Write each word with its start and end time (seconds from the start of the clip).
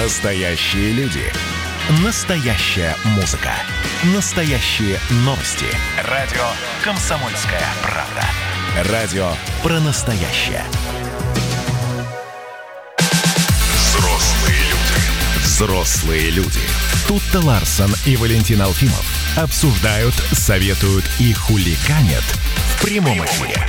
Настоящие 0.00 0.92
люди. 0.92 1.24
Настоящая 2.04 2.94
музыка. 3.16 3.50
Настоящие 4.14 4.96
новости. 5.24 5.66
Радио 6.08 6.44
«Комсомольская 6.84 7.64
правда». 7.82 8.92
Радио 8.92 9.28
про 9.60 9.80
настоящее. 9.80 10.62
Взрослые 13.74 14.60
люди. 14.70 15.42
Взрослые 15.42 16.30
люди. 16.30 16.60
Тут-то 17.08 17.44
Ларсон 17.44 17.90
и 18.06 18.14
Валентин 18.14 18.62
Алфимов 18.62 19.04
обсуждают, 19.36 20.14
советуют 20.30 21.04
и 21.18 21.32
хуликанят 21.32 22.22
в 22.22 22.82
прямом 22.84 23.18
эфире 23.24 23.66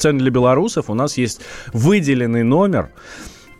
цен 0.00 0.16
для 0.16 0.30
белорусов 0.30 0.88
у 0.88 0.94
нас 0.94 1.18
есть 1.18 1.42
выделенный 1.74 2.42
номер 2.42 2.90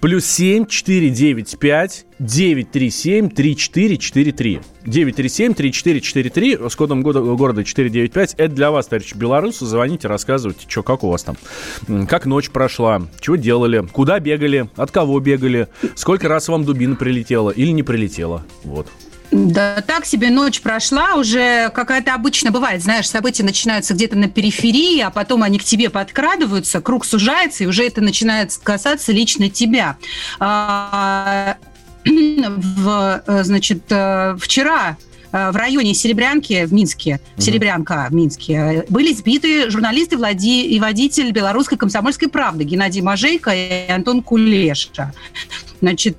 плюс 0.01 0.25
7 0.27 0.67
495 0.67 2.06
937 2.19 3.30
3443. 3.30 4.61
937 4.84 5.55
3443 5.55 6.69
с 6.69 6.77
кодом 6.77 7.02
года, 7.02 7.20
города 7.20 7.65
495. 7.65 8.34
Это 8.37 8.55
для 8.55 8.71
вас, 8.71 8.87
товарищи 8.87 9.15
белорусы. 9.15 9.66
Звоните, 9.66 10.09
рассказывайте, 10.09 10.66
что, 10.69 10.83
как 10.83 11.05
у 11.05 11.10
вас 11.10 11.23
там. 11.24 11.37
Как 12.07 12.27
ночь 12.27 12.51
прошла, 12.51 13.02
чего 13.21 13.37
делали, 13.37 13.87
куда 13.93 14.19
бегали, 14.21 14.69
от 14.77 14.91
кого 14.91 15.21
бегали, 15.21 15.69
сколько 15.95 16.29
раз 16.29 16.48
вам 16.48 16.65
дубина 16.65 16.96
прилетела 16.96 17.51
или 17.51 17.71
не 17.71 17.82
прилетела. 17.82 18.45
Вот. 18.65 18.88
Да 19.30 19.83
так 19.87 20.07
себе 20.07 20.30
ночь 20.30 20.61
прошла, 20.61 21.15
уже 21.15 21.71
какая-то 21.71 22.15
обычно 22.15 22.51
бывает, 22.51 22.83
знаешь, 22.83 23.09
события 23.09 23.45
начинаются 23.45 23.95
где-то 23.95 24.16
на 24.16 24.29
периферии, 24.29 25.01
а 25.01 25.11
потом 25.11 25.43
они 25.45 25.59
к 25.59 25.65
тебе 25.65 25.88
подкрадываются, 25.88 26.80
круг 26.80 27.05
сужается, 27.05 27.65
и 27.65 27.66
уже 27.66 27.87
это 27.87 28.01
начинает 28.01 28.52
касаться 28.62 29.12
лично 29.12 29.48
тебя. 29.48 29.97
А, 30.41 31.57
в, 32.05 33.23
э, 33.27 33.45
значит, 33.45 33.82
э, 33.91 34.37
вчера 34.41 34.96
э, 35.30 35.51
в 35.52 35.57
районе 35.57 35.95
Серебрянки 35.95 36.65
в 36.65 36.73
Минске, 36.73 37.21
угу. 37.37 37.43
Серебрянка 37.43 38.09
в 38.10 38.15
Минске, 38.15 38.85
были 38.88 39.13
сбиты 39.13 39.71
журналисты 39.71 40.16
Влади 40.16 40.65
и 40.65 40.80
водитель 40.80 41.30
белорусской 41.30 41.79
комсомольской 41.79 42.29
правды 42.29 42.65
Геннадий 42.65 43.01
Мажейко 43.02 43.52
и 43.54 43.91
Антон 43.91 44.23
Кулеша. 44.23 45.13
Значит, 45.80 46.19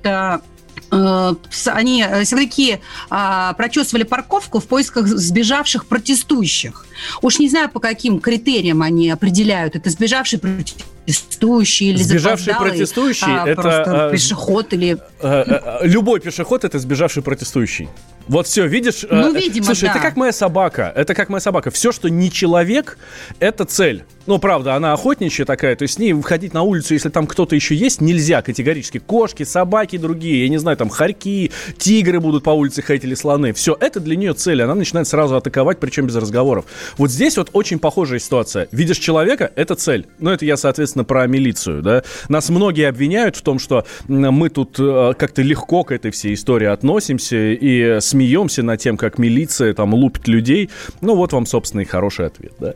они, 0.92 2.04
э, 2.06 2.24
силовики, 2.24 2.78
а, 3.08 3.54
прочесывали 3.54 4.02
парковку 4.02 4.60
в 4.60 4.66
поисках 4.66 5.06
сбежавших 5.06 5.86
протестующих. 5.86 6.86
Уж 7.22 7.38
не 7.38 7.48
знаю, 7.48 7.70
по 7.70 7.80
каким 7.80 8.20
критериям 8.20 8.82
они 8.82 9.10
определяют, 9.10 9.74
это 9.74 9.88
сбежавший 9.88 10.38
протестующий 10.38 11.90
или 11.90 12.02
сбежавший 12.02 12.54
протестующий 12.54 13.26
а, 13.26 13.48
это 13.48 14.08
а, 14.08 14.10
пешеход 14.10 14.72
или 14.74 14.98
а, 15.20 15.78
а, 15.80 15.86
любой 15.86 16.20
пешеход 16.20 16.64
это 16.64 16.78
сбежавший 16.78 17.22
протестующий. 17.22 17.88
Вот 18.28 18.46
все, 18.46 18.66
видишь? 18.66 19.04
Ну, 19.08 19.32
видимо, 19.32 19.66
Слушай, 19.66 19.86
да. 19.86 19.90
это 19.92 20.00
как 20.00 20.16
моя 20.16 20.32
собака. 20.32 20.92
Это 20.94 21.14
как 21.14 21.28
моя 21.28 21.40
собака. 21.40 21.70
Все, 21.70 21.92
что 21.92 22.08
не 22.08 22.30
человек, 22.30 22.98
это 23.40 23.64
цель. 23.64 24.04
Ну, 24.26 24.38
правда, 24.38 24.76
она 24.76 24.92
охотничья 24.92 25.44
такая, 25.44 25.74
то 25.74 25.82
есть 25.82 25.94
с 25.94 25.98
ней 25.98 26.12
выходить 26.12 26.54
на 26.54 26.62
улицу, 26.62 26.94
если 26.94 27.08
там 27.08 27.26
кто-то 27.26 27.56
еще 27.56 27.74
есть, 27.74 28.00
нельзя 28.00 28.40
категорически. 28.40 28.98
Кошки, 28.98 29.42
собаки 29.42 29.98
другие, 29.98 30.44
я 30.44 30.48
не 30.48 30.58
знаю, 30.58 30.76
там 30.76 30.88
хорьки, 30.88 31.50
тигры 31.76 32.20
будут 32.20 32.44
по 32.44 32.50
улице 32.50 32.82
ходить 32.82 33.04
или 33.04 33.14
слоны. 33.14 33.52
Все, 33.52 33.76
это 33.80 33.98
для 33.98 34.14
нее 34.14 34.34
цель, 34.34 34.62
она 34.62 34.74
начинает 34.74 35.08
сразу 35.08 35.34
атаковать, 35.36 35.80
причем 35.80 36.06
без 36.06 36.14
разговоров. 36.14 36.66
Вот 36.98 37.10
здесь 37.10 37.36
вот 37.36 37.50
очень 37.52 37.80
похожая 37.80 38.20
ситуация. 38.20 38.68
Видишь 38.70 38.98
человека, 38.98 39.50
это 39.56 39.74
цель. 39.74 40.06
Ну, 40.20 40.30
это 40.30 40.44
я, 40.44 40.56
соответственно, 40.56 41.04
про 41.04 41.26
милицию, 41.26 41.82
да. 41.82 42.04
Нас 42.28 42.48
многие 42.48 42.88
обвиняют 42.88 43.36
в 43.36 43.42
том, 43.42 43.58
что 43.58 43.84
мы 44.06 44.50
тут 44.50 44.76
э, 44.78 45.14
как-то 45.18 45.42
легко 45.42 45.82
к 45.82 45.90
этой 45.90 46.12
всей 46.12 46.34
истории 46.34 46.68
относимся 46.68 47.36
и 47.36 48.00
смеемся 48.12 48.62
над 48.62 48.80
тем, 48.80 48.96
как 48.96 49.18
милиция 49.18 49.74
там 49.74 49.94
лупит 49.94 50.28
людей. 50.28 50.70
Ну, 51.00 51.14
вот 51.14 51.32
вам, 51.32 51.46
собственно, 51.46 51.80
и 51.80 51.84
хороший 51.84 52.26
ответ, 52.26 52.52
да. 52.58 52.74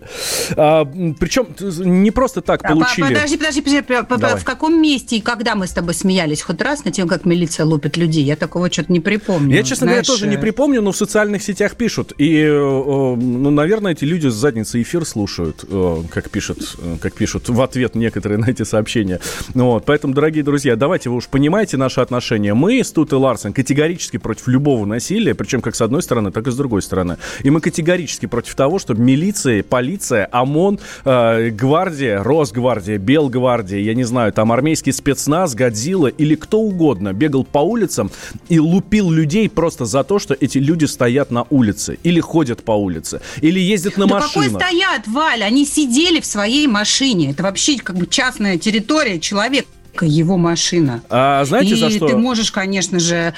А, 0.56 0.84
причем 0.84 1.46
не 1.84 2.10
просто 2.10 2.40
так 2.40 2.64
а, 2.64 2.68
получили. 2.68 3.14
Подожди, 3.14 3.36
подожди, 3.36 3.82
подожди. 4.08 4.40
В 4.40 4.44
каком 4.44 4.80
месте 4.80 5.16
и 5.16 5.20
когда 5.20 5.54
мы 5.54 5.66
с 5.66 5.72
тобой 5.72 5.94
смеялись 5.94 6.42
хоть 6.42 6.60
раз 6.60 6.84
над 6.84 6.94
тем, 6.94 7.08
как 7.08 7.24
милиция 7.24 7.66
лупит 7.66 7.96
людей? 7.96 8.24
Я 8.24 8.36
такого 8.36 8.70
что-то 8.72 8.92
не 8.92 9.00
припомню. 9.00 9.54
Я, 9.54 9.62
честно 9.62 9.86
Знаешь... 9.86 10.06
говоря, 10.06 10.20
тоже 10.20 10.26
не 10.26 10.36
э, 10.36 10.38
припомню, 10.38 10.82
но 10.82 10.92
в 10.92 10.96
социальных 10.96 11.42
сетях 11.42 11.76
пишут. 11.76 12.12
И, 12.18 12.42
э, 12.42 12.50
ну, 12.50 13.50
наверное, 13.50 13.92
эти 13.92 14.04
люди 14.04 14.28
с 14.28 14.34
задницы 14.34 14.80
эфир 14.82 15.04
слушают, 15.04 15.64
э, 15.68 16.02
как 16.10 16.30
пишут, 16.30 16.76
как 17.00 17.14
пишут 17.14 17.48
в 17.48 17.60
ответ 17.60 17.94
некоторые 17.94 18.38
на 18.44 18.50
эти 18.50 18.62
сообщения. 18.62 19.20
Ну 19.54 19.66
вот. 19.66 19.84
Поэтому, 19.84 20.14
дорогие 20.14 20.42
друзья, 20.42 20.76
давайте 20.76 21.10
вы 21.10 21.16
уж 21.16 21.28
понимаете 21.28 21.76
наши 21.76 22.00
отношения. 22.00 22.54
Мы 22.54 22.80
с 22.80 22.90
Тут 22.96 23.12
и 23.12 23.16
Ларсен 23.16 23.52
категорически 23.52 24.16
против 24.16 24.48
любого 24.48 24.86
насилия, 24.86 25.25
причем 25.34 25.60
как 25.60 25.74
с 25.74 25.80
одной 25.80 26.02
стороны, 26.02 26.30
так 26.30 26.46
и 26.46 26.50
с 26.50 26.56
другой 26.56 26.82
стороны. 26.82 27.16
И 27.42 27.50
мы 27.50 27.60
категорически 27.60 28.26
против 28.26 28.54
того, 28.54 28.78
чтобы 28.78 29.02
милиция, 29.02 29.62
полиция, 29.62 30.28
ОМОН 30.30 30.78
гвардия, 31.04 32.22
Росгвардия, 32.22 32.98
Белгвардия, 32.98 33.80
я 33.80 33.94
не 33.94 34.04
знаю, 34.04 34.32
там 34.32 34.52
армейский 34.52 34.92
спецназ, 34.92 35.54
Годзилла 35.54 36.08
или 36.08 36.34
кто 36.34 36.60
угодно 36.60 37.12
бегал 37.12 37.44
по 37.44 37.58
улицам 37.58 38.10
и 38.48 38.58
лупил 38.58 39.10
людей 39.10 39.48
просто 39.48 39.84
за 39.84 40.04
то, 40.04 40.18
что 40.18 40.36
эти 40.38 40.58
люди 40.58 40.84
стоят 40.84 41.30
на 41.30 41.46
улице 41.50 41.98
или 42.02 42.20
ходят 42.20 42.62
по 42.62 42.72
улице, 42.72 43.20
или 43.40 43.60
ездят 43.60 43.96
на 43.96 44.06
да 44.06 44.14
машинах. 44.14 44.52
какой 44.52 44.60
стоят, 44.60 45.06
Валя? 45.06 45.44
Они 45.44 45.64
сидели 45.66 46.20
в 46.20 46.26
своей 46.26 46.66
машине. 46.66 47.30
Это 47.30 47.42
вообще 47.42 47.78
как 47.78 47.96
бы 47.96 48.06
частная 48.06 48.58
территория 48.58 49.18
человека 49.20 49.66
его 50.00 50.36
машина. 50.36 51.02
А 51.08 51.44
знаете 51.44 51.72
и 51.72 51.76
за 51.76 51.90
что? 51.90 52.08
ты 52.08 52.16
можешь, 52.16 52.52
конечно 52.52 52.98
же, 52.98 53.34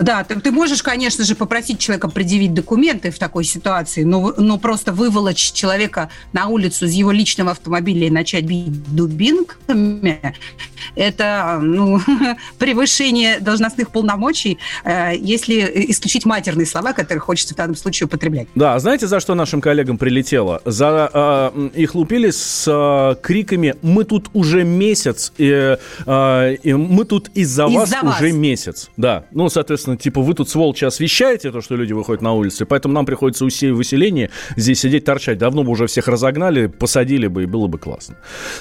да, 0.00 0.24
ты, 0.24 0.40
ты 0.40 0.50
можешь, 0.50 0.82
конечно 0.82 1.24
же, 1.24 1.34
попросить 1.34 1.78
человека 1.78 2.08
предъявить 2.08 2.54
документы 2.54 3.10
в 3.10 3.18
такой 3.18 3.44
ситуации, 3.44 4.02
но, 4.04 4.34
но 4.36 4.58
просто 4.58 4.92
выволочь 4.92 5.52
человека 5.52 6.10
на 6.32 6.48
улицу 6.48 6.86
из 6.86 6.92
его 6.92 7.12
личного 7.12 7.52
автомобиля 7.52 8.06
и 8.06 8.10
начать 8.10 8.44
бить 8.44 8.94
дубинками, 8.94 10.34
это 10.96 11.58
ну, 11.62 12.00
превышение 12.58 13.40
должностных 13.40 13.90
полномочий, 13.90 14.58
э, 14.84 15.12
если 15.16 15.60
исключить 15.90 16.24
матерные 16.24 16.66
слова, 16.66 16.92
которые 16.92 17.20
хочется 17.20 17.54
в 17.54 17.56
данном 17.56 17.76
случае 17.76 18.06
употреблять. 18.06 18.48
Да, 18.54 18.78
знаете, 18.78 19.06
за 19.06 19.20
что 19.20 19.34
нашим 19.34 19.60
коллегам 19.60 19.98
прилетело? 19.98 20.62
За 20.64 21.10
э, 21.12 21.68
их 21.74 21.94
лупили 21.94 22.30
с 22.30 22.64
э, 22.66 23.16
криками 23.22 23.74
«Мы 23.82 24.04
тут 24.04 24.30
уже 24.32 24.64
месяц, 24.64 25.32
и, 25.36 25.76
э, 26.06 26.56
и 26.62 26.74
мы 26.74 27.04
тут 27.04 27.28
из-за, 27.34 27.66
из 27.66 27.74
вас, 27.74 28.02
вас 28.02 28.16
уже 28.16 28.32
месяц». 28.32 28.90
Да, 28.96 29.24
ну, 29.30 29.48
соответственно, 29.48 29.73
соответственно, 29.76 29.96
типа, 29.96 30.20
вы 30.20 30.34
тут, 30.34 30.48
сволочи, 30.48 30.84
освещаете 30.84 31.50
то, 31.50 31.60
что 31.60 31.76
люди 31.76 31.92
выходят 31.92 32.22
на 32.22 32.32
улицы, 32.32 32.64
поэтому 32.64 32.94
нам 32.94 33.06
приходится 33.06 33.44
усилие 33.44 33.74
выселение 33.74 34.30
здесь 34.56 34.80
сидеть, 34.80 35.04
торчать. 35.04 35.38
Давно 35.38 35.64
бы 35.64 35.70
уже 35.70 35.86
всех 35.86 36.08
разогнали, 36.08 36.66
посадили 36.66 37.26
бы, 37.26 37.42
и 37.42 37.46
было 37.46 37.66
бы 37.66 37.78
классно. 37.78 38.16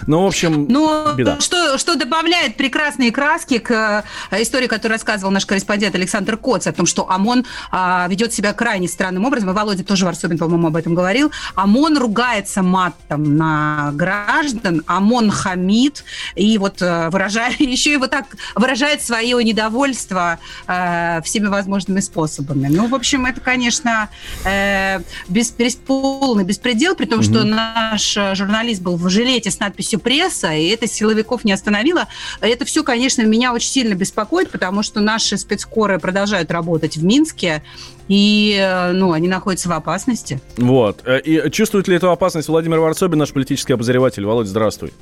Ну, 0.07 0.23
в 0.23 0.27
общем, 0.27 0.65
Но 0.69 1.13
беда. 1.15 1.39
Что, 1.39 1.77
что 1.77 1.95
добавляет 1.95 2.57
прекрасные 2.57 3.11
краски 3.11 3.59
к 3.59 4.03
э, 4.31 4.41
истории, 4.41 4.67
которую 4.67 4.95
рассказывал 4.95 5.31
наш 5.31 5.45
корреспондент 5.45 5.95
Александр 5.95 6.37
Коц, 6.37 6.67
о 6.67 6.73
том, 6.73 6.85
что 6.85 7.09
ОМОН 7.09 7.45
а, 7.71 8.07
ведет 8.09 8.33
себя 8.33 8.53
крайне 8.53 8.87
странным 8.87 9.25
образом, 9.25 9.49
и 9.49 9.53
Володя 9.53 9.83
тоже 9.83 10.05
Варсобин, 10.05 10.37
по-моему, 10.37 10.67
об 10.67 10.75
этом 10.75 10.95
говорил. 10.95 11.31
ОМОН 11.55 11.97
ругается 11.97 12.63
матом 12.63 13.37
на 13.37 13.91
граждан, 13.93 14.83
ОМОН 14.87 15.31
хамит, 15.31 16.03
и 16.35 16.57
вот 16.57 16.81
э, 16.81 17.09
выражает, 17.09 17.59
еще 17.59 17.93
и 17.93 17.97
вот 17.97 18.09
так 18.09 18.25
выражает 18.55 19.01
свое 19.01 19.43
недовольство 19.43 20.39
э, 20.67 21.02
всеми 21.23 21.47
возможными 21.47 21.99
способами. 21.99 22.67
Ну, 22.67 22.87
в 22.87 22.95
общем, 22.95 23.25
это, 23.25 23.41
конечно, 23.41 24.09
э, 24.45 24.99
без, 25.27 25.51
полный 25.75 26.43
беспредел, 26.43 26.95
при 26.95 27.05
том, 27.05 27.19
mm 27.19 27.23
что 27.23 27.43
наш 27.45 28.17
э, 28.17 28.35
журналист 28.35 28.81
был 28.81 28.97
в 28.97 29.09
жилете 29.09 29.49
с 29.49 29.59
надписью 29.59 29.99
«пресса», 29.99 30.53
и 30.53 30.67
это 30.67 30.87
силовиков 30.87 31.45
не 31.45 31.53
остановило. 31.53 32.07
Это 32.41 32.65
все, 32.65 32.83
конечно, 32.83 33.21
меня 33.21 33.53
очень 33.53 33.69
сильно 33.69 33.93
беспокоит, 33.93 34.51
потому 34.51 34.83
что 34.83 34.99
наши 34.99 35.37
спецскоры 35.37 35.99
продолжают 35.99 36.51
работать 36.51 36.97
в 36.97 37.03
Минске, 37.03 37.63
и 38.07 38.57
э, 38.59 38.91
ну, 38.91 39.13
они 39.13 39.27
находятся 39.27 39.69
в 39.69 39.71
опасности. 39.71 40.41
Вот. 40.57 41.01
Э, 41.05 41.19
и 41.19 41.49
чувствует 41.49 41.87
ли 41.87 41.95
эту 41.95 42.11
опасность 42.11 42.49
Владимир 42.49 42.79
Варсобин, 42.79 43.17
наш 43.17 43.31
политический 43.31 43.73
обозреватель? 43.73 44.25
Володь, 44.25 44.47
здравствуй. 44.47 44.93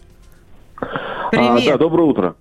Привет. 1.31 1.67
А, 1.67 1.71
да, 1.71 1.77
доброе 1.77 2.03
утро. 2.03 2.35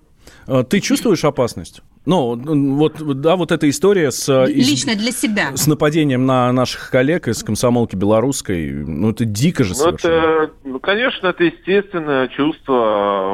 Ты 0.69 0.79
чувствуешь 0.79 1.23
опасность? 1.23 1.81
Ну, 2.03 2.35
вот, 2.75 3.21
да, 3.21 3.35
вот 3.35 3.51
эта 3.51 3.69
история 3.69 4.09
с... 4.09 4.27
Э, 4.27 4.47
Лично 4.47 4.95
для 4.95 5.11
себя. 5.11 5.55
С 5.55 5.67
нападением 5.67 6.25
на 6.25 6.51
наших 6.51 6.89
коллег 6.89 7.27
из 7.27 7.43
комсомолки 7.43 7.95
белорусской, 7.95 8.71
ну, 8.71 9.11
это 9.11 9.23
дико 9.23 9.63
же 9.63 9.75
совершенно. 9.75 10.13
Ну, 10.15 10.43
это, 10.43 10.53
ну, 10.63 10.79
конечно, 10.79 11.27
это 11.27 11.43
естественное 11.43 12.27
чувство. 12.29 12.73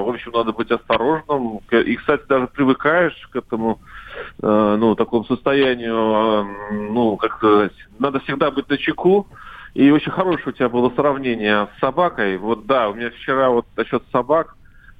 В 0.05 0.09
общем, 0.09 0.31
надо 0.33 0.51
быть 0.51 0.69
осторожным. 0.69 1.61
И, 1.71 1.95
кстати, 1.95 2.23
даже 2.27 2.47
привыкаешь 2.47 3.29
к 3.31 3.37
этому, 3.37 3.79
э, 4.41 4.75
ну, 4.77 4.95
такому 4.95 5.23
состоянию, 5.23 5.95
э, 5.95 6.73
ну, 6.91 7.15
как 7.15 7.37
сказать, 7.37 7.73
надо 7.99 8.19
всегда 8.19 8.51
быть 8.51 8.67
на 8.69 8.77
чеку. 8.77 9.27
И 9.75 9.91
очень 9.91 10.11
хорошее 10.11 10.49
у 10.49 10.51
тебя 10.51 10.67
было 10.67 10.91
сравнение 10.93 11.69
с 11.77 11.79
собакой. 11.79 12.37
Вот 12.37 12.65
да, 12.65 12.89
у 12.89 12.95
меня 12.95 13.11
вчера 13.11 13.49
вот 13.49 13.65
насчет 13.77 14.03
собак 14.11 14.57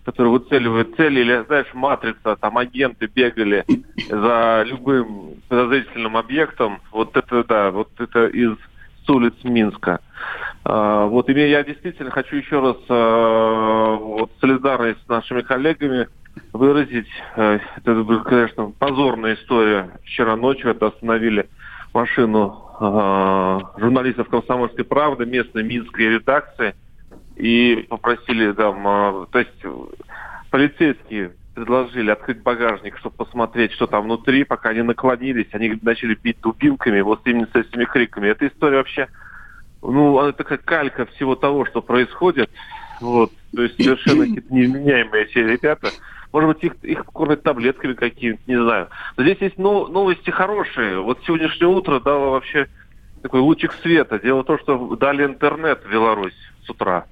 который 0.08 0.30
выцеливает 0.30 0.96
цели, 0.96 1.20
или, 1.20 1.44
знаешь, 1.48 1.68
матрица, 1.74 2.38
там 2.38 2.58
агенты 2.58 3.08
бегали 3.14 3.66
за 4.10 4.64
любым 4.66 5.34
подозрительным 5.50 6.16
объектом. 6.16 6.80
Вот 6.94 7.18
это, 7.18 7.44
да, 7.44 7.72
вот 7.72 7.90
это 8.00 8.28
из 8.28 8.54
с 9.06 9.10
улиц 9.10 9.34
Минска. 9.44 10.00
А, 10.64 11.08
вот 11.08 11.30
и 11.30 11.34
я 11.34 11.62
действительно 11.62 12.10
хочу 12.12 12.38
еще 12.38 12.62
раз 12.62 12.78
а, 12.88 13.96
вот, 13.98 14.32
солидарность 14.40 15.04
с 15.04 15.10
нашими 15.10 15.42
коллегами 15.42 16.08
выразить. 16.54 17.10
А, 17.36 17.60
это, 17.76 18.24
конечно, 18.24 18.72
позорная 18.80 19.36
история. 19.36 19.90
Вчера 20.06 20.38
ночью 20.38 20.72
это 20.72 20.88
остановили 20.88 21.50
машину 21.94 22.64
журналистов 22.80 24.30
«Комсомольской 24.30 24.86
правды», 24.86 25.26
местной 25.26 25.64
минской 25.64 26.06
редакции– 26.06 26.76
и 27.38 27.86
попросили 27.90 28.52
там, 28.52 28.88
а, 28.88 29.28
то 29.32 29.40
есть 29.40 29.52
полицейские 30.50 31.34
предложили 31.54 32.12
открыть 32.12 32.42
багажник, 32.44 32.98
чтобы 32.98 33.16
посмотреть, 33.16 33.72
что 33.72 33.88
там 33.88 34.04
внутри, 34.04 34.44
пока 34.44 34.70
они 34.70 34.84
наклонились, 34.84 35.48
они 35.54 35.78
начали 35.82 36.14
бить 36.14 36.40
дубинками, 36.42 37.02
вот 37.02 37.22
именно 37.26 37.48
с 37.52 37.56
этими 37.56 37.86
криками. 37.86 38.28
Эта 38.30 38.48
история 38.48 38.78
вообще, 38.78 39.08
ну, 39.82 40.20
она 40.20 40.34
такая 40.34 40.60
калька 40.60 41.06
всего 41.08 41.36
того, 41.36 41.66
что 41.66 41.82
происходит. 41.82 42.50
Вот, 43.02 43.32
то 43.56 43.64
есть 43.64 43.76
совершенно 43.84 44.26
какие-то 44.26 44.54
невменяемые 44.54 45.24
эти 45.26 45.38
ребята. 45.40 45.90
Может 46.32 46.50
быть, 46.50 46.64
их, 46.64 46.76
их 46.84 47.06
кормят 47.06 47.44
таблетками 47.44 47.94
какими-то, 47.94 48.42
не 48.46 48.62
знаю. 48.62 48.90
Но 49.16 49.24
здесь 49.24 49.38
есть 49.40 49.58
но, 49.58 49.88
новости 49.88 50.30
хорошие. 50.30 51.02
Вот 51.02 51.20
сегодняшнее 51.26 51.70
утро 51.70 52.00
дало 52.00 52.32
вообще 52.32 52.68
такой 53.22 53.40
лучик 53.40 53.74
света. 53.82 54.20
Дело 54.20 54.44
в 54.44 54.46
том, 54.46 54.60
что 54.60 54.96
дали 54.96 55.26
интернет 55.26 55.84
в 55.84 55.92
Беларусь 55.92 56.38
с 56.66 56.70
утра. 56.70 57.06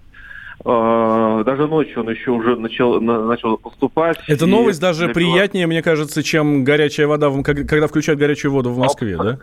А, 0.64 1.44
даже 1.44 1.68
ночью 1.68 2.02
он 2.02 2.10
еще 2.10 2.32
уже 2.32 2.56
начал, 2.56 3.02
начал 3.02 3.58
поступать. 3.58 4.18
Эта 4.28 4.46
новость 4.46 4.80
даже 4.80 5.10
приятнее, 5.10 5.68
мне 5.68 5.82
кажется, 5.82 6.24
чем 6.24 6.64
горячая 6.64 7.08
вода, 7.08 7.32
когда 7.44 7.88
включают 7.88 8.20
горячую 8.20 8.52
воду 8.52 8.72
в 8.72 8.78
Москве, 8.78 9.18
да? 9.18 9.40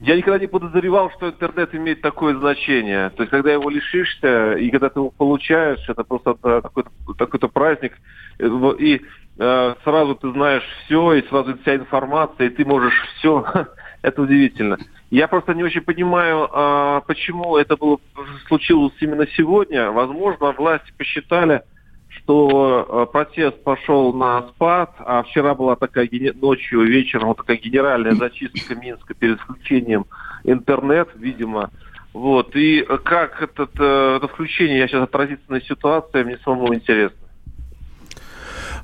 Я 0.00 0.16
никогда 0.16 0.38
не 0.38 0.48
подозревал, 0.48 1.10
что 1.12 1.28
интернет 1.28 1.74
имеет 1.74 2.02
такое 2.02 2.36
значение. 2.36 3.10
То 3.10 3.22
есть, 3.22 3.30
когда 3.30 3.52
его 3.52 3.70
лишишься, 3.70 4.54
и 4.54 4.68
когда 4.70 4.90
ты 4.90 4.98
его 4.98 5.10
получаешь, 5.10 5.78
это 5.88 6.02
просто 6.02 6.34
такой-то, 6.34 6.90
такой-то 7.16 7.48
праздник. 7.48 7.92
И 8.38 9.00
э, 9.38 9.74
сразу 9.84 10.14
ты 10.16 10.32
знаешь 10.32 10.64
все, 10.84 11.14
и 11.14 11.26
сразу 11.28 11.56
вся 11.62 11.76
информация, 11.76 12.48
и 12.48 12.50
ты 12.50 12.64
можешь 12.64 12.94
все. 13.18 13.46
это 14.02 14.20
удивительно. 14.20 14.78
Я 15.14 15.28
просто 15.28 15.54
не 15.54 15.62
очень 15.62 15.82
понимаю, 15.82 16.48
а, 16.50 17.00
почему 17.02 17.56
это 17.56 17.76
было 17.76 18.00
случилось 18.48 18.94
именно 18.98 19.28
сегодня. 19.36 19.92
Возможно, 19.92 20.50
власти 20.50 20.92
посчитали, 20.98 21.62
что 22.08 22.84
а, 22.88 23.06
протест 23.06 23.62
пошел 23.62 24.12
на 24.12 24.48
спад, 24.48 24.92
а 24.98 25.22
вчера 25.22 25.54
была 25.54 25.76
такая 25.76 26.08
ночью, 26.34 26.82
вечером 26.82 27.28
вот 27.28 27.36
такая 27.36 27.58
генеральная 27.58 28.16
зачистка 28.16 28.74
Минска 28.74 29.14
перед 29.14 29.38
включением 29.38 30.06
интернет, 30.42 31.10
видимо. 31.14 31.70
Вот. 32.12 32.56
И 32.56 32.84
как 33.04 33.40
этот, 33.40 33.70
э, 33.78 34.16
это 34.16 34.26
включение 34.26 34.78
я 34.78 34.88
сейчас 34.88 35.04
отразится 35.04 35.44
на 35.46 35.60
ситуации, 35.60 36.24
мне 36.24 36.38
самому 36.38 36.74
интересно. 36.74 37.18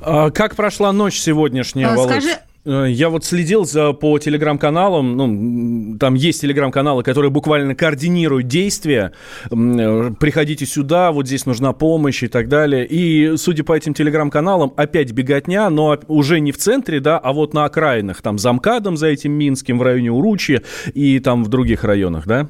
А 0.01 0.31
как 0.31 0.55
прошла 0.55 0.93
ночь 0.93 1.19
сегодняшняя, 1.19 1.89
Володь? 1.89 2.23
Скажи, 2.23 2.39
я 2.65 3.09
вот 3.09 3.25
следил 3.25 3.65
за, 3.65 3.93
по 3.93 4.19
телеграм-каналам, 4.19 5.17
ну, 5.17 5.99
там 5.99 6.15
есть 6.15 6.43
телеграм-каналы, 6.43 7.03
которые 7.03 7.31
буквально 7.31 7.75
координируют 7.75 8.49
действия, 8.49 9.13
э, 9.51 10.11
приходите 10.21 10.67
сюда, 10.67 11.11
вот 11.11 11.27
здесь 11.27 11.47
нужна 11.47 11.73
помощь 11.73 12.23
и 12.23 12.29
так 12.29 12.49
далее. 12.49 12.87
И, 12.87 13.37
судя 13.39 13.65
по 13.65 13.75
этим 13.75 13.95
телеграм-каналам, 13.95 14.75
опять 14.77 15.13
беготня, 15.13 15.71
но 15.71 15.99
уже 16.07 16.41
не 16.41 16.53
в 16.53 16.59
центре, 16.59 17.01
да, 17.01 17.19
а 17.19 17.33
вот 17.33 17.55
на 17.55 17.65
окраинах, 17.65 18.21
там, 18.21 18.39
за 18.39 18.53
МКАДом, 18.53 18.97
за 18.99 19.07
этим 19.07 19.33
Минским, 19.33 19.79
в 19.79 19.83
районе 19.83 20.13
Уручи 20.13 20.63
и 20.93 21.19
там 21.21 21.45
в 21.45 21.49
других 21.49 21.85
районах, 21.85 22.27
да? 22.27 22.47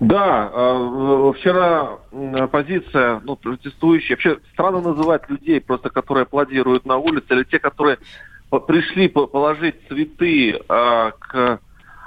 Да, 0.00 0.50
э, 0.52 1.32
вчера 1.38 1.98
позиция 2.50 3.20
ну, 3.24 3.36
протестующая, 3.36 4.16
вообще 4.16 4.38
странно 4.52 4.80
называть 4.80 5.28
людей, 5.30 5.60
просто 5.60 5.88
которые 5.88 6.22
аплодируют 6.22 6.84
на 6.84 6.98
улице, 6.98 7.26
или 7.30 7.44
те, 7.44 7.58
которые 7.58 7.98
пришли 8.60 9.08
положить 9.08 9.76
цветы 9.88 10.60
а, 10.68 11.12
к 11.12 11.60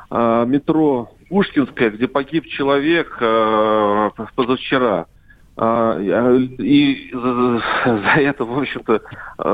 а, 0.10 0.46
метро 0.46 1.12
Пушкинская, 1.30 1.90
где 1.90 2.08
погиб 2.08 2.46
человек 2.48 3.18
а, 3.20 4.12
позавчера. 4.36 5.08
А, 5.58 5.98
и 5.98 7.10
за, 7.12 7.64
за 7.86 8.22
это, 8.22 8.46
в 8.46 8.60
общем-то, 8.60 9.02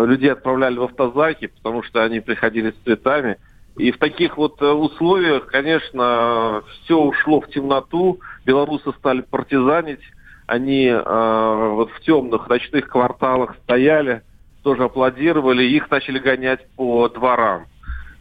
людей 0.06 0.32
отправляли 0.32 0.78
в 0.78 0.84
автозаки, 0.84 1.48
потому 1.48 1.84
что 1.84 2.04
они 2.04 2.20
приходили 2.20 2.72
с 2.72 2.84
цветами. 2.84 3.38
И 3.78 3.92
в 3.92 3.98
таких 3.98 4.36
вот 4.38 4.62
условиях, 4.62 5.46
конечно, 5.46 6.62
все 6.84 6.98
ушло 7.00 7.40
в 7.40 7.48
темноту. 7.48 8.20
Белорусы 8.46 8.92
стали 9.00 9.22
партизанить. 9.22 10.02
Они 10.46 10.88
э, 10.88 11.70
вот 11.72 11.90
в 11.92 12.02
темных 12.02 12.50
ночных 12.50 12.90
кварталах 12.90 13.56
стояли 13.64 14.24
тоже 14.64 14.84
аплодировали, 14.84 15.64
их 15.64 15.90
начали 15.90 16.20
гонять 16.20 16.68
по 16.76 17.10
дворам. 17.10 17.66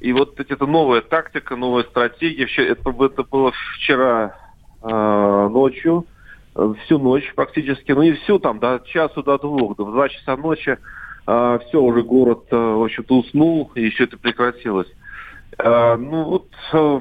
И 0.01 0.13
вот 0.13 0.41
это 0.41 0.67
новая 0.67 1.03
тактика, 1.03 1.57
новая 1.57 1.85
стратегия. 1.85 2.47
Это, 2.65 2.91
это 2.91 3.23
было 3.25 3.53
вчера 3.77 4.35
э, 4.83 5.49
ночью, 5.51 6.07
всю 6.85 6.99
ночь 6.99 7.31
практически. 7.35 7.93
Ну 7.93 8.03
и 8.03 8.13
все 8.13 8.39
там, 8.39 8.59
до 8.59 8.83
часу, 8.87 9.23
до 9.23 9.39
двух, 9.39 9.77
до 9.77 9.85
два 9.85 10.09
часа 10.09 10.37
ночи. 10.37 10.79
Э, 11.27 11.59
все, 11.67 11.83
уже 11.83 12.03
город, 12.03 12.45
э, 12.51 12.57
в 12.57 12.83
общем-то, 12.83 13.19
уснул, 13.19 13.71
и 13.75 13.91
все 13.91 14.05
это 14.05 14.17
прекратилось. 14.17 14.89
Э, 15.59 15.97
ну 15.97 16.25
вот, 16.25 16.49
э, 16.73 17.01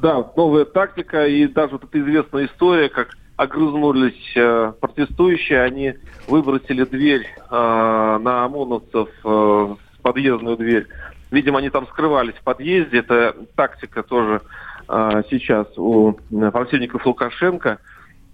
да, 0.00 0.30
новая 0.36 0.64
тактика, 0.64 1.26
и 1.26 1.48
даже 1.48 1.72
вот 1.72 1.84
эта 1.84 1.98
известная 2.00 2.46
история, 2.46 2.88
как 2.88 3.16
огрызнулись 3.38 4.32
э, 4.34 4.72
протестующие, 4.80 5.62
они 5.62 5.94
выбросили 6.26 6.84
дверь 6.84 7.24
э, 7.24 8.18
на 8.20 8.44
ОМОНовцев, 8.44 9.08
э, 9.24 9.76
подъездную 10.02 10.56
дверь. 10.56 10.88
Видимо, 11.30 11.60
они 11.60 11.70
там 11.70 11.86
скрывались 11.86 12.34
в 12.34 12.42
подъезде. 12.42 12.98
Это 12.98 13.36
тактика 13.54 14.02
тоже 14.02 14.42
э, 14.88 15.22
сейчас 15.30 15.66
у 15.78 16.18
противников 16.52 17.06
Лукашенко. 17.06 17.78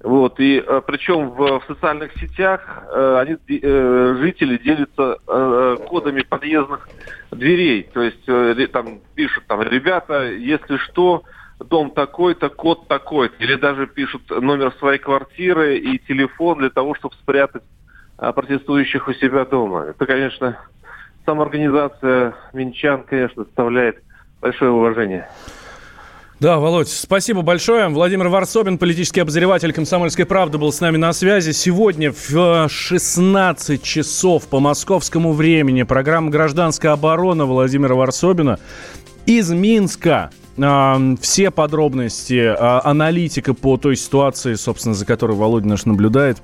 Вот, 0.02 0.40
и 0.40 0.64
э, 0.66 0.80
причем 0.86 1.30
в, 1.30 1.60
в 1.60 1.64
социальных 1.66 2.12
сетях 2.14 2.62
э, 2.90 3.18
они, 3.20 3.36
э, 3.60 4.16
жители 4.20 4.56
делятся 4.56 5.18
э, 5.26 5.76
кодами 5.86 6.22
подъездных 6.22 6.88
дверей. 7.30 7.88
То 7.92 8.00
есть 8.00 8.26
э, 8.26 8.66
там 8.72 9.00
пишут 9.14 9.44
там, 9.48 9.60
ребята, 9.60 10.30
если 10.30 10.78
что, 10.78 11.24
дом 11.68 11.90
такой-то, 11.90 12.48
код 12.48 12.88
такой-то. 12.88 13.34
Или 13.38 13.56
даже 13.56 13.86
пишут 13.86 14.22
номер 14.30 14.72
своей 14.78 14.98
квартиры 14.98 15.78
и 15.78 15.98
телефон 15.98 16.58
для 16.58 16.70
того, 16.70 16.94
чтобы 16.94 17.14
спрятать 17.16 17.62
а, 18.18 18.32
протестующих 18.32 19.08
у 19.08 19.12
себя 19.14 19.44
дома. 19.44 19.86
Это, 19.88 20.06
конечно, 20.06 20.58
самоорганизация 21.24 22.34
минчан, 22.52 23.04
конечно, 23.04 23.44
составляет 23.44 24.02
большое 24.40 24.70
уважение. 24.70 25.28
Да, 26.40 26.58
Володь, 26.58 26.88
спасибо 26.88 27.42
большое. 27.42 27.88
Владимир 27.88 28.28
Варсобин, 28.28 28.76
политический 28.76 29.20
обозреватель 29.20 29.72
«Комсомольской 29.72 30.26
правды», 30.26 30.58
был 30.58 30.72
с 30.72 30.80
нами 30.80 30.96
на 30.96 31.12
связи. 31.12 31.52
Сегодня 31.52 32.12
в 32.12 32.68
16 32.68 33.82
часов 33.82 34.48
по 34.48 34.58
московскому 34.58 35.32
времени 35.32 35.84
программа 35.84 36.30
«Гражданская 36.30 36.92
оборона» 36.92 37.46
Владимира 37.46 37.94
Варсобина 37.94 38.58
из 39.26 39.52
Минска 39.52 40.30
все 40.56 41.50
подробности, 41.50 42.40
а, 42.46 42.80
аналитика 42.84 43.54
по 43.54 43.76
той 43.76 43.96
ситуации, 43.96 44.54
собственно, 44.54 44.94
за 44.94 45.04
которой 45.04 45.36
Володя 45.36 45.66
наш 45.66 45.84
наблюдает, 45.84 46.38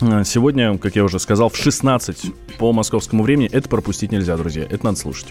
а, 0.00 0.24
сегодня, 0.24 0.78
как 0.78 0.94
я 0.94 1.04
уже 1.04 1.18
сказал, 1.18 1.48
в 1.48 1.56
16 1.56 2.32
по 2.58 2.72
московскому 2.72 3.24
времени. 3.24 3.48
Это 3.50 3.68
пропустить 3.68 4.12
нельзя, 4.12 4.36
друзья. 4.36 4.64
Это 4.70 4.84
надо 4.84 4.98
слушать. 4.98 5.26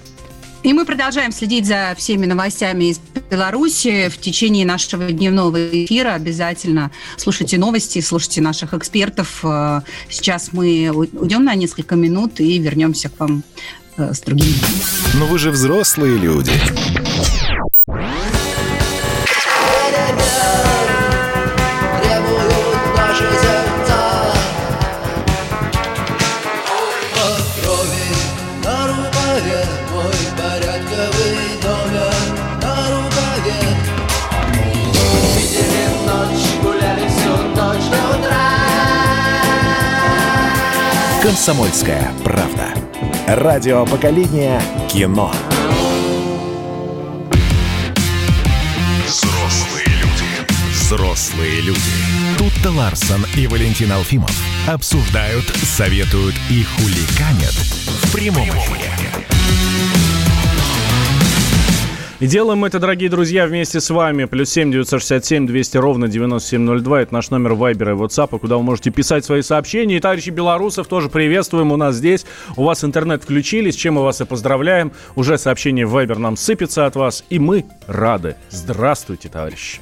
И 0.63 0.71
мы 0.71 0.85
продолжаем 0.85 1.33
следить 1.33 1.65
за 1.65 1.93
всеми 1.97 2.25
новостями 2.25 2.85
из 2.85 3.01
Беларуси 3.29 4.07
в 4.07 4.17
течение 4.17 4.65
нашего 4.65 5.11
дневного 5.11 5.57
эфира. 5.85 6.13
Обязательно 6.13 6.91
слушайте 7.17 7.57
новости, 7.57 7.99
слушайте 7.99 8.41
наших 8.41 8.73
экспертов. 8.73 9.39
А, 9.43 9.83
сейчас 10.09 10.51
мы 10.51 10.89
уйдем 10.93 11.43
на 11.43 11.55
несколько 11.55 11.95
минут 11.95 12.39
и 12.39 12.59
вернемся 12.59 13.09
к 13.09 13.19
вам 13.19 13.43
с 13.97 14.21
другими. 14.21 14.55
Но 15.19 15.25
вы 15.27 15.37
же 15.37 15.51
взрослые 15.51 16.17
люди. 16.17 16.51
«Комсомольская 41.23 42.11
правда». 42.25 42.73
Радио 43.27 43.85
поколения 43.85 44.61
кино. 44.91 45.33
Взрослые 49.07 49.85
люди. 49.87 50.73
Взрослые 50.73 51.61
люди. 51.61 51.79
Тут-то 52.37 52.71
Ларсон 52.71 53.25
и 53.37 53.47
Валентин 53.47 53.93
Алфимов 53.93 54.35
обсуждают, 54.67 55.45
советуют 55.63 56.35
и 56.49 56.61
хуликанят 56.65 57.53
в 57.53 58.11
прямом 58.11 58.49
эфире. 58.49 58.91
И 62.23 62.25
делаем 62.25 62.63
это, 62.63 62.79
дорогие 62.79 63.09
друзья, 63.09 63.45
вместе 63.45 63.81
с 63.81 63.89
вами. 63.89 64.23
Плюс 64.23 64.49
семь 64.49 64.71
девятьсот 64.71 65.01
шестьдесят 65.01 65.25
семь 65.25 65.45
двести 65.45 65.75
ровно 65.75 66.07
девяносто 66.07 66.51
семь 66.51 66.61
ноль 66.61 66.79
два. 66.79 67.01
Это 67.01 67.13
наш 67.13 67.29
номер 67.31 67.53
Вайбера 67.53 67.91
и 67.91 67.95
WhatsApp, 67.97 68.39
куда 68.39 68.55
вы 68.55 68.63
можете 68.63 68.91
писать 68.91 69.25
свои 69.25 69.41
сообщения. 69.41 69.97
И 69.97 69.99
товарищи 69.99 70.29
белорусов 70.29 70.87
тоже 70.87 71.09
приветствуем 71.09 71.73
у 71.73 71.75
нас 71.75 71.95
здесь. 71.95 72.25
У 72.55 72.63
вас 72.63 72.85
интернет 72.85 73.23
включили, 73.23 73.71
с 73.71 73.75
чем 73.75 73.95
мы 73.95 74.03
вас 74.03 74.21
и 74.21 74.23
поздравляем. 74.23 74.93
Уже 75.15 75.37
сообщение 75.37 75.85
в 75.85 75.89
Вайбер 75.89 76.17
нам 76.17 76.37
сыпется 76.37 76.85
от 76.85 76.95
вас, 76.95 77.25
и 77.29 77.39
мы 77.39 77.65
рады. 77.87 78.37
Здравствуйте, 78.49 79.27
товарищи. 79.27 79.81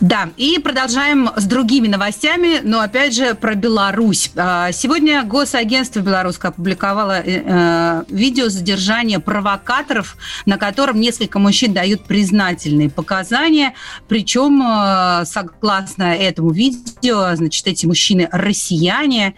Да, 0.00 0.28
и 0.36 0.58
продолжаем 0.58 1.30
с 1.36 1.44
другими 1.44 1.88
новостями, 1.88 2.60
но 2.62 2.80
опять 2.80 3.14
же 3.14 3.34
про 3.34 3.54
Беларусь. 3.54 4.30
А, 4.36 4.70
сегодня 4.72 5.22
Госагентство 5.24 6.00
белорусское 6.00 6.50
опубликовало 6.50 7.20
э, 7.20 7.42
э, 7.44 8.04
видео 8.08 8.48
задержания 8.48 9.18
провокаторов, 9.20 10.16
на 10.44 10.58
котором 10.58 11.00
несколько 11.00 11.38
мужчин 11.38 11.72
дают 11.72 12.04
признательные 12.04 12.90
показания. 12.90 13.74
Причем, 14.08 14.62
э, 14.62 15.24
согласно 15.24 16.14
этому 16.14 16.50
видео, 16.50 17.34
значит, 17.34 17.66
эти 17.66 17.86
мужчины 17.86 18.28
россияне, 18.32 19.34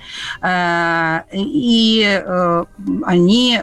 и 1.33 2.23
они 3.05 3.61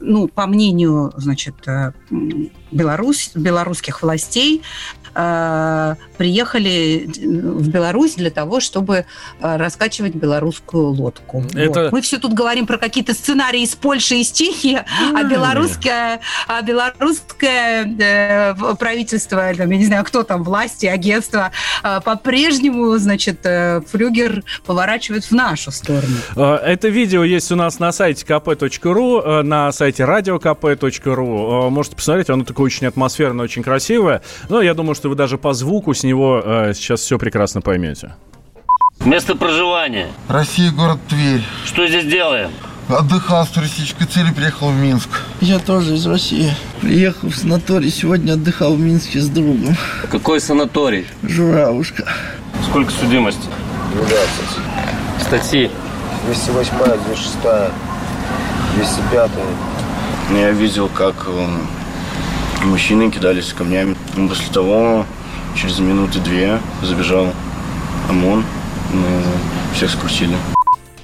ну, 0.00 0.28
по 0.28 0.46
мнению, 0.46 1.12
значит, 1.16 1.54
Беларусь, 2.72 3.32
белорусских 3.34 4.02
властей, 4.02 4.62
Э, 5.14 5.96
приехали 6.16 7.08
в 7.16 7.68
Беларусь 7.68 8.14
для 8.14 8.30
того, 8.30 8.60
чтобы 8.60 9.06
э, 9.40 9.56
раскачивать 9.56 10.14
белорусскую 10.14 10.88
лодку. 10.88 11.44
Это... 11.54 11.84
Вот. 11.84 11.92
Мы 11.92 12.00
все 12.02 12.18
тут 12.18 12.34
говорим 12.34 12.66
про 12.66 12.78
какие-то 12.78 13.14
сценарии 13.14 13.62
из 13.62 13.74
Польши 13.74 14.16
и 14.16 14.20
из 14.20 14.30
Чехии, 14.30 14.80
а 15.14 15.22
белорусское, 15.24 16.20
а 16.46 16.62
белорусское 16.62 17.84
э, 17.98 18.74
правительство, 18.76 19.52
там, 19.56 19.70
я 19.70 19.78
не 19.78 19.86
знаю, 19.86 20.04
кто 20.04 20.22
там, 20.22 20.42
власти, 20.44 20.86
агентство, 20.86 21.52
э, 21.82 22.00
по-прежнему, 22.04 22.96
значит, 22.98 23.40
э, 23.44 23.80
флюгер 23.90 24.44
поворачивает 24.66 25.24
в 25.24 25.32
нашу 25.32 25.70
сторону. 25.70 26.16
Это 26.36 26.88
видео 26.88 27.24
есть 27.24 27.50
у 27.50 27.56
нас 27.56 27.78
на 27.78 27.92
сайте 27.92 28.24
kp.ru, 28.26 29.42
на 29.42 29.72
сайте 29.72 30.02
radiokp.ru. 30.02 31.70
Можете 31.70 31.96
посмотреть, 31.96 32.30
оно 32.30 32.44
такое 32.44 32.66
очень 32.66 32.86
атмосферное, 32.86 33.44
очень 33.44 33.62
красивое. 33.62 34.22
Но 34.48 34.60
я 34.60 34.74
думаю, 34.74 34.94
что 35.00 35.08
вы 35.08 35.14
даже 35.14 35.38
по 35.38 35.54
звуку 35.54 35.94
с 35.94 36.02
него 36.02 36.42
э, 36.44 36.74
сейчас 36.74 37.00
все 37.00 37.18
прекрасно 37.18 37.62
поймете. 37.62 38.16
Место 39.02 39.34
проживания. 39.34 40.08
Россия, 40.28 40.70
город 40.70 40.98
Тверь. 41.08 41.42
Что 41.64 41.86
здесь 41.86 42.04
делаем? 42.04 42.50
Отдыхал 42.86 43.46
с 43.46 43.48
туристической 43.48 44.06
целью, 44.06 44.34
приехал 44.34 44.68
в 44.68 44.74
Минск. 44.74 45.08
Я 45.40 45.58
тоже 45.58 45.94
из 45.94 46.06
России. 46.06 46.52
Приехал 46.82 47.30
в 47.30 47.34
санаторий, 47.34 47.88
сегодня 47.90 48.34
отдыхал 48.34 48.74
в 48.74 48.80
Минске 48.80 49.20
с 49.20 49.28
другом. 49.30 49.74
Какой 50.10 50.38
санаторий? 50.38 51.06
Журавушка. 51.22 52.06
Сколько 52.68 52.92
судимости? 52.92 53.48
12. 53.94 54.18
Статьи? 55.22 55.70
208, 56.26 56.70
206, 57.06 57.38
205. 58.76 59.30
Я 60.32 60.50
видел, 60.50 60.90
как 60.94 61.26
Мужчины 62.64 63.10
кидались 63.10 63.52
камнями. 63.52 63.96
После 64.28 64.52
того, 64.52 65.06
через 65.56 65.78
минуты 65.78 66.20
две, 66.20 66.60
забежал 66.82 67.32
ОМОН. 68.08 68.44
Мы 68.92 69.22
всех 69.74 69.90
скрутили. 69.90 70.36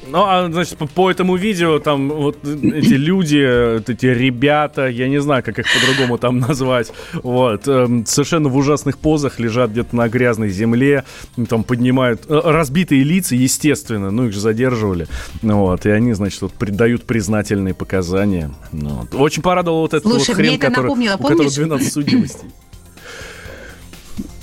Ну, 0.08 0.24
а, 0.24 0.48
значит, 0.50 0.78
по, 0.78 0.86
по 0.86 1.10
этому 1.10 1.36
видео 1.36 1.78
там 1.78 2.08
вот 2.08 2.38
эти 2.44 2.94
люди, 2.94 3.74
вот 3.74 3.90
эти 3.90 4.06
ребята, 4.06 4.86
я 4.88 5.08
не 5.08 5.20
знаю, 5.20 5.42
как 5.42 5.58
их 5.58 5.66
по-другому 5.72 6.18
там 6.18 6.38
назвать, 6.38 6.92
вот, 7.14 7.66
э, 7.66 8.02
совершенно 8.06 8.48
в 8.48 8.56
ужасных 8.56 8.98
позах 8.98 9.38
лежат 9.40 9.70
где-то 9.70 9.94
на 9.96 10.08
грязной 10.08 10.50
земле, 10.50 11.04
там 11.48 11.64
поднимают, 11.64 12.22
э, 12.28 12.40
разбитые 12.44 13.02
лица, 13.02 13.34
естественно, 13.34 14.10
ну, 14.10 14.26
их 14.26 14.32
же 14.32 14.40
задерживали, 14.40 15.06
вот, 15.42 15.86
и 15.86 15.90
они, 15.90 16.12
значит, 16.12 16.42
вот 16.42 16.52
придают 16.52 17.04
признательные 17.04 17.74
показания. 17.74 18.50
Ну, 18.72 18.90
вот. 18.90 19.14
Очень 19.14 19.42
порадовал 19.42 19.80
вот 19.80 19.94
этот 19.94 20.10
Слушай, 20.10 20.28
вот 20.28 20.36
хрен, 20.36 20.58
который, 20.58 20.84
напомнило, 20.84 21.16
у 21.16 21.22
которого 21.22 21.50
12 21.50 21.92
судимостей. 21.92 22.48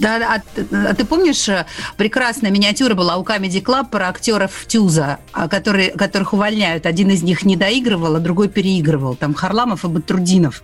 Да, 0.04 0.18
а, 0.36 0.90
а 0.90 0.94
ты 0.94 1.06
помнишь, 1.06 1.48
э, 1.48 1.66
прекрасная 1.96 2.52
миниатюра 2.52 2.94
была 2.94 3.16
у 3.16 3.24
Comedy 3.24 3.64
Club 3.64 3.90
про 3.90 4.10
актеров 4.10 4.66
Тюза, 4.68 5.20
а, 5.32 5.48
которые, 5.48 5.92
которых 5.92 6.34
увольняют. 6.34 6.86
Один 6.86 7.10
из 7.10 7.24
них 7.24 7.46
не 7.46 7.56
доигрывал, 7.56 8.18
а 8.18 8.20
другой 8.20 8.50
переигрывал. 8.50 9.16
Там 9.16 9.34
Харламов 9.34 9.86
и 9.86 9.88
Батрудинов. 9.88 10.62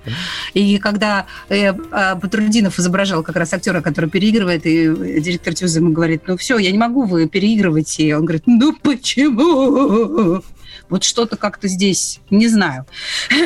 И 0.53 0.77
когда 0.77 1.25
э, 1.47 1.71
а, 1.91 2.15
Батрудинов 2.15 2.79
изображал 2.79 3.23
как 3.23 3.37
раз 3.37 3.53
актера, 3.53 3.79
который 3.81 4.09
переигрывает, 4.09 4.65
и 4.65 5.21
директор 5.21 5.53
Тюза 5.53 5.79
ему 5.79 5.93
говорит, 5.93 6.23
ну 6.27 6.35
все, 6.35 6.57
я 6.57 6.69
не 6.69 6.77
могу, 6.77 7.05
вы 7.05 7.25
переигрываете. 7.29 8.03
И 8.03 8.11
он 8.11 8.25
говорит, 8.25 8.43
ну 8.45 8.73
почему? 8.73 10.43
Вот 10.89 11.03
что-то 11.03 11.37
как-то 11.37 11.67
здесь, 11.67 12.19
не 12.29 12.47
знаю. 12.47 12.85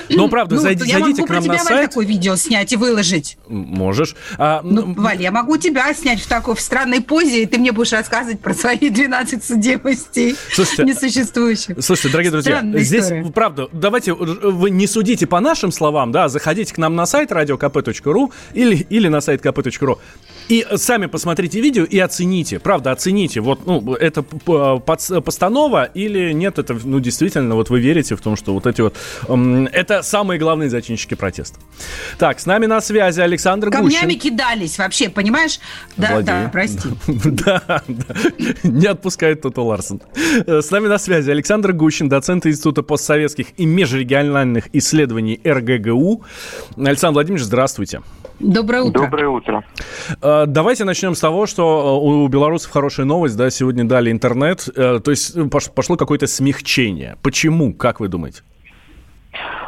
Ну, 0.09 0.29
правда, 0.29 0.55
ну, 0.55 0.61
зайди, 0.61 0.85
я 0.85 0.99
зайдите 0.99 1.21
могу 1.21 1.27
к 1.27 1.29
нам 1.35 1.43
на 1.45 1.53
тебя, 1.55 1.63
сайт. 1.63 1.77
Валь, 1.77 1.87
такое 1.89 2.05
видео 2.05 2.35
снять 2.35 2.71
и 2.71 2.77
выложить. 2.77 3.37
Можешь. 3.47 4.15
А, 4.37 4.61
ну, 4.63 4.93
Валь, 4.93 5.21
я 5.21 5.31
могу 5.31 5.57
тебя 5.57 5.93
снять 5.93 6.21
в 6.21 6.27
такой 6.27 6.55
в 6.55 6.61
странной 6.61 7.01
позе, 7.01 7.43
и 7.43 7.45
ты 7.45 7.57
мне 7.57 7.71
будешь 7.71 7.91
рассказывать 7.91 8.39
про 8.39 8.53
свои 8.53 8.89
12 8.89 9.43
судимостей 9.43 10.35
слушайте, 10.51 10.83
несуществующих. 10.83 11.75
Слушайте, 11.79 12.09
дорогие 12.09 12.31
друзья, 12.31 12.57
Странная 12.57 12.79
здесь, 12.79 13.03
история. 13.03 13.31
правда, 13.31 13.67
давайте, 13.71 14.13
вы 14.13 14.69
не 14.69 14.87
судите 14.87 15.27
по 15.27 15.39
нашим 15.39 15.71
словам, 15.71 16.11
да, 16.11 16.29
заходите 16.29 16.73
к 16.73 16.77
нам 16.77 16.95
на 16.95 17.05
сайт 17.05 17.31
radiokp.ru 17.31 18.31
или, 18.53 18.75
или 18.89 19.07
на 19.07 19.19
сайт 19.19 19.43
kp.ru. 19.43 19.97
И 20.49 20.65
сами 20.75 21.05
посмотрите 21.05 21.61
видео 21.61 21.85
и 21.85 21.99
оцените. 21.99 22.59
Правда, 22.59 22.91
оцените. 22.91 23.39
Вот, 23.39 23.65
ну, 23.65 23.93
это 23.93 24.23
постанова 24.23 25.85
или 25.85 26.33
нет, 26.33 26.59
это, 26.59 26.77
ну, 26.83 26.99
действительно, 26.99 27.32
вот 27.41 27.69
вы 27.69 27.79
верите 27.79 28.15
в 28.15 28.21
том, 28.21 28.35
что 28.35 28.53
вот 28.53 28.65
эти 28.67 28.81
вот... 28.81 28.97
Это 29.71 30.01
самые 30.03 30.39
главные 30.39 30.69
зачинщики 30.69 31.15
протеста. 31.15 31.59
Так, 32.17 32.39
с 32.39 32.45
нами 32.45 32.65
на 32.65 32.81
связи 32.81 33.21
Александр 33.21 33.69
Камнями 33.69 34.13
Гущин. 34.13 34.19
кидались 34.19 34.77
вообще, 34.77 35.09
понимаешь? 35.09 35.59
Да, 35.97 36.13
Владею. 36.13 36.43
да, 36.43 36.49
прости. 36.49 36.89
Да, 37.43 37.61
да. 37.87 38.15
Не 38.63 38.87
отпускает 38.87 39.41
Тото 39.41 39.63
Ларсен. 39.63 40.01
С 40.45 40.71
нами 40.71 40.87
на 40.87 40.97
связи 40.97 41.29
Александр 41.31 41.73
Гущин, 41.73 42.09
доцент 42.09 42.45
Института 42.45 42.83
постсоветских 42.83 43.47
и 43.57 43.65
межрегиональных 43.65 44.69
исследований 44.73 45.39
РГГУ. 45.43 46.23
Александр 46.77 47.15
Владимирович, 47.15 47.45
здравствуйте. 47.45 48.01
Доброе 48.39 48.83
утро. 48.83 49.03
Доброе 49.03 49.29
утро. 49.29 49.63
Э, 50.21 50.45
давайте 50.47 50.83
начнем 50.83 51.15
с 51.15 51.19
того, 51.19 51.45
что 51.45 52.01
э, 52.01 52.05
у 52.05 52.27
белорусов 52.27 52.71
хорошая 52.71 53.05
новость, 53.05 53.37
да, 53.37 53.49
сегодня 53.49 53.85
дали 53.85 54.11
интернет, 54.11 54.67
э, 54.75 54.99
то 55.03 55.11
есть 55.11 55.35
пошло 55.49 55.95
какое-то 55.95 56.27
смягчение. 56.27 57.17
Почему, 57.23 57.73
как 57.73 57.99
вы 57.99 58.09
думаете? 58.09 58.43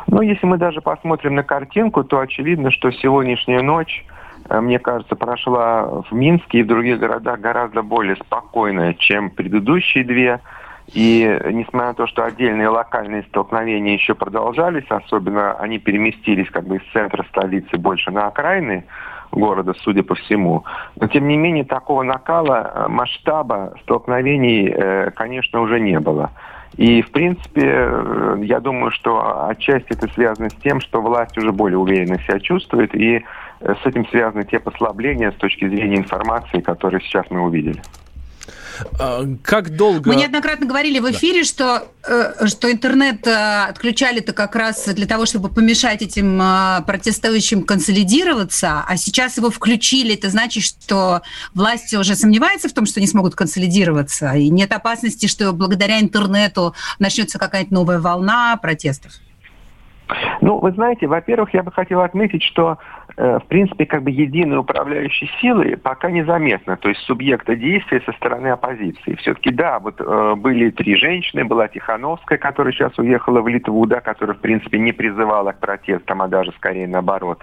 Ну, 0.08 0.22
если 0.22 0.46
мы 0.46 0.58
даже 0.58 0.82
посмотрим 0.82 1.36
на 1.36 1.44
картинку, 1.44 2.04
то 2.04 2.20
очевидно, 2.20 2.70
что 2.70 2.92
сегодняшняя 2.92 3.62
ночь, 3.62 4.06
мне 4.50 4.78
кажется, 4.78 5.16
прошла 5.16 6.04
в 6.10 6.12
Минске 6.12 6.60
и 6.60 6.64
в 6.64 6.68
других 6.68 7.00
городах 7.00 7.40
гораздо 7.40 7.82
более 7.82 8.16
спокойно, 8.18 8.94
чем 8.94 9.32
предыдущие 9.32 10.04
две. 10.04 10.42
И 10.94 11.40
несмотря 11.52 11.88
на 11.88 11.94
то, 11.96 12.06
что 12.06 12.24
отдельные 12.24 12.68
локальные 12.68 13.24
столкновения 13.24 13.94
еще 13.94 14.14
продолжались, 14.14 14.86
особенно 14.90 15.54
они 15.54 15.80
переместились 15.80 16.50
как 16.52 16.68
бы 16.68 16.78
из 16.78 16.84
центра 16.94 17.26
столицы 17.30 17.78
больше 17.78 18.12
на 18.12 18.28
окраины 18.28 18.86
города, 19.32 19.74
судя 19.82 20.04
по 20.04 20.14
всему. 20.14 20.64
Но 20.96 21.08
тем 21.08 21.28
не 21.28 21.38
менее 21.38 21.66
такого 21.66 22.04
накала, 22.04 22.72
э, 22.74 22.88
масштаба 22.88 23.74
столкновений, 23.84 24.70
э, 24.70 25.12
конечно, 25.12 25.62
уже 25.62 25.80
не 25.80 26.00
было. 26.00 26.32
И, 26.78 27.02
в 27.02 27.12
принципе, 27.12 27.62
э, 27.64 28.38
я 28.44 28.60
думаю, 28.60 28.92
что 28.92 29.48
отчасти 29.48 29.94
это 29.94 30.08
связано 30.14 30.50
с 30.50 30.56
тем, 30.56 30.82
что 30.82 31.02
власть 31.02 31.38
уже 31.38 31.52
более 31.52 31.78
уверенно 31.78 32.20
себя 32.20 32.40
чувствует, 32.40 32.94
и 32.94 33.24
с 33.62 33.86
этим 33.86 34.06
связаны 34.08 34.44
те 34.44 34.60
послабления 34.60 35.32
с 35.32 35.36
точки 35.36 35.68
зрения 35.68 35.98
информации, 35.98 36.60
которые 36.60 37.02
сейчас 37.02 37.26
мы 37.30 37.42
увидели. 37.42 37.82
А, 39.00 39.24
как 39.44 39.76
долго... 39.76 40.10
Мы 40.10 40.16
неоднократно 40.16 40.66
говорили 40.66 41.00
в 41.00 41.10
эфире, 41.12 41.42
да. 41.42 41.46
что, 41.46 41.88
э, 42.08 42.48
что 42.48 42.72
интернет 42.72 43.26
э, 43.28 43.66
отключали-то 43.70 44.34
как 44.34 44.56
раз 44.56 44.86
для 44.86 45.06
того, 45.06 45.26
чтобы 45.26 45.50
помешать 45.50 46.02
этим 46.02 46.42
э, 46.42 46.82
протестующим 46.86 47.64
консолидироваться, 47.64 48.84
а 48.88 48.98
сейчас 48.98 49.38
его 49.38 49.50
включили. 49.50 50.16
Это 50.16 50.30
значит, 50.30 50.64
что 50.64 51.22
власти 51.54 51.96
уже 51.96 52.16
сомневаются 52.16 52.70
в 52.70 52.74
том, 52.74 52.86
что 52.86 53.00
не 53.00 53.08
смогут 53.08 53.36
консолидироваться, 53.36 54.34
и 54.34 54.50
нет 54.50 54.72
опасности, 54.72 55.28
что 55.28 55.52
благодаря 55.54 56.00
интернету 56.00 56.74
начнется 57.00 57.40
какая-то 57.40 57.74
новая 57.74 58.00
волна 58.00 58.58
протестов. 58.58 59.14
Ну, 60.42 60.60
вы 60.60 60.72
знаете, 60.74 61.08
во-первых, 61.08 61.54
я 61.54 61.64
бы 61.64 61.72
хотел 61.72 62.02
отметить, 62.02 62.44
что 62.44 62.78
в 63.18 63.44
принципе, 63.48 63.86
как 63.86 64.04
бы 64.04 64.12
единой 64.12 64.58
управляющей 64.58 65.30
силы 65.40 65.78
пока 65.78 66.12
незаметно, 66.12 66.76
то 66.76 66.90
есть 66.90 67.02
субъекта 67.02 67.56
действия 67.56 68.02
со 68.06 68.12
стороны 68.14 68.48
оппозиции. 68.48 69.16
Все-таки, 69.16 69.52
да, 69.52 69.80
вот 69.80 69.96
э, 70.00 70.36
были 70.36 70.70
три 70.72 70.98
женщины, 70.98 71.46
была 71.46 71.68
Тихановская, 71.68 72.38
которая 72.38 72.74
сейчас 72.74 72.98
уехала 72.98 73.42
в 73.42 73.48
Литву, 73.48 73.86
да, 73.86 74.02
которая, 74.02 74.36
в 74.36 74.42
принципе, 74.42 74.80
не 74.80 74.92
призывала 74.92 75.54
к 75.54 75.60
протестам, 75.60 76.22
а 76.22 76.28
даже 76.28 76.52
скорее 76.58 76.88
наоборот. 76.88 77.42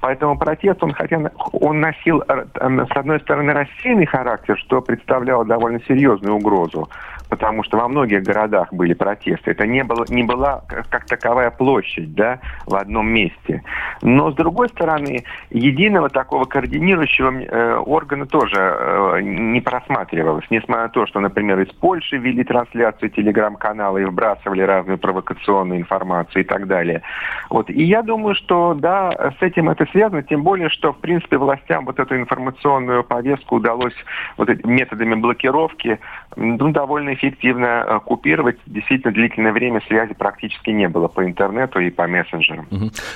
Поэтому 0.00 0.38
протест, 0.38 0.82
он 0.82 0.92
хотя 0.92 1.30
он 1.52 1.80
носил, 1.80 2.22
э, 2.28 2.44
с 2.54 2.96
одной 2.96 3.20
стороны, 3.20 3.52
рассеянный 3.52 4.06
характер, 4.06 4.58
что 4.58 4.82
представляло 4.82 5.44
довольно 5.44 5.80
серьезную 5.88 6.34
угрозу, 6.34 6.88
потому 7.28 7.62
что 7.64 7.78
во 7.78 7.88
многих 7.88 8.22
городах 8.22 8.72
были 8.72 8.94
протесты. 8.94 9.50
Это 9.50 9.66
не, 9.66 9.84
было, 9.84 10.04
не 10.08 10.22
была 10.22 10.62
как 10.90 11.06
таковая 11.06 11.50
площадь, 11.50 12.14
да, 12.14 12.40
в 12.66 12.74
одном 12.74 13.08
месте. 13.08 13.62
Но, 14.02 14.30
с 14.30 14.34
другой 14.34 14.68
стороны, 14.68 15.24
единого 15.50 16.08
такого 16.08 16.44
координирующего 16.44 17.30
э, 17.30 17.76
органа 17.76 18.26
тоже 18.26 18.56
э, 18.56 19.20
не 19.22 19.60
просматривалось. 19.60 20.44
Несмотря 20.50 20.84
на 20.84 20.88
то, 20.88 21.06
что, 21.06 21.20
например, 21.20 21.60
из 21.60 21.72
Польши 21.74 22.16
вели 22.16 22.44
трансляцию 22.44 23.10
телеграм-канала 23.10 23.98
и 23.98 24.04
вбрасывали 24.04 24.62
разную 24.62 24.98
провокационную 24.98 25.80
информацию 25.80 26.42
и 26.42 26.46
так 26.46 26.66
далее. 26.66 27.02
Вот. 27.50 27.70
И 27.70 27.82
я 27.82 28.02
думаю, 28.02 28.34
что 28.34 28.74
да, 28.74 29.32
с 29.38 29.42
этим 29.42 29.70
это 29.70 29.86
связано, 29.86 30.22
тем 30.22 30.42
более, 30.42 30.68
что, 30.68 30.92
в 30.92 30.98
принципе, 30.98 31.38
властям 31.38 31.84
вот 31.86 31.98
эту 31.98 32.16
информационную 32.16 33.04
повестку 33.04 33.56
удалось 33.56 33.94
вот 34.36 34.48
методами 34.64 35.14
блокировки 35.14 35.98
ну, 36.36 36.70
довольно 36.70 37.14
эффективно 37.14 37.25
э, 37.34 38.00
купировать. 38.04 38.56
Действительно, 38.66 39.12
длительное 39.12 39.52
время 39.52 39.80
связи 39.86 40.14
практически 40.14 40.70
не 40.70 40.88
было 40.88 41.08
по 41.08 41.24
интернету 41.24 41.80
и 41.80 41.90
по 41.90 42.06
мессенджерам. 42.06 42.66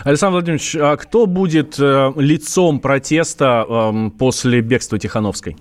Александр 0.05 0.35
Владимирович, 0.35 0.77
а 0.77 0.97
кто 0.97 1.27
будет 1.27 1.79
э, 1.79 2.13
лицом 2.17 2.81
протеста 2.81 3.67
э, 3.69 4.11
после 4.19 4.61
бегства 4.61 4.99
Тихановской? 4.99 5.57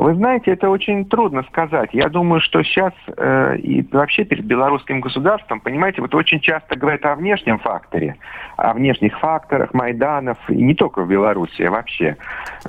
Вы 0.00 0.14
знаете, 0.14 0.52
это 0.52 0.70
очень 0.70 1.04
трудно 1.04 1.42
сказать. 1.42 1.90
Я 1.92 2.08
думаю, 2.08 2.40
что 2.40 2.62
сейчас 2.62 2.94
э, 3.06 3.58
и 3.58 3.86
вообще 3.92 4.24
перед 4.24 4.46
белорусским 4.46 5.02
государством, 5.02 5.60
понимаете, 5.60 6.00
вот 6.00 6.14
очень 6.14 6.40
часто 6.40 6.74
говорят 6.74 7.04
о 7.04 7.14
внешнем 7.16 7.58
факторе, 7.58 8.16
о 8.56 8.72
внешних 8.72 9.18
факторах 9.18 9.74
Майданов, 9.74 10.38
и 10.48 10.54
не 10.54 10.74
только 10.74 11.02
в 11.02 11.08
Беларуси, 11.08 11.60
а 11.60 11.70
вообще. 11.70 12.16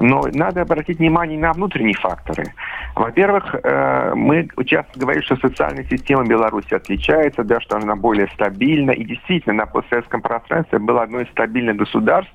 Но 0.02 0.26
надо 0.34 0.64
обратить 0.64 1.00
внимание 1.00 1.40
на 1.40 1.54
внутренние 1.54 1.96
факторы. 1.96 2.52
Во-первых, 2.96 3.56
э, 3.64 4.12
мы 4.14 4.50
часто 4.66 5.00
говорим, 5.00 5.24
что 5.24 5.38
социальная 5.38 5.86
система 5.86 6.26
Беларуси 6.26 6.74
отличается, 6.74 7.46
да, 7.46 7.62
что 7.62 7.78
она 7.78 7.96
более 7.96 8.28
стабильна. 8.34 8.92
И 8.92 9.06
действительно, 9.06 9.56
на 9.56 9.66
постсоветском 9.68 10.22
пространстве 10.22 10.80
было 10.80 11.04
одно 11.04 11.22
из 11.22 11.30
стабильных 11.30 11.78
государств 11.78 12.34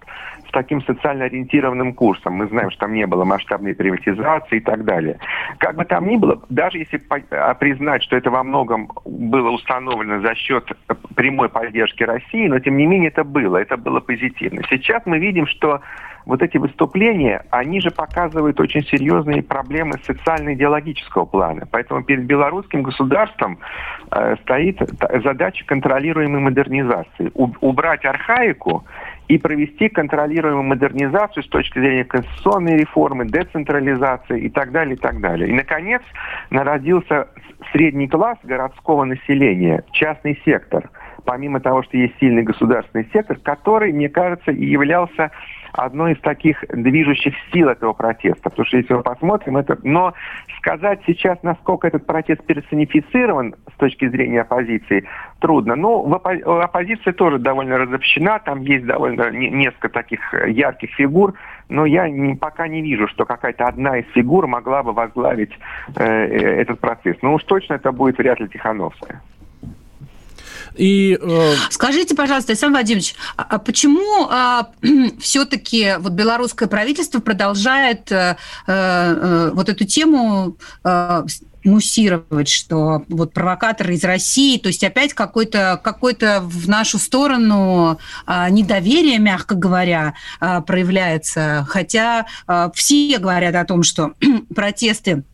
с 0.49 0.51
таким 0.53 0.83
социально 0.83 1.25
ориентированным 1.25 1.95
курсом. 1.95 2.35
Мы 2.35 2.47
знаем, 2.49 2.71
что 2.71 2.81
там 2.81 2.95
не 2.95 3.07
было 3.07 3.25
масштабной 3.25 3.75
приватизации 3.75 4.59
и 4.59 4.61
так 4.61 4.85
далее. 4.85 5.19
Как 5.59 5.77
бы 5.77 5.85
там 5.85 6.07
ни 6.07 6.17
было, 6.17 6.41
даже 6.49 6.79
если 6.79 7.03
а, 7.31 7.55
признать, 7.55 8.03
что 8.03 8.17
это 8.17 8.31
во 8.31 8.43
многом 8.43 8.91
было 9.05 9.51
установлено 9.51 10.21
за 10.21 10.35
счет 10.35 10.65
прямой 11.15 11.49
поддержки 11.49 12.03
России, 12.03 12.49
но 12.49 12.59
тем 12.59 12.77
не 12.77 12.87
менее 12.87 13.09
это 13.09 13.25
было, 13.25 13.57
это 13.57 13.77
было 13.77 14.01
позитивно. 14.01 14.63
Сейчас 14.69 15.03
мы 15.07 15.19
видим, 15.19 15.47
что 15.47 15.81
вот 16.27 16.43
эти 16.43 16.59
выступления, 16.59 17.45
они 17.51 17.81
же 17.81 17.91
показывают 17.91 18.59
очень 18.61 18.85
серьезные 18.85 19.43
проблемы 19.43 19.95
социально-идеологического 20.03 21.25
плана. 21.25 21.67
Поэтому 21.71 22.03
перед 22.03 22.25
белорусским 22.25 22.83
государством 22.83 23.59
э, 24.11 24.35
стоит 24.43 24.79
задача 25.23 25.65
контролируемой 25.65 26.41
модернизации. 26.41 27.31
У, 27.35 27.49
убрать 27.61 28.05
архаику 28.05 28.85
и 29.29 29.39
провести 29.39 29.89
контролируемую 29.89 30.65
модернизацию 30.65 31.43
с 31.43 31.49
точки 31.49 31.79
зрения 31.79 32.05
конституционной 32.05 32.77
реформы, 32.77 33.27
децентрализации 33.27 34.43
и 34.43 34.49
так 34.49 34.73
далее, 34.73 34.95
и 34.95 34.99
так 34.99 35.21
далее. 35.21 35.49
И, 35.49 35.53
наконец, 35.53 36.03
народился 36.51 37.29
средний 37.73 38.09
класс 38.09 38.39
городского 38.45 39.05
населения, 39.05 39.85
частный 39.93 40.41
сектор, 40.45 40.91
помимо 41.25 41.61
того, 41.61 41.83
что 41.83 41.97
есть 41.97 42.15
сильный 42.21 42.43
государственный 42.43 43.09
сектор, 43.13 43.39
который, 43.43 43.93
мне 43.93 44.09
кажется, 44.09 44.53
и 44.53 44.65
являлся 44.65 45.31
одной 45.79 46.13
из 46.13 46.21
таких 46.21 46.65
движущих 46.69 47.35
сил 47.53 47.69
этого 47.69 47.93
протеста. 47.93 48.51
Потому 48.51 48.67
что 48.67 48.77
если 48.77 48.95
мы 48.95 49.03
посмотрим, 49.03 49.57
это... 49.57 49.79
Но 49.83 50.15
сказать 50.59 51.01
сейчас, 51.07 51.39
насколько 51.43 51.87
этот 51.87 52.07
протест 52.07 52.45
персонифицирован 52.45 53.55
с 53.75 53.79
точки 53.79 54.09
зрения 54.09 54.43
оппозиции, 54.43 55.05
трудно. 55.41 55.77
Ну, 55.77 56.03
в 56.03 56.15
оппо... 56.15 56.63
оппозиция 56.63 57.13
тоже 57.13 57.39
довольно 57.39 57.79
разобщена, 57.79 58.39
там 58.39 58.63
есть 58.63 58.87
довольно 58.87 59.31
несколько 59.31 59.89
таких 59.89 60.21
ярких 60.47 60.91
фигур, 60.91 61.35
но 61.69 61.87
я 61.87 62.09
не, 62.09 62.35
пока 62.35 62.69
не 62.69 62.83
вижу, 62.83 63.09
что 63.09 63.25
какая-то 63.25 63.67
одна 63.67 63.99
из 63.99 64.07
фигур 64.13 64.47
могла 64.47 64.83
бы 64.83 64.93
возглавить 64.93 65.53
э, 65.97 66.05
э 66.05 66.61
этот 66.63 66.81
процесс. 66.81 67.17
Ну 67.23 67.35
уж 67.35 67.45
точно 67.45 67.75
это 67.75 67.93
будет 67.93 68.19
вряд 68.19 68.41
ли 68.41 68.49
Тихановская. 68.49 69.21
И, 70.77 71.19
э... 71.21 71.55
Скажите, 71.71 72.15
пожалуйста, 72.15 72.53
Александр 72.53 72.79
Владимирович, 72.79 73.15
а, 73.37 73.43
а 73.43 73.59
почему 73.59 74.29
а, 74.31 74.71
все-таки 75.21 75.95
вот 75.99 76.13
белорусское 76.13 76.69
правительство 76.69 77.21
продолжает 77.21 78.11
а, 78.13 78.37
а, 78.67 79.51
вот 79.53 79.69
эту 79.69 79.85
тему 79.85 80.57
а, 80.85 81.25
муссировать, 81.67 82.49
что 82.49 83.05
вот 83.09 83.33
провокаторы 83.33 83.95
из 83.95 84.05
России, 84.05 84.59
то 84.59 84.69
есть 84.69 84.83
опять 84.85 85.13
какой-то 85.13 85.81
какой 85.83 86.17
в 86.17 86.69
нашу 86.69 86.99
сторону 86.99 87.99
а, 88.25 88.49
недоверие, 88.49 89.19
мягко 89.19 89.57
говоря, 89.57 90.15
а, 90.41 90.61
проявляется, 90.61 91.67
хотя 91.69 92.27
а, 92.47 92.71
все 92.73 93.19
говорят 93.19 93.55
о 93.57 93.65
том, 93.65 93.83
что 93.83 94.13
протесты 94.55 95.25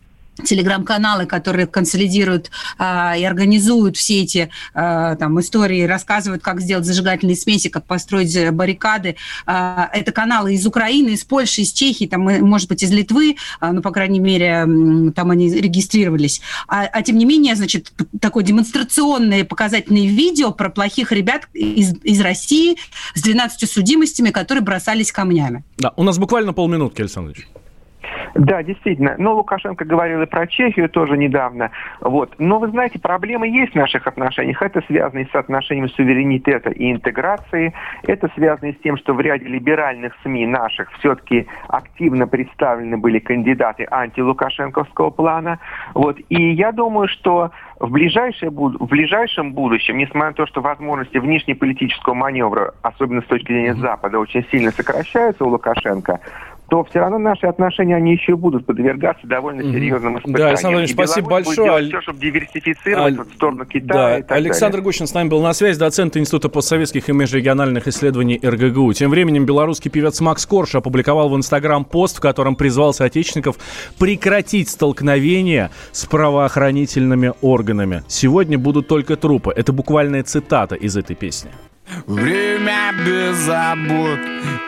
телеграм-каналы, 0.44 1.26
которые 1.26 1.66
консолидируют 1.66 2.50
а, 2.78 3.14
и 3.16 3.24
организуют 3.24 3.96
все 3.96 4.22
эти 4.22 4.50
а, 4.74 5.16
там 5.16 5.38
истории, 5.40 5.82
рассказывают, 5.84 6.42
как 6.42 6.60
сделать 6.60 6.86
зажигательные 6.86 7.36
смеси, 7.36 7.68
как 7.68 7.84
построить 7.86 8.50
баррикады. 8.50 9.16
А, 9.46 9.90
это 9.92 10.12
каналы 10.12 10.54
из 10.54 10.66
Украины, 10.66 11.10
из 11.10 11.24
Польши, 11.24 11.62
из 11.62 11.72
Чехии, 11.72 12.06
там, 12.06 12.22
может 12.22 12.68
быть, 12.68 12.82
из 12.82 12.90
Литвы, 12.90 13.36
а, 13.60 13.72
ну, 13.72 13.82
по 13.82 13.90
крайней 13.90 14.20
мере, 14.20 15.12
там 15.14 15.30
они 15.30 15.52
регистрировались. 15.52 16.40
А, 16.66 16.84
а 16.84 17.02
тем 17.02 17.18
не 17.18 17.24
менее, 17.24 17.54
значит, 17.54 17.92
такое 18.20 18.44
демонстрационное 18.44 19.44
показательное 19.44 20.06
видео 20.06 20.52
про 20.52 20.70
плохих 20.70 21.12
ребят 21.12 21.48
из, 21.52 21.94
из 22.02 22.20
России 22.20 22.76
с 23.14 23.22
12 23.22 23.70
судимостями, 23.70 24.30
которые 24.30 24.64
бросались 24.64 25.12
камнями. 25.12 25.64
Да, 25.78 25.92
у 25.96 26.02
нас 26.02 26.18
буквально 26.18 26.52
полминутки, 26.52 27.02
Александр 27.02 27.32
Ильич. 27.32 27.48
Да, 28.34 28.62
действительно. 28.62 29.14
Но 29.18 29.34
Лукашенко 29.34 29.84
говорил 29.84 30.22
и 30.22 30.26
про 30.26 30.46
Чехию 30.46 30.88
тоже 30.88 31.16
недавно. 31.16 31.70
Вот. 32.00 32.34
Но 32.38 32.58
вы 32.58 32.68
знаете, 32.68 32.98
проблемы 32.98 33.48
есть 33.48 33.72
в 33.72 33.76
наших 33.76 34.06
отношениях. 34.06 34.62
Это 34.62 34.82
связано 34.86 35.20
и 35.20 35.30
с 35.30 35.34
отношением 35.34 35.88
суверенитета 35.90 36.70
и 36.70 36.90
интеграции. 36.90 37.72
Это 38.04 38.30
связано 38.34 38.70
и 38.70 38.72
с 38.74 38.80
тем, 38.80 38.96
что 38.96 39.14
в 39.14 39.20
ряде 39.20 39.46
либеральных 39.46 40.14
СМИ 40.22 40.46
наших 40.46 40.90
все-таки 40.98 41.46
активно 41.68 42.26
представлены 42.26 42.96
были 42.96 43.18
кандидаты 43.18 43.86
антилукашенковского 43.90 45.10
плана. 45.10 45.58
Вот. 45.94 46.18
И 46.28 46.52
я 46.52 46.72
думаю, 46.72 47.08
что 47.08 47.50
в, 47.82 47.90
ближайшее, 47.90 48.50
в 48.50 48.86
ближайшем 48.86 49.52
будущем, 49.52 49.98
несмотря 49.98 50.28
на 50.28 50.34
то, 50.34 50.46
что 50.46 50.60
возможности 50.60 51.18
внешнеполитического 51.18 52.14
маневра, 52.14 52.74
особенно 52.82 53.22
с 53.22 53.26
точки 53.26 53.52
зрения 53.52 53.74
Запада, 53.74 54.18
очень 54.18 54.46
сильно 54.50 54.70
сокращаются 54.70 55.44
у 55.44 55.48
Лукашенко, 55.48 56.20
то 56.72 56.82
все 56.84 57.00
равно 57.00 57.18
наши 57.18 57.46
отношения, 57.46 57.96
они 57.96 58.12
еще 58.12 58.34
будут 58.34 58.64
подвергаться 58.64 59.26
довольно 59.26 59.62
серьезным 59.62 60.16
испытаниям. 60.16 60.38
Да, 60.38 60.48
Александр 60.48 60.76
Владимирович, 60.78 60.92
спасибо 60.94 61.28
большое. 61.28 61.70
Будет 61.70 61.88
все, 61.88 62.00
чтобы 62.00 62.20
диверсифицировать 62.20 63.18
Аль... 63.18 63.24
в 63.26 63.34
сторону 63.34 63.66
Китая 63.66 64.24
да. 64.26 64.34
Александр 64.34 64.76
далее. 64.76 64.84
Гущин 64.84 65.06
с 65.06 65.12
нами 65.12 65.28
был 65.28 65.42
на 65.42 65.52
связи, 65.52 65.78
доцент 65.78 66.16
Института 66.16 66.48
постсоветских 66.48 67.10
и 67.10 67.12
межрегиональных 67.12 67.88
исследований 67.88 68.40
РГГУ. 68.42 68.94
Тем 68.94 69.10
временем 69.10 69.44
белорусский 69.44 69.90
певец 69.90 70.18
Макс 70.22 70.46
Корж 70.46 70.74
опубликовал 70.74 71.28
в 71.28 71.36
Инстаграм 71.36 71.84
пост, 71.84 72.16
в 72.16 72.20
котором 72.20 72.56
призвал 72.56 72.94
соотечественников 72.94 73.58
прекратить 73.98 74.70
столкновение 74.70 75.68
с 75.90 76.06
правоохранительными 76.06 77.34
органами. 77.42 78.02
Сегодня 78.08 78.56
будут 78.58 78.88
только 78.88 79.16
трупы. 79.16 79.52
Это 79.54 79.74
буквальная 79.74 80.22
цитата 80.22 80.74
из 80.74 80.96
этой 80.96 81.16
песни. 81.16 81.50
Время 82.06 82.92
без 83.04 83.36
забот. 83.38 84.20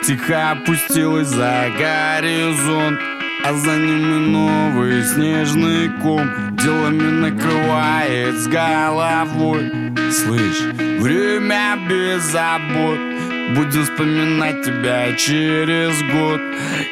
Тихо 0.03 0.51
опустилось 0.51 1.27
за 1.27 1.67
горизонт. 1.77 2.99
А 3.43 3.53
за 3.53 3.75
ними 3.75 4.27
новый 4.27 5.03
снежный 5.03 5.89
ком. 6.01 6.55
Делами 6.57 7.29
накрывает 7.29 8.35
с 8.35 8.47
головой. 8.47 9.71
Слышь, 10.11 10.61
время 10.99 11.77
без 11.87 12.23
забот. 12.23 12.99
Будем 13.55 13.83
вспоминать 13.83 14.63
тебя 14.63 15.13
через 15.13 16.01
год. 16.11 16.41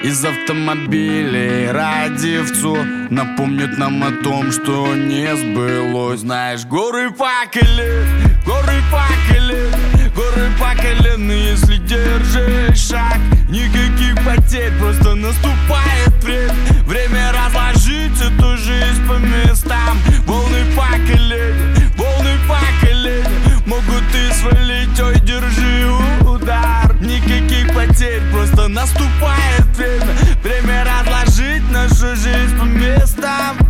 Из 0.04 0.24
автомобилей 0.24 1.72
радивцо 1.72 2.78
Напомнят 3.14 3.78
нам 3.78 4.04
о 4.04 4.12
том, 4.24 4.52
что 4.52 4.96
не 4.96 5.36
сбылось. 5.36 6.22
Знаешь, 6.22 6.66
горы 6.66 7.12
факели, 7.14 8.06
горы 8.44 8.82
факели 8.90 10.03
Горы 10.16 10.50
факелены, 10.58 11.32
если 11.32 11.78
держишь 11.78 12.90
шаг. 12.90 13.18
Никаких 13.50 14.16
потерь, 14.26 14.72
просто 14.80 15.16
наступает 15.16 16.14
время 16.24 16.54
Время 16.86 17.32
разложить 17.32 18.20
эту 18.22 18.58
жизнь 18.58 19.08
по 19.08 19.14
местам. 19.14 19.98
Волны 20.26 20.64
факелени, 20.76 21.92
волны 21.96 22.32
факелени 22.48 23.28
Могут 23.66 24.04
и 24.14 24.34
свалить, 24.34 25.00
ой, 25.00 25.20
держи 25.22 25.88
удар. 26.22 26.96
Никаких 27.00 27.74
потерь, 27.74 28.22
просто 28.32 28.68
наступает 28.68 29.66
время 29.76 30.16
Время 30.44 30.86
разложить 30.86 31.70
нашу 31.72 32.16
жизнь 32.16 32.58
по 32.60 32.64
местам 32.66 33.63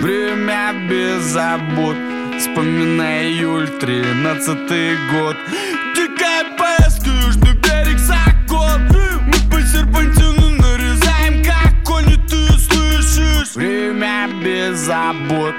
Время 0.00 0.72
без 0.88 1.24
забот. 1.24 1.94
Вспоминая 2.38 3.28
июль, 3.28 3.68
тринадцатый 3.68 4.96
год. 5.12 5.36
Дикая 5.94 6.46
поездка, 6.56 7.10
южный 7.10 7.52
берег 7.52 7.98
закон. 7.98 8.80
Мы 9.26 9.34
по 9.50 9.60
серпантину 9.60 10.48
нарезаем, 10.56 11.44
как 11.44 11.84
кони, 11.84 12.14
ты 12.30 12.46
слышишь 12.58 13.54
Время 13.54 14.30
без 14.42 14.78
забот. 14.78 15.54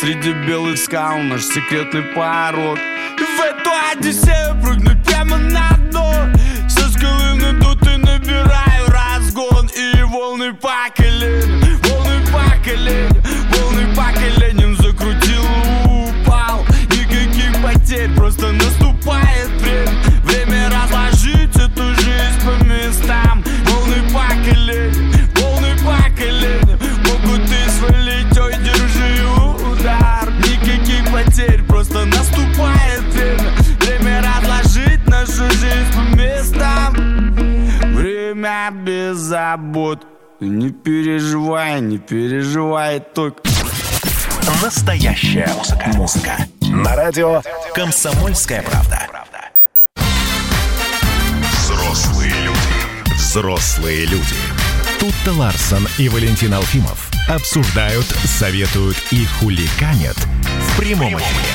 Среди 0.00 0.32
белых 0.46 0.78
скал 0.78 1.18
наш 1.18 1.42
секретный 1.42 2.02
порог. 2.14 2.78
В 2.78 3.40
эту 3.42 3.70
одиссею 3.92 4.58
прыгнуть 4.62 5.04
прямо 5.04 5.36
на 5.36 5.68
дно. 5.90 6.14
Со 6.66 6.88
скалы 6.88 7.36
и 7.36 7.96
набираю 7.98 8.86
разгон. 8.88 9.68
И 9.76 10.02
волны 10.04 10.54
по 10.54 10.88
коленям, 10.96 11.60
волны 11.82 12.22
по 12.32 12.64
коленям 12.64 13.31
Не 40.44 40.70
переживай, 40.70 41.80
не 41.80 41.98
переживай 41.98 42.98
только 42.98 43.42
Настоящая 44.60 45.48
музыка. 45.56 45.90
Музыка. 45.94 46.36
На 46.62 46.96
радио 46.96 47.42
«Комсомольская 47.74 48.60
правда». 48.62 49.06
Взрослые 51.52 52.32
люди. 52.42 53.14
Взрослые 53.14 54.06
люди. 54.06 54.34
Тут-то 54.98 55.32
Ларсон 55.32 55.86
и 55.96 56.08
Валентин 56.08 56.54
Алфимов 56.54 57.08
обсуждают, 57.28 58.06
советуют 58.24 58.96
и 59.12 59.24
хуликанят 59.24 60.16
в 60.16 60.76
прямом 60.76 61.18
эфире. 61.18 61.52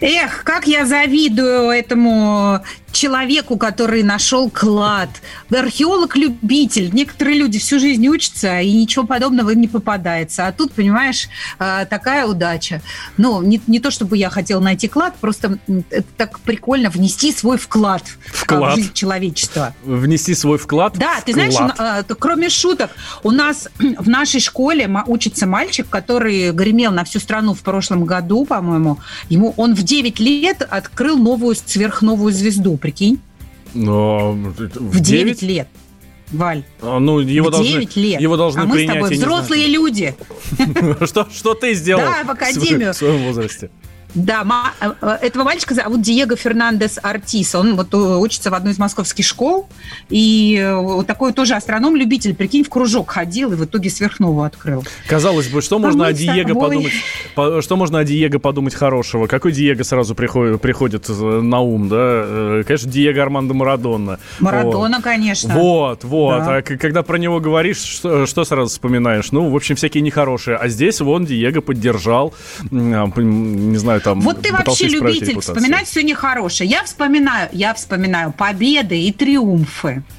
Эх, 0.00 0.42
как 0.42 0.66
я 0.66 0.84
завидую 0.84 1.70
этому 1.70 2.60
человеку, 2.94 3.56
который 3.56 4.02
нашел 4.02 4.48
клад. 4.50 5.10
Археолог-любитель. 5.50 6.90
Некоторые 6.92 7.38
люди 7.38 7.58
всю 7.58 7.78
жизнь 7.78 8.06
учатся, 8.08 8.60
и 8.60 8.72
ничего 8.72 9.06
подобного 9.06 9.50
им 9.50 9.60
не 9.60 9.68
попадается. 9.68 10.46
А 10.46 10.52
тут, 10.52 10.72
понимаешь, 10.72 11.28
э, 11.58 11.86
такая 11.88 12.26
удача. 12.26 12.80
Ну, 13.16 13.42
не, 13.42 13.60
не 13.66 13.80
то, 13.80 13.90
чтобы 13.90 14.16
я 14.16 14.30
хотела 14.30 14.60
найти 14.60 14.88
клад, 14.88 15.14
просто 15.20 15.58
это 15.90 16.06
так 16.16 16.40
прикольно 16.40 16.90
внести 16.90 17.32
свой 17.32 17.58
вклад, 17.58 18.02
Вклад. 18.32 18.72
в 18.72 18.76
жизнь 18.76 18.92
человечества. 18.92 19.74
Внести 19.84 20.34
свой 20.34 20.58
вклад. 20.58 20.96
Да, 20.96 21.20
ты 21.24 21.32
Вклад. 21.32 21.52
знаешь, 21.52 22.00
э, 22.00 22.02
то 22.04 22.14
кроме 22.14 22.48
шуток, 22.48 22.90
у 23.22 23.30
нас 23.30 23.68
в 23.78 24.08
нашей 24.08 24.40
школе 24.40 24.88
учится 25.06 25.46
мальчик, 25.46 25.88
который 25.88 26.52
гремел 26.52 26.92
на 26.92 27.04
всю 27.04 27.18
страну 27.18 27.54
в 27.54 27.60
прошлом 27.60 28.04
году, 28.04 28.44
по-моему. 28.44 28.98
Ему 29.28 29.52
он 29.56 29.74
в 29.74 29.82
9 29.82 30.20
лет 30.20 30.66
открыл 30.68 31.18
новую 31.18 31.54
сверхновую 31.54 32.32
звезду, 32.32 32.76
прикинь. 32.84 33.18
Но 33.72 34.32
В 34.32 35.00
9 35.00 35.40
лет. 35.42 35.68
Валь, 36.32 36.64
А, 36.82 36.98
Ну, 36.98 37.18
его 37.20 37.48
в 37.48 37.50
должны, 37.50 37.72
9 37.72 37.96
лет. 37.96 38.20
Его 38.20 38.36
должны 38.36 38.60
а 38.60 38.64
мы 38.66 38.74
принять. 38.74 38.96
с 38.96 39.00
тобой 39.00 39.16
взрослые 39.16 39.66
люди. 39.68 40.14
Что, 41.06 41.26
что 41.32 41.54
ты 41.54 41.72
сделал 41.74 42.02
Да, 42.02 42.24
в 42.24 42.30
академию. 42.30 42.92
в 42.92 42.96
своем 42.96 43.24
возрасте? 43.24 43.70
Да, 44.14 44.44
э, 44.80 45.08
этого 45.22 45.44
мальчика 45.44 45.74
зовут 45.74 46.00
Диего 46.02 46.36
Фернандес 46.36 46.98
Артис. 47.02 47.54
Он 47.54 47.74
вот 47.76 47.92
э, 47.92 47.96
учится 47.96 48.50
в 48.50 48.54
одной 48.54 48.72
из 48.72 48.78
московских 48.78 49.26
школ. 49.26 49.68
И 50.08 50.56
э, 50.60 50.74
вот 50.76 51.06
такой 51.06 51.32
тоже 51.32 51.54
астроном-любитель, 51.54 52.34
прикинь, 52.34 52.64
в 52.64 52.68
кружок 52.70 53.10
ходил 53.10 53.52
и 53.52 53.56
в 53.56 53.64
итоге 53.64 53.90
сверхнову 53.90 54.42
открыл. 54.42 54.84
Казалось 55.08 55.48
бы, 55.48 55.62
что 55.62 55.76
А 55.76 55.78
можно 55.80 56.06
о 56.06 56.12
Диего 56.12 56.48
тобой- 56.48 56.62
подумать? 56.68 56.92
по- 57.34 57.60
Что 57.62 57.76
можно 57.76 57.98
о 57.98 58.04
Диего 58.04 58.38
подумать 58.38 58.74
хорошего? 58.74 59.26
Какой 59.26 59.52
Диего 59.52 59.82
сразу 59.82 60.14
приходит, 60.14 60.60
приходит 60.60 61.08
на 61.08 61.60
ум, 61.60 61.88
да? 61.88 62.62
Конечно, 62.66 62.90
Диего 62.90 63.20
Армандо 63.22 63.54
Марадона. 63.54 64.18
Марадона, 64.40 65.02
конечно. 65.02 65.54
Вот, 65.54 66.04
вот. 66.04 66.38
Да. 66.38 66.56
А 66.58 66.62
когда 66.62 67.02
про 67.02 67.18
него 67.18 67.40
говоришь, 67.40 67.78
что, 67.82 68.26
что 68.26 68.44
сразу 68.44 68.70
вспоминаешь? 68.70 69.32
Ну, 69.32 69.50
в 69.50 69.56
общем, 69.56 69.74
всякие 69.76 70.02
нехорошие. 70.02 70.56
А 70.56 70.68
здесь 70.68 71.00
вон 71.00 71.24
Диего 71.26 71.60
поддержал, 71.60 72.32
а, 72.70 73.06
не 73.16 73.76
знаю, 73.76 74.00
там... 74.04 74.20
Вот 74.20 74.42
ты 74.42 74.52
вообще 74.52 74.86
любитель 74.86 75.30
репутацию. 75.30 75.56
вспоминать 75.56 75.86
все 75.86 76.02
нехорошее. 76.02 76.68
Я 76.68 76.84
вспоминаю, 76.84 77.48
я 77.52 77.72
вспоминаю 77.74 78.32
победы 78.32 79.00
и 79.00 79.10
триумфы. 79.12 80.02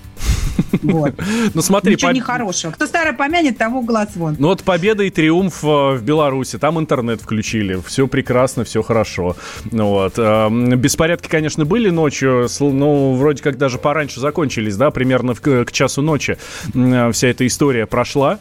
Вот. 0.81 1.13
Ну, 1.53 1.61
смотри, 1.61 1.93
Ничего 1.93 2.11
поб- 2.11 2.15
нехорошего. 2.15 2.71
Кто 2.71 2.85
старое 2.85 3.13
помянет, 3.13 3.57
тому 3.57 3.81
глаз 3.81 4.09
вон. 4.15 4.35
Ну 4.39 4.47
вот 4.47 4.63
победа 4.63 5.03
и 5.03 5.09
триумф 5.09 5.63
э, 5.63 5.95
в 5.95 6.01
Беларуси, 6.01 6.57
там 6.57 6.79
интернет 6.79 7.21
включили, 7.21 7.81
все 7.85 8.07
прекрасно, 8.07 8.63
все 8.63 8.81
хорошо. 8.81 9.35
Ну 9.71 9.87
вот. 9.89 10.13
э, 10.17 10.49
Беспорядки, 10.75 11.27
конечно, 11.27 11.65
были 11.65 11.89
ночью, 11.89 12.47
ну, 12.59 13.15
вроде 13.15 13.41
как 13.43 13.57
даже 13.57 13.77
пораньше 13.77 14.19
закончились, 14.19 14.77
да, 14.77 14.91
примерно 14.91 15.33
к 15.35 15.71
часу 15.71 16.01
ночи 16.01 16.37
э, 16.73 17.11
вся 17.11 17.27
эта 17.27 17.45
история 17.45 17.85
прошла. 17.85 18.39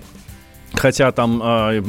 Хотя 0.76 1.12
там 1.12 1.40
э, 1.42 1.82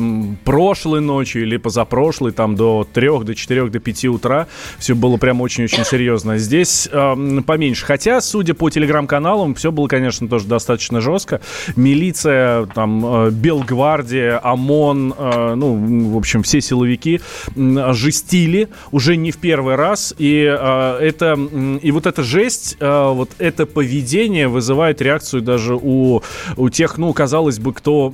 прошлой 0.44 1.02
ночью 1.02 1.44
или 1.44 1.58
позапрошлой, 1.58 2.32
там 2.32 2.56
до 2.56 2.88
3, 2.94 3.24
до 3.24 3.36
4, 3.36 3.68
до 3.70 3.80
5 3.80 4.06
утра 4.06 4.48
все 4.80 4.96
было 4.96 5.18
прям 5.18 5.42
очень-очень 5.42 5.84
серьезно. 5.84 6.38
Здесь 6.38 6.88
э, 6.92 7.42
поменьше. 7.46 7.86
Хотя, 7.86 8.22
судя 8.22 8.54
по 8.54 8.70
телеграм-каналам, 8.70 9.56
все 9.56 9.72
было, 9.72 9.88
конечно, 9.88 10.28
тоже 10.28 10.48
достаточно 10.48 11.02
жестко. 11.02 11.42
Милиция, 11.76 12.68
там, 12.68 13.28
э, 13.28 13.32
Белгвардия, 13.32 14.40
ОМОН, 14.44 15.16
э, 15.18 15.54
ну, 15.56 16.12
в 16.12 16.18
общем, 16.18 16.44
все 16.44 16.62
силовики 16.62 17.22
м, 17.56 17.94
жестили 17.94 18.70
уже 18.92 19.18
не 19.18 19.32
в 19.32 19.38
первый 19.38 19.76
раз. 19.76 20.14
И 20.18 20.44
э, 20.44 20.98
это, 21.02 21.26
м, 21.26 21.78
и 21.78 21.92
вот 21.92 22.06
эта 22.06 22.24
жесть, 22.24 22.78
э, 22.80 23.12
вот 23.14 23.32
это 23.40 23.66
поведение 23.66 24.48
вызывает 24.48 25.02
реакцию 25.02 25.42
даже 25.42 25.76
у, 25.76 26.22
у 26.56 26.70
тех, 26.70 26.98
ну, 26.98 27.12
казалось 27.14 27.60
бы, 27.60 27.74
кто, 27.74 28.14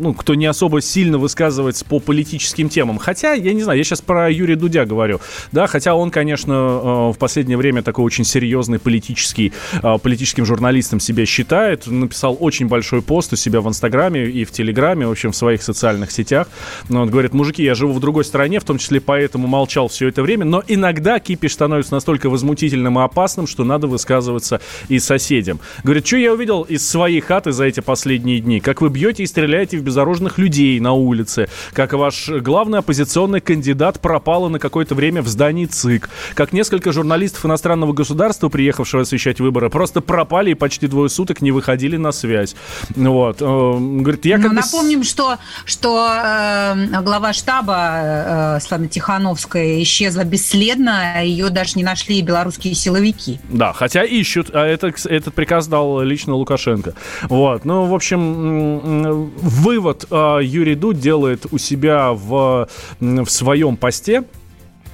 ну, 0.00 0.14
кто 0.14 0.34
не 0.34 0.46
особо 0.46 0.80
сильно 0.80 1.18
высказывается 1.18 1.84
по 1.84 2.00
политическим 2.00 2.68
темам. 2.68 2.98
Хотя, 2.98 3.34
я 3.34 3.52
не 3.52 3.62
знаю, 3.62 3.78
я 3.78 3.84
сейчас 3.84 4.00
про 4.00 4.30
Юрия 4.30 4.56
Дудя 4.56 4.86
говорю, 4.86 5.20
да, 5.52 5.66
хотя 5.66 5.94
он, 5.94 6.10
конечно, 6.10 6.52
э, 6.52 7.12
в 7.12 7.16
последнее 7.18 7.56
время 7.56 7.82
такой 7.82 8.04
очень 8.04 8.24
серьезный 8.24 8.78
политический, 8.78 9.52
э, 9.82 9.98
политическим 10.02 10.46
журналистом 10.46 11.00
себя 11.00 11.26
считает, 11.26 11.86
написал 11.86 12.36
очень 12.40 12.66
большой 12.66 13.02
пост 13.02 13.32
у 13.32 13.36
себя 13.36 13.60
в 13.60 13.68
Инстаграме 13.68 14.26
и 14.26 14.44
в 14.44 14.50
Телеграме, 14.50 15.06
в 15.06 15.10
общем, 15.10 15.32
в 15.32 15.36
своих 15.36 15.62
социальных 15.62 16.10
сетях. 16.10 16.48
Но 16.88 17.02
он 17.02 17.10
говорит, 17.10 17.34
мужики, 17.34 17.62
я 17.62 17.74
живу 17.74 17.92
в 17.92 18.00
другой 18.00 18.24
стране, 18.24 18.58
в 18.60 18.64
том 18.64 18.78
числе 18.78 19.00
поэтому 19.00 19.46
молчал 19.46 19.88
все 19.88 20.08
это 20.08 20.22
время, 20.22 20.44
но 20.44 20.62
иногда 20.66 21.20
кипиш 21.20 21.52
становится 21.52 21.94
настолько 21.94 22.30
возмутительным 22.30 22.98
и 22.98 23.02
опасным, 23.02 23.46
что 23.46 23.64
надо 23.64 23.86
высказываться 23.86 24.60
и 24.88 24.98
соседям. 24.98 25.60
Говорит, 25.84 26.06
что 26.06 26.16
я 26.16 26.32
увидел 26.32 26.62
из 26.62 26.88
своей 26.88 27.20
хаты 27.20 27.52
за 27.52 27.64
эти 27.64 27.80
последние 27.80 28.40
дни? 28.40 28.60
Как 28.60 28.80
вы 28.80 28.88
бьете 28.88 29.22
и 29.22 29.26
стреляете 29.26 29.78
в 29.78 29.82
безоружных 29.90 30.38
людей 30.38 30.78
на 30.78 30.92
улице, 30.92 31.48
как 31.72 31.92
ваш 31.94 32.28
главный 32.28 32.78
оппозиционный 32.78 33.40
кандидат 33.40 34.00
пропала 34.00 34.48
на 34.48 34.60
какое-то 34.60 34.94
время 34.94 35.20
в 35.20 35.26
здании 35.26 35.66
ЦИК, 35.66 36.08
как 36.34 36.52
несколько 36.52 36.92
журналистов 36.92 37.44
иностранного 37.44 37.92
государства, 37.92 38.48
приехавшего 38.48 39.02
освещать 39.02 39.40
выборы, 39.40 39.68
просто 39.68 40.00
пропали 40.00 40.52
и 40.52 40.54
почти 40.54 40.86
двое 40.86 41.08
суток 41.10 41.42
не 41.42 41.50
выходили 41.50 41.96
на 41.96 42.12
связь. 42.12 42.54
Вот. 42.94 43.42
Э, 43.42 43.44
говорит, 43.44 44.24
я 44.24 44.38
Ну, 44.38 44.44
как 44.44 44.52
напомним, 44.52 45.02
что, 45.02 45.38
что 45.64 46.08
э, 46.08 47.02
глава 47.02 47.32
штаба 47.32 48.56
э, 48.56 48.60
Светлана 48.60 48.86
Тихановская 48.86 49.82
исчезла 49.82 50.22
бесследно, 50.22 51.24
ее 51.24 51.50
даже 51.50 51.72
не 51.74 51.82
нашли 51.82 52.22
белорусские 52.22 52.74
силовики. 52.74 53.40
Да, 53.48 53.72
хотя 53.72 54.04
ищут, 54.04 54.50
а 54.54 54.64
это, 54.64 54.92
этот 55.06 55.34
приказ 55.34 55.66
дал 55.66 56.00
лично 56.02 56.34
Лукашенко. 56.34 56.94
Вот, 57.28 57.64
ну, 57.64 57.86
в 57.86 57.94
общем, 57.94 58.20
м, 58.20 59.32
вывод 59.80 60.04
э, 60.10 60.40
Юрий 60.42 60.74
Дудь 60.74 61.00
делает 61.00 61.46
у 61.50 61.58
себя 61.58 62.12
в, 62.12 62.68
в 63.00 63.28
своем 63.28 63.76
посте, 63.76 64.24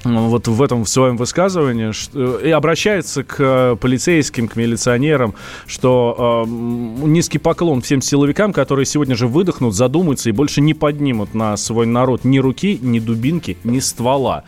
вот 0.05 0.46
в 0.46 0.62
этом 0.62 0.85
в 0.85 0.88
своем 0.88 1.16
высказывании 1.16 1.90
что- 1.90 2.38
и 2.38 2.51
обращается 2.51 3.25
к 3.25 3.37
э, 3.38 3.77
полицейским, 3.81 4.46
к 4.46 4.55
милиционерам, 4.55 5.35
что 5.66 6.44
э, 6.46 6.49
низкий 6.49 7.38
поклон 7.38 7.83
всем 7.83 8.01
силовикам, 8.01 8.53
которые 8.53 8.87
сегодня 8.87 9.16
же 9.16 9.27
выдохнут, 9.27 9.75
задумаются 9.75 10.29
и 10.29 10.33
больше 10.33 10.61
не 10.61 10.75
поднимут 10.75 11.35
на 11.35 11.57
свой 11.57 11.87
народ 11.87 12.25
ни 12.25 12.38
руки, 12.38 12.79
ни 12.81 13.01
дубинки, 13.01 13.57
ни 13.64 13.81
ствола. 13.81 14.44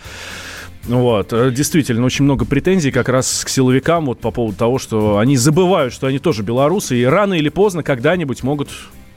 Вот, 0.85 1.33
э, 1.33 1.51
действительно, 1.51 2.07
очень 2.07 2.24
много 2.24 2.44
претензий 2.44 2.92
как 2.92 3.09
раз 3.09 3.44
к 3.44 3.48
силовикам 3.48 4.07
вот 4.07 4.20
по 4.20 4.31
поводу 4.31 4.57
того, 4.57 4.79
что 4.79 5.18
они 5.18 5.37
забывают, 5.37 5.92
что 5.92 6.07
они 6.07 6.20
тоже 6.20 6.44
белорусы, 6.44 6.96
и 6.96 7.05
рано 7.05 7.35
или 7.35 7.48
поздно 7.48 7.83
когда-нибудь 7.83 8.44
могут 8.44 8.68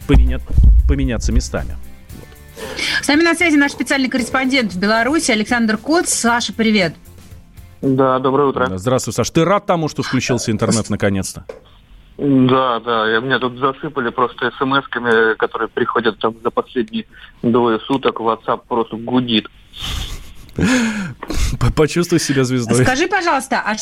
поменя- 0.07 0.41
поменяться 0.87 1.31
местами. 1.31 1.75
С 3.01 3.07
нами 3.07 3.23
на 3.23 3.33
связи 3.33 3.55
наш 3.55 3.71
специальный 3.71 4.09
корреспондент 4.09 4.73
в 4.73 4.79
Беларуси 4.79 5.31
Александр 5.31 5.77
Коц. 5.77 6.09
Саша, 6.09 6.53
привет. 6.53 6.93
Да, 7.81 8.19
доброе 8.19 8.49
утро. 8.49 8.77
Здравствуй, 8.77 9.13
Саш. 9.13 9.29
Ты 9.31 9.43
рад 9.43 9.65
тому, 9.65 9.89
что 9.89 10.03
включился 10.03 10.51
интернет 10.51 10.89
наконец-то? 10.89 11.45
Да, 12.17 12.79
да, 12.81 13.17
и 13.17 13.21
меня 13.21 13.39
тут 13.39 13.57
засыпали 13.57 14.09
просто 14.09 14.51
смс-ками, 14.59 15.35
которые 15.37 15.69
приходят 15.69 16.19
там 16.19 16.35
за 16.43 16.51
последние 16.51 17.05
двое 17.41 17.79
суток. 17.79 18.19
WhatsApp 18.19 18.61
просто 18.67 18.97
гудит. 18.97 19.47
Почувствуй 21.75 22.19
себя 22.19 22.43
звездой. 22.43 22.83
Скажи, 22.83 23.07
пожалуйста, 23.07 23.61
а 23.65 23.75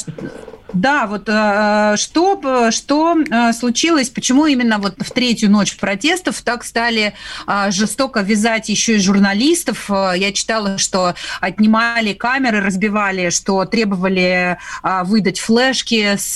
да, 0.71 1.07
вот 1.07 1.23
э, 1.25 1.95
что, 1.97 2.69
что 2.69 3.17
э, 3.19 3.53
случилось, 3.53 4.09
почему 4.09 4.45
именно 4.45 4.77
вот 4.77 4.95
в 4.99 5.11
третью 5.11 5.49
ночь 5.49 5.75
протестов 5.77 6.39
так 6.43 6.63
стали 6.63 7.15
э, 7.47 7.71
жестоко 7.71 8.19
вязать 8.19 8.69
еще 8.69 8.97
и 8.97 8.99
журналистов? 8.99 9.89
Э, 9.89 10.13
Я 10.15 10.31
читала, 10.31 10.77
что 10.77 11.15
отнимали 11.41 12.13
камеры, 12.13 12.61
разбивали, 12.61 13.31
что 13.31 13.65
требовали 13.65 14.59
э, 14.83 15.03
выдать 15.05 15.39
флешки 15.39 16.15
с, 16.17 16.35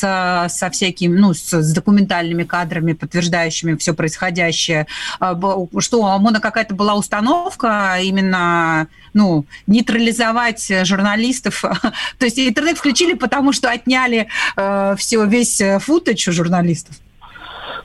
со 0.50 0.69
всякими, 0.72 1.15
ну, 1.15 1.36
с, 1.36 1.54
с 1.54 1.72
документальными 1.72 2.43
кадрами, 2.43 2.93
подтверждающими 2.93 3.76
все 3.76 3.93
происходящее. 3.93 4.88
Э, 5.22 5.36
Что, 5.78 6.02
у 6.02 6.06
ОМОНа 6.06 6.39
какая-то 6.39 6.74
была 6.74 6.96
установка 6.96 8.00
именно, 8.02 8.88
ну, 9.13 9.46
нейтрализовать 9.67 10.23
э, 10.70 10.86
журналистов? 10.86 11.62
То 12.20 12.26
есть 12.26 12.40
интернет 12.40 12.78
включили, 12.78 13.14
потому 13.14 13.52
что 13.54 13.70
отняли 13.70 14.28
э, 14.56 14.96
все, 14.98 15.26
весь 15.26 15.60
э, 15.62 15.80
футаж 15.80 16.28
у 16.28 16.32
журналистов? 16.32 16.96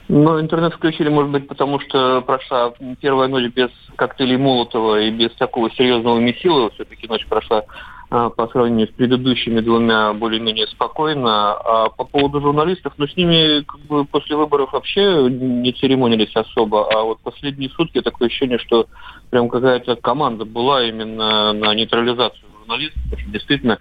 Но 0.08 0.40
интернет 0.40 0.74
включили, 0.74 1.08
может 1.08 1.30
быть, 1.30 1.48
потому 1.48 1.80
что 1.80 2.22
прошла 2.22 2.72
первая 3.00 3.28
ночь 3.28 3.52
без 3.52 3.70
коктейлей 3.96 4.38
Молотова 4.38 5.00
и 5.00 5.10
без 5.10 5.32
такого 5.34 5.70
серьезного 5.70 6.18
месила. 6.18 6.70
Все-таки 6.70 7.06
ночь 7.08 7.26
прошла 7.26 7.64
по 8.08 8.48
сравнению 8.52 8.88
с 8.88 8.90
предыдущими 8.90 9.60
двумя 9.60 10.12
более-менее 10.14 10.66
спокойно. 10.68 11.52
А 11.52 11.88
по 11.90 12.04
поводу 12.04 12.40
журналистов, 12.40 12.94
ну, 12.96 13.06
с 13.06 13.16
ними 13.16 13.62
как 13.62 13.80
бы 13.82 14.04
после 14.04 14.36
выборов 14.36 14.72
вообще 14.72 15.28
не 15.30 15.72
церемонились 15.72 16.34
особо. 16.34 16.90
А 16.90 17.02
вот 17.02 17.20
последние 17.20 17.70
сутки 17.70 18.00
такое 18.00 18.28
ощущение, 18.28 18.58
что 18.58 18.86
прям 19.30 19.48
какая-то 19.48 19.96
команда 19.96 20.44
была 20.44 20.84
именно 20.84 21.52
на 21.52 21.74
нейтрализацию 21.74 22.48
журналистов. 22.68 23.18
Действительно 23.26 23.78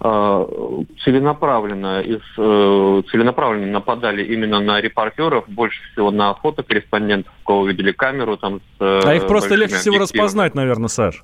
э, 0.00 0.46
целенаправленно, 1.04 2.00
из, 2.00 2.20
э, 2.38 3.02
целенаправленно 3.10 3.72
нападали 3.72 4.24
именно 4.24 4.60
на 4.60 4.80
репортеров, 4.80 5.44
больше 5.48 5.78
всего 5.92 6.10
на 6.10 6.34
фотокорреспондентов, 6.34 7.32
у 7.42 7.46
кого 7.46 7.66
видели 7.66 7.92
камеру 7.92 8.36
там. 8.36 8.60
С, 8.78 8.80
э, 8.80 9.00
А 9.04 9.14
их 9.14 9.26
просто 9.26 9.50
большими 9.50 9.64
легче 9.64 9.76
всего 9.76 9.98
распознать, 9.98 10.54
наверное, 10.54 10.88
Саш. 10.88 11.22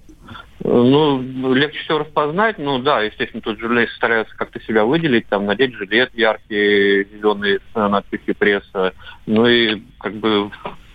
Ну, 0.65 1.55
легче 1.55 1.81
всего 1.81 1.99
распознать. 1.99 2.59
Ну 2.59 2.79
да, 2.79 3.03
естественно, 3.03 3.43
тут 3.43 3.59
журналисты 3.59 3.97
стараются 3.97 4.37
как-то 4.37 4.61
себя 4.61 4.85
выделить, 4.85 5.27
там 5.29 5.47
надеть 5.47 5.75
жилет 5.75 6.11
яркий, 6.15 7.05
зеленый 7.05 7.57
с 7.57 7.77
э, 7.77 7.89
надписью 7.89 8.35
пресса. 8.37 8.93
Ну 9.27 9.47
и 9.47 9.83
как 9.99 10.15
бы 10.15 10.51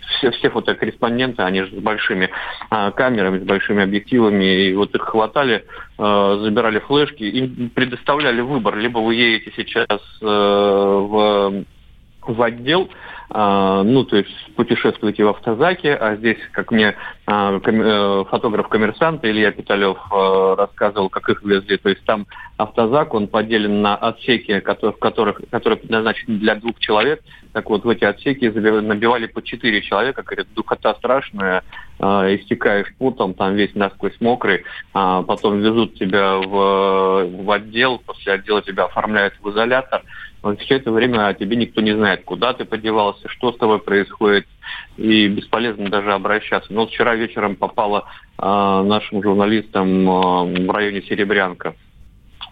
все, 0.08 0.30
все 0.30 0.50
фотокорреспонденты, 0.50 1.42
они 1.42 1.62
же 1.62 1.76
с 1.76 1.80
большими 1.80 2.30
а, 2.70 2.90
камерами, 2.90 3.40
с 3.40 3.42
большими 3.42 3.82
объективами, 3.82 4.68
и 4.68 4.74
вот 4.74 4.94
их 4.94 5.02
хватали, 5.02 5.64
э, 5.98 6.38
забирали 6.42 6.78
флешки, 6.80 7.24
им 7.24 7.70
предоставляли 7.70 8.40
выбор. 8.40 8.76
Либо 8.76 8.98
вы 8.98 9.14
едете 9.14 9.52
сейчас 9.56 10.00
э, 10.22 10.26
в, 10.26 11.64
в 12.22 12.42
отдел, 12.42 12.88
а, 12.88 13.17
ну, 13.30 14.04
то 14.04 14.16
есть 14.16 14.30
путешествуете 14.56 15.24
в 15.24 15.28
автозаке, 15.28 15.94
а 15.94 16.16
здесь, 16.16 16.38
как 16.52 16.70
мне 16.70 16.96
а, 17.26 17.60
э, 17.62 18.24
фотограф-коммерсант 18.30 19.22
Илья 19.24 19.50
Питалев 19.50 19.98
э, 20.10 20.54
рассказывал, 20.56 21.10
как 21.10 21.28
их 21.28 21.42
везли, 21.42 21.76
то 21.76 21.90
есть 21.90 22.02
там 22.04 22.26
автозак, 22.56 23.12
он 23.12 23.28
поделен 23.28 23.82
на 23.82 23.96
отсеки, 23.96 24.60
кото- 24.60 24.92
в 24.92 24.98
которых, 24.98 25.42
которые 25.50 25.78
предназначены 25.78 26.38
для 26.38 26.54
двух 26.54 26.78
человек, 26.78 27.20
так 27.52 27.68
вот 27.68 27.84
в 27.84 27.88
эти 27.88 28.04
отсеки 28.04 28.46
набивали 28.46 29.26
по 29.26 29.42
четыре 29.42 29.82
человека, 29.82 30.22
говорят, 30.22 30.46
духота 30.54 30.94
страшная, 30.94 31.64
э, 31.98 32.04
истекаешь 32.36 32.94
потом, 32.98 33.34
там 33.34 33.54
весь 33.56 33.74
насквозь 33.74 34.18
мокрый, 34.20 34.64
а 34.94 35.22
потом 35.22 35.60
везут 35.60 35.94
тебя 35.96 36.36
в, 36.36 37.26
в 37.44 37.50
отдел, 37.50 37.98
после 37.98 38.32
отдела 38.32 38.62
тебя 38.62 38.84
оформляют 38.84 39.34
в 39.42 39.50
изолятор, 39.50 40.02
вот 40.42 40.60
все 40.60 40.76
это 40.76 40.92
время 40.92 41.26
о 41.26 41.34
тебе 41.34 41.56
никто 41.56 41.80
не 41.80 41.92
знает, 41.92 42.24
куда 42.24 42.52
ты 42.52 42.64
подевался, 42.64 43.28
что 43.28 43.52
с 43.52 43.56
тобой 43.56 43.80
происходит, 43.80 44.46
и 44.96 45.28
бесполезно 45.28 45.88
даже 45.88 46.12
обращаться. 46.12 46.72
Но 46.72 46.82
вот 46.82 46.90
вчера 46.90 47.14
вечером 47.16 47.56
попала 47.56 48.04
а, 48.36 48.82
нашим 48.84 49.22
журналистам 49.22 50.08
а, 50.08 50.44
в 50.44 50.70
районе 50.70 51.02
Серебрянка 51.02 51.74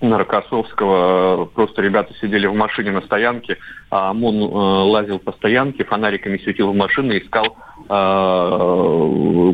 на 0.00 0.18
Рокоссовского. 0.18 1.46
Просто 1.46 1.82
ребята 1.82 2.14
сидели 2.20 2.46
в 2.46 2.54
машине 2.54 2.90
на 2.92 3.00
стоянке, 3.02 3.58
а 3.90 4.10
ОМОН 4.10 4.34
э, 4.34 4.46
лазил 4.90 5.18
по 5.18 5.32
стоянке, 5.32 5.84
фонариками 5.84 6.38
светил 6.38 6.72
в 6.72 6.74
машины, 6.74 7.18
искал 7.18 7.56
э, 7.88 9.52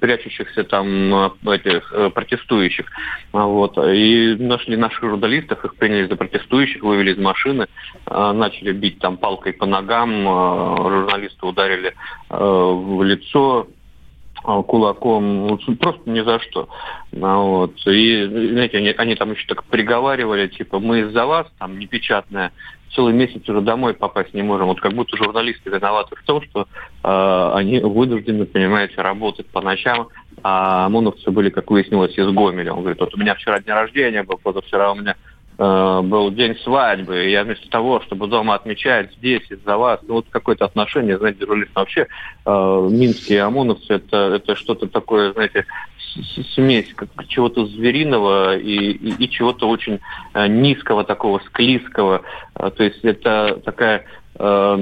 прячущихся 0.00 0.64
там 0.64 1.14
э, 1.14 1.30
этих 1.54 1.92
э, 1.92 2.10
протестующих. 2.10 2.86
Вот. 3.32 3.78
И 3.78 4.36
нашли 4.38 4.76
наших 4.76 5.02
журналистов, 5.02 5.64
их 5.64 5.76
приняли 5.76 6.06
за 6.06 6.16
протестующих, 6.16 6.82
вывели 6.82 7.12
из 7.12 7.18
машины, 7.18 7.66
э, 8.06 8.32
начали 8.32 8.72
бить 8.72 8.98
там 8.98 9.16
палкой 9.16 9.52
по 9.52 9.66
ногам, 9.66 10.10
э, 10.10 10.76
журналисты 10.76 11.46
ударили 11.46 11.94
э, 12.30 12.36
в 12.38 13.02
лицо, 13.02 13.68
кулаком, 14.42 15.46
ну, 15.46 15.58
просто 15.76 16.08
ни 16.10 16.20
за 16.20 16.40
что. 16.40 16.68
А, 17.20 17.38
Вот. 17.38 17.74
И, 17.86 18.24
знаете, 18.24 18.78
они, 18.78 18.90
они 18.90 19.14
там 19.14 19.32
еще 19.32 19.46
так 19.46 19.64
приговаривали, 19.64 20.48
типа, 20.48 20.78
мы 20.78 21.00
из-за 21.00 21.26
вас, 21.26 21.46
там, 21.58 21.78
непечатная, 21.78 22.52
целый 22.94 23.12
месяц 23.14 23.48
уже 23.48 23.60
домой 23.60 23.94
попасть 23.94 24.34
не 24.34 24.42
можем. 24.42 24.66
Вот 24.66 24.80
как 24.80 24.92
будто 24.92 25.16
журналисты 25.16 25.70
виноваты 25.70 26.16
в 26.16 26.22
том, 26.24 26.42
что 26.42 26.66
э, 27.04 27.50
они 27.54 27.80
вынуждены, 27.80 28.46
понимаете, 28.46 29.00
работать 29.02 29.46
по 29.46 29.60
ночам, 29.60 30.08
а 30.42 30.86
ОМОНовцы 30.86 31.30
были, 31.30 31.50
как 31.50 31.70
выяснилось, 31.70 32.16
из 32.16 32.28
Гомеля. 32.28 32.72
Он 32.72 32.80
говорит, 32.80 33.00
вот 33.00 33.14
у 33.14 33.18
меня 33.18 33.34
вчера 33.34 33.60
день 33.60 33.74
рождения 33.74 34.22
был, 34.22 34.38
позавчера 34.38 34.92
у 34.92 34.94
меня 34.94 35.16
был 35.58 36.30
день 36.30 36.56
свадьбы, 36.62 37.26
и 37.26 37.32
я 37.32 37.42
вместо 37.42 37.68
того, 37.68 38.00
чтобы 38.00 38.28
дома 38.28 38.54
отмечать 38.54 39.12
здесь 39.14 39.42
из-за 39.50 39.76
вас, 39.76 39.98
ну 40.06 40.14
вот 40.14 40.26
какое-то 40.30 40.64
отношение, 40.64 41.18
знаете, 41.18 41.46
журналист 41.46 41.72
вообще, 41.74 42.06
э, 42.46 42.88
минские 42.90 43.42
ОМОНовцы, 43.42 43.94
это, 43.94 44.34
это 44.36 44.54
что-то 44.54 44.86
такое, 44.86 45.32
знаете, 45.32 45.66
смесь 46.54 46.92
как 46.94 47.08
чего-то 47.28 47.66
звериного 47.66 48.56
и, 48.56 48.92
и, 48.92 49.24
и 49.24 49.30
чего-то 49.30 49.68
очень 49.68 50.00
э, 50.34 50.46
низкого, 50.46 51.04
такого 51.04 51.40
склизкого. 51.40 52.22
Э, 52.54 52.70
то 52.70 52.84
есть 52.84 53.04
это 53.04 53.60
такая 53.64 54.04
э, 54.38 54.76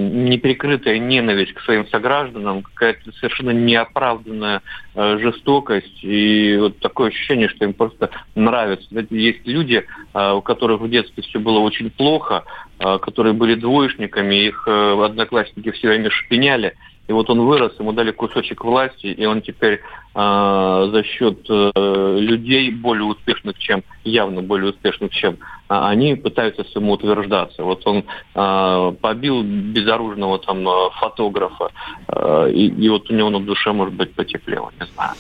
ненависть 0.99 1.53
к 1.55 1.61
своим 1.61 1.87
согражданам, 1.89 2.63
какая-то 2.63 3.13
совершенно 3.13 3.51
неоправданная 3.51 4.63
э, 4.95 5.19
жестокость 5.19 6.03
и 6.03 6.57
вот 6.59 6.79
такое 6.79 7.09
ощущение, 7.09 7.49
что 7.49 7.65
им 7.65 7.73
просто 7.73 8.11
нравится. 8.35 8.87
Есть 9.11 9.47
люди, 9.47 9.85
э, 10.15 10.33
у 10.33 10.41
которых 10.43 10.81
в 10.81 10.91
детстве 10.91 11.23
все 11.23 11.39
было 11.39 11.59
очень 11.61 11.91
плохо, 11.91 12.45
э, 12.79 12.99
которые 12.99 13.33
были 13.33 13.55
двоечниками, 13.55 14.47
их 14.47 14.67
одноклассники 14.69 15.71
все 15.71 15.89
время 15.89 16.11
шпиняли, 16.11 16.75
и 17.09 17.13
вот 17.13 17.31
он 17.31 17.41
вырос, 17.41 17.73
ему 17.79 17.93
дали 17.93 18.11
кусочек 18.11 18.65
власти, 18.65 19.07
и 19.07 19.25
он 19.27 19.43
теперь 19.43 19.81
э, 20.15 20.89
за 20.93 21.03
счет 21.05 21.39
э, 21.49 22.19
людей 22.19 22.71
более 22.71 23.05
успешных, 23.05 23.59
чем 23.59 23.85
явно 24.05 24.43
более 24.43 24.71
успешных, 24.71 25.13
чем 25.13 25.39
а 25.69 25.89
они 25.89 26.15
пытаются 26.15 26.65
самоутверждаться. 26.73 27.65
Вот 27.65 27.87
он 27.87 28.05
э, 28.35 28.93
побил 29.01 29.43
безоружного 29.43 30.39
там 30.39 30.65
фотографа, 31.01 31.71
э, 32.09 32.51
и, 32.53 32.67
и 32.67 32.89
вот 32.89 33.11
у 33.11 33.15
него 33.15 33.31
на 33.31 33.41
душе, 33.41 33.73
может 33.73 33.95
быть, 33.95 34.15
потеплело, 34.15 34.73
не 34.81 34.87
знаю. 34.87 35.15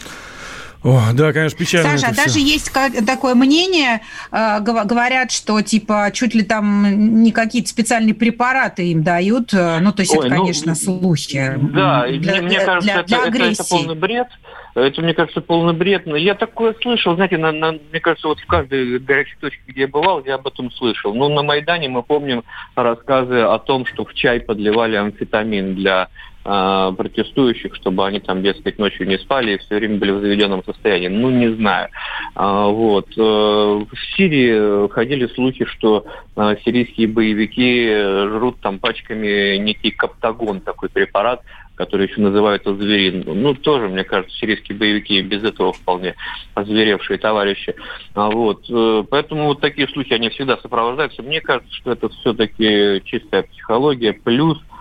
О, 0.87 1.13
да, 1.15 1.33
конечно, 1.33 1.59
печально. 1.59 1.99
Саша, 1.99 2.15
даже 2.15 2.39
есть 2.39 2.73
такое 3.05 3.35
мнение, 3.35 4.03
э, 4.31 4.61
говорят, 4.61 5.33
что 5.33 5.61
типа 5.61 6.11
чуть 6.13 6.33
ли 6.33 6.43
там 6.43 7.25
не 7.25 7.33
какие-то 7.33 7.69
специальные 7.69 8.15
препараты 8.15 8.93
им 8.93 9.03
дают. 9.03 9.53
Э, 9.53 9.81
ну, 9.81 9.93
то 9.93 10.03
есть 10.03 10.15
Ой, 10.15 10.27
это, 10.27 10.37
ну, 10.37 10.43
конечно, 10.43 10.77
слухи. 10.77 11.55
Да, 11.57 12.07
для, 12.07 12.41
мне, 12.41 12.51
для, 12.51 12.65
кажется, 12.65 12.93
для, 12.93 13.03
для 13.03 13.19
это, 13.19 13.29
это, 13.37 13.45
это 13.45 13.65
полный 13.65 13.95
бред. 13.97 14.29
Это, 14.77 15.03
мне 15.03 15.13
кажется, 15.13 15.41
полный 15.41 15.73
бред. 15.73 16.07
Но 16.07 16.15
я 16.15 16.37
такое 16.37 16.77
слышал, 16.81 17.17
знаете, 17.17 17.37
на, 17.37 17.51
на, 17.51 17.73
мне 17.73 17.99
кажется, 17.99 18.29
вот 18.29 18.39
в 18.39 18.47
каждой 18.47 19.01
горячей 19.01 19.37
точке, 19.41 19.63
где 19.67 19.81
я 19.83 19.89
бывал, 19.89 20.23
я 20.25 20.37
об 20.37 20.47
этом 20.47 20.71
слышал. 20.71 21.13
Ну, 21.13 21.29
на 21.29 21.43
Майдане 21.43 21.89
мы 21.89 22.05
помним 22.05 22.45
рассказы 22.77 23.41
о 23.41 23.59
том, 23.59 23.87
что 23.87 24.05
в 24.05 24.15
чай 24.15 24.39
подливали 24.39 24.95
амфетамин 24.95 25.75
для 25.75 26.11
э, 26.47 26.93
протестующих, 26.97 27.75
чтобы 27.75 28.07
они 28.07 28.21
там, 28.21 28.43
дескать, 28.43 28.79
ночью 28.79 29.07
не 29.07 29.19
спали 29.19 29.55
и 29.55 29.59
все 29.59 29.77
время 29.77 29.99
были 29.99 30.13
в 30.13 30.21
заведенном 30.21 30.65
состоянии. 30.65 31.09
Ну, 31.09 31.31
не 31.31 31.53
знаю. 31.55 31.89
А, 32.35 32.69
вот. 32.69 33.09
Э, 33.17 33.21
в 33.21 33.89
Сирии 34.17 34.89
ходили 34.89 35.27
слухи, 35.27 35.65
что 35.65 36.07
э, 36.37 36.57
сирийские 36.65 37.09
боевики 37.09 37.89
жрут 38.29 38.61
там 38.61 38.79
пачками 38.79 39.57
некий 39.57 39.91
каптагон, 39.91 40.61
такой 40.61 40.89
препарат, 40.89 41.43
который 41.77 42.09
еще 42.09 42.21
называется 42.21 42.75
зверин. 42.75 43.23
Ну, 43.27 43.55
тоже, 43.55 43.89
мне 43.89 44.03
кажется, 44.03 44.37
сирийские 44.39 44.77
боевики 44.77 45.21
без 45.23 45.45
этого 45.45 45.73
вполне 45.73 46.15
озверевшие 46.55 47.19
товарищи. 47.19 47.75
А 48.15 48.31
вот. 48.31 48.65
Э, 48.69 49.05
поэтому 49.09 49.47
вот 49.47 49.61
такие 49.61 49.87
слухи, 49.89 50.13
они 50.13 50.31
всегда 50.31 50.57
сопровождаются. 50.57 51.23
Мне 51.23 51.41
кажется, 51.41 51.73
что 51.75 51.93
это 51.93 52.09
все-таки 52.09 53.03
чистая 53.05 53.43
психология, 53.43 54.13
плюс 54.15 54.59
э, 54.59 54.76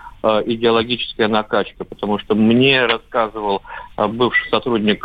идеологическая 0.46 1.28
накачка, 1.28 1.84
потому 1.84 2.20
что 2.20 2.36
мне 2.36 2.86
рассказывал 2.86 3.62
э, 3.98 4.08
бывший 4.08 4.50
сотрудник 4.50 5.04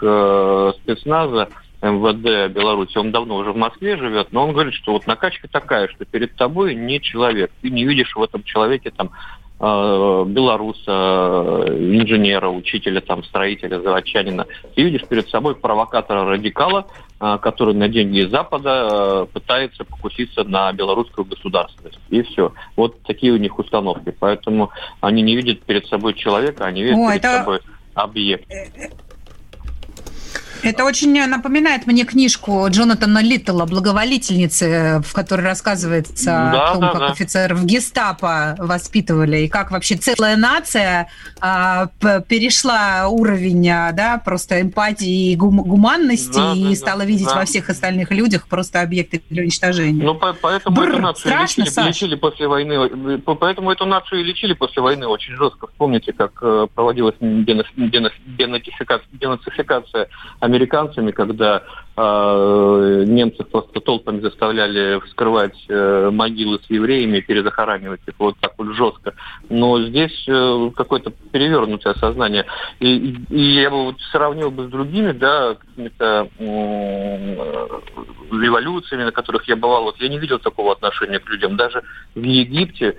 спецназа, 0.82 1.48
МВД 1.82 2.52
Беларуси, 2.52 2.98
он 2.98 3.10
давно 3.10 3.36
уже 3.36 3.52
в 3.52 3.56
Москве 3.56 3.96
живет, 3.96 4.32
но 4.32 4.44
он 4.44 4.52
говорит, 4.52 4.74
что 4.74 4.92
вот 4.92 5.06
накачка 5.06 5.48
такая, 5.48 5.88
что 5.88 6.04
перед 6.04 6.34
тобой 6.36 6.74
не 6.74 7.00
человек, 7.00 7.50
ты 7.62 7.70
не 7.70 7.86
видишь 7.86 8.14
в 8.14 8.22
этом 8.22 8.42
человеке 8.42 8.90
там 8.90 9.10
Э, 9.62 10.24
белоруса, 10.26 11.66
инженера, 11.68 12.48
учителя, 12.48 13.02
там, 13.02 13.22
строителя, 13.22 13.78
заводчанина. 13.78 14.46
Ты 14.74 14.84
видишь 14.84 15.04
перед 15.06 15.28
собой 15.28 15.54
провокатора-радикала, 15.54 16.86
э, 16.86 17.09
который 17.20 17.74
на 17.74 17.88
деньги 17.88 18.22
Запада 18.22 18.88
э, 18.90 19.26
пытается 19.32 19.84
покуситься 19.84 20.42
на 20.44 20.72
белорусскую 20.72 21.26
государственность. 21.26 21.98
И 22.08 22.22
все. 22.22 22.52
Вот 22.76 23.02
такие 23.02 23.32
у 23.32 23.36
них 23.36 23.58
установки. 23.58 24.14
Поэтому 24.18 24.70
они 25.00 25.22
не 25.22 25.36
видят 25.36 25.62
перед 25.62 25.86
собой 25.86 26.14
человека, 26.14 26.64
они 26.64 26.82
видят 26.82 26.98
О, 26.98 27.10
перед 27.10 27.24
это... 27.24 27.38
собой 27.38 27.60
объект. 27.94 28.48
Это 30.62 30.84
очень 30.84 31.26
напоминает 31.26 31.86
мне 31.86 32.04
книжку 32.04 32.66
Джонатана 32.68 33.22
Литтла 33.22 33.66
«Благоволительницы», 33.66 35.02
в 35.06 35.12
которой 35.12 35.42
рассказывается 35.42 36.50
да, 36.52 36.70
о 36.70 36.72
том, 36.72 36.80
да, 36.80 36.88
как 36.90 37.00
да. 37.00 37.06
офицеров 37.08 37.64
гестапо 37.64 38.56
воспитывали, 38.58 39.38
и 39.38 39.48
как 39.48 39.70
вообще 39.70 39.96
целая 39.96 40.36
нация 40.36 41.08
а, 41.40 41.88
перешла 42.28 43.08
уровень 43.08 43.68
а, 43.68 43.92
да, 43.92 44.18
просто 44.18 44.60
эмпатии 44.60 45.32
и 45.32 45.36
гум- 45.36 45.62
гуманности 45.62 46.34
да, 46.34 46.52
и 46.54 46.70
да, 46.70 46.76
стала 46.76 47.02
видеть 47.02 47.28
да. 47.28 47.36
во 47.36 47.44
всех 47.44 47.70
остальных 47.70 48.10
людях 48.10 48.48
просто 48.48 48.80
объекты 48.80 49.22
для 49.30 49.42
уничтожения. 49.42 50.04
Ну, 50.04 50.14
по- 50.14 50.32
поэтому 50.32 50.76
Бррр, 50.76 50.90
эту 50.90 51.02
нацию 51.02 51.32
страшно, 51.32 51.62
лечили, 51.62 51.88
лечили 51.88 52.14
после 52.16 52.48
войны, 52.48 53.18
поэтому 53.18 53.70
эту 53.70 53.86
нацию 53.86 54.24
лечили 54.24 54.54
после 54.54 54.82
войны 54.82 55.06
очень 55.06 55.36
жестко. 55.36 55.68
Вспомните, 55.68 56.12
как 56.12 56.32
э, 56.42 56.66
проводилась 56.74 57.14
денацификация 57.20 60.08
американцами, 60.50 61.12
когда 61.12 61.62
немцев 62.00 63.48
просто 63.48 63.80
толпами 63.80 64.20
заставляли 64.20 65.00
вскрывать 65.06 65.56
э, 65.68 66.10
могилы 66.10 66.58
с 66.64 66.70
евреями, 66.70 67.20
перезахоранивать 67.20 68.00
их 68.06 68.14
вот 68.18 68.36
так 68.40 68.54
вот 68.58 68.74
жестко. 68.74 69.14
Но 69.48 69.80
здесь 69.82 70.24
э, 70.28 70.70
какое-то 70.74 71.10
перевернутое 71.32 71.94
сознание. 71.94 72.46
И, 72.78 73.16
и 73.30 73.60
я 73.60 73.70
бы 73.70 73.84
вот 73.84 74.00
сравнил 74.12 74.50
бы 74.50 74.66
с 74.66 74.70
другими, 74.70 75.12
да, 75.12 75.54
какими-то 75.54 76.28
революциями, 78.30 79.04
на 79.04 79.12
которых 79.12 79.48
я 79.48 79.56
бывал. 79.56 79.84
Вот 79.84 79.96
я 79.98 80.08
не 80.08 80.18
видел 80.18 80.38
такого 80.38 80.72
отношения 80.72 81.18
к 81.18 81.28
людям. 81.28 81.56
Даже 81.56 81.82
в 82.14 82.22
Египте, 82.22 82.96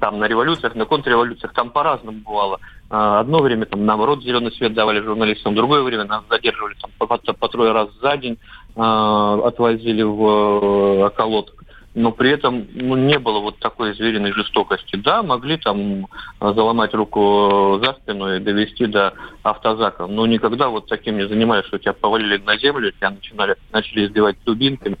там 0.00 0.18
на 0.18 0.26
революциях, 0.26 0.74
на 0.74 0.84
контрреволюциях, 0.84 1.52
там 1.52 1.70
по-разному 1.70 2.18
бывало. 2.18 2.60
А, 2.90 3.20
одно 3.20 3.40
время 3.40 3.66
там 3.66 3.86
наоборот 3.86 4.22
зеленый 4.22 4.52
свет 4.52 4.74
давали 4.74 5.00
журналистам, 5.00 5.54
другое 5.54 5.82
время 5.82 6.04
нас 6.04 6.22
задерживали 6.30 6.74
там, 6.80 6.90
по, 6.98 7.06
по, 7.06 7.16
по 7.16 7.48
трое 7.48 7.72
раз 7.72 7.88
за 8.00 8.16
день, 8.16 8.33
э, 8.76 9.40
отвозили 9.44 10.02
в 10.02 10.22
э, 10.22 11.06
околоток. 11.06 11.64
Но 11.94 12.10
при 12.10 12.30
этом 12.30 12.66
ну, 12.74 12.96
не 12.96 13.20
было 13.20 13.38
вот 13.38 13.60
такой 13.60 13.94
звериной 13.94 14.32
жестокости. 14.32 14.96
Да, 14.96 15.22
могли 15.22 15.56
там 15.58 16.08
заломать 16.40 16.92
руку 16.92 17.80
за 17.80 17.92
спину 17.92 18.34
и 18.34 18.40
довести 18.40 18.86
до 18.86 19.14
автозака, 19.44 20.08
но 20.08 20.26
никогда 20.26 20.70
вот 20.70 20.88
таким 20.88 21.18
не 21.18 21.28
занимались, 21.28 21.66
что 21.66 21.78
тебя 21.78 21.92
повалили 21.92 22.38
на 22.38 22.58
землю, 22.58 22.90
тебя 22.90 23.10
начинали, 23.10 23.54
начали 23.72 24.06
избивать 24.06 24.36
дубинками. 24.44 24.96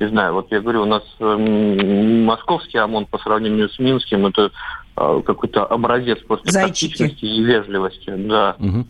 Не 0.00 0.08
знаю, 0.08 0.32
вот 0.34 0.50
я 0.52 0.60
говорю, 0.60 0.82
у 0.82 0.86
нас 0.86 1.02
э, 1.18 1.36
московский 2.24 2.78
ОМОН 2.78 3.06
по 3.06 3.18
сравнению 3.18 3.68
с 3.68 3.78
Минским, 3.80 4.26
это 4.26 4.44
а, 4.46 4.52
какой-то 5.24 5.64
образец 5.64 6.18
просто 6.26 6.52
тактичности 6.52 7.24
и 7.24 7.42
вежливости. 7.42 8.12
Да. 8.16 8.56
Угу. 8.58 8.86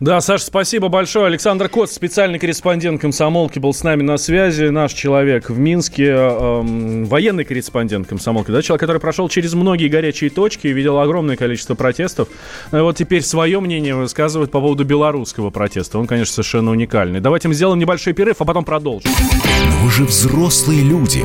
да, 0.00 0.20
Саша, 0.20 0.44
спасибо 0.44 0.88
большое. 0.88 1.26
Александр 1.26 1.68
Кот, 1.68 1.90
специальный 1.90 2.38
корреспондент 2.38 3.00
комсомолки, 3.00 3.58
был 3.58 3.72
с 3.72 3.82
нами 3.82 4.02
на 4.02 4.16
связи. 4.16 4.64
Наш 4.64 4.92
человек 4.92 5.50
в 5.50 5.58
Минске, 5.58 6.06
э, 6.06 7.04
военный 7.04 7.44
корреспондент 7.44 8.06
комсомолки, 8.06 8.50
да, 8.50 8.62
человек, 8.62 8.80
который 8.80 9.00
прошел 9.00 9.28
через 9.28 9.54
многие 9.54 9.88
горячие 9.88 10.30
точки 10.30 10.66
и 10.68 10.72
видел 10.72 10.98
огромное 10.98 11.36
количество 11.36 11.74
протестов. 11.74 12.28
Ну 12.72 12.78
и 12.78 12.82
вот 12.82 12.96
теперь 12.96 13.22
свое 13.22 13.60
мнение 13.60 13.94
высказывает 13.94 14.50
по 14.50 14.60
поводу 14.60 14.84
белорусского 14.84 15.50
протеста. 15.50 15.98
Он, 15.98 16.06
конечно, 16.06 16.34
совершенно 16.34 16.70
уникальный. 16.70 17.20
Давайте 17.20 17.48
мы 17.48 17.54
сделаем 17.54 17.78
небольшой 17.78 18.12
перерыв, 18.12 18.36
а 18.40 18.44
потом 18.44 18.64
продолжим. 18.64 19.10
Но 19.10 19.84
вы 19.84 19.90
же 19.90 20.04
взрослые 20.04 20.82
люди. 20.82 21.24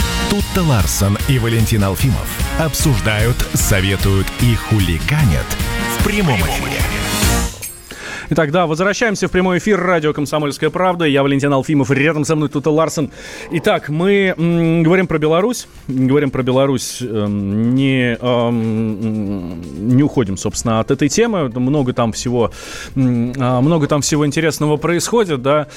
Тут-то 0.31 0.63
Ларсон 0.63 1.17
и 1.27 1.37
Валентин 1.39 1.83
Алфимов 1.83 2.29
обсуждают, 2.57 3.35
советуют 3.53 4.27
и 4.39 4.55
хулиганят 4.55 5.45
в 5.99 6.05
прямом 6.05 6.39
эфире. 6.39 6.79
Итак, 8.33 8.49
да, 8.51 8.65
возвращаемся 8.65 9.27
в 9.27 9.31
прямой 9.31 9.57
эфир 9.57 9.77
радио 9.77 10.13
«Комсомольская 10.13 10.69
правда». 10.69 11.03
Я 11.03 11.21
Валентин 11.21 11.51
Алфимов, 11.51 11.91
рядом 11.91 12.23
со 12.23 12.37
мной 12.37 12.47
Тута 12.47 12.69
Ларсен. 12.69 13.11
Итак, 13.51 13.89
мы 13.89 14.33
м, 14.37 14.83
говорим 14.83 15.05
про 15.07 15.17
Беларусь. 15.17 15.67
Говорим 15.89 16.31
про 16.31 16.41
Беларусь, 16.41 16.99
э, 17.01 17.25
не, 17.27 18.17
э, 18.17 18.49
не 18.51 20.01
уходим, 20.01 20.37
собственно, 20.37 20.79
от 20.79 20.91
этой 20.91 21.09
темы. 21.09 21.49
Много 21.53 21.91
там 21.91 22.13
всего, 22.13 22.51
э, 22.95 22.99
много 22.99 23.87
там 23.87 23.99
всего 23.99 24.25
интересного 24.25 24.77
происходит, 24.77 25.41
да. 25.41 25.67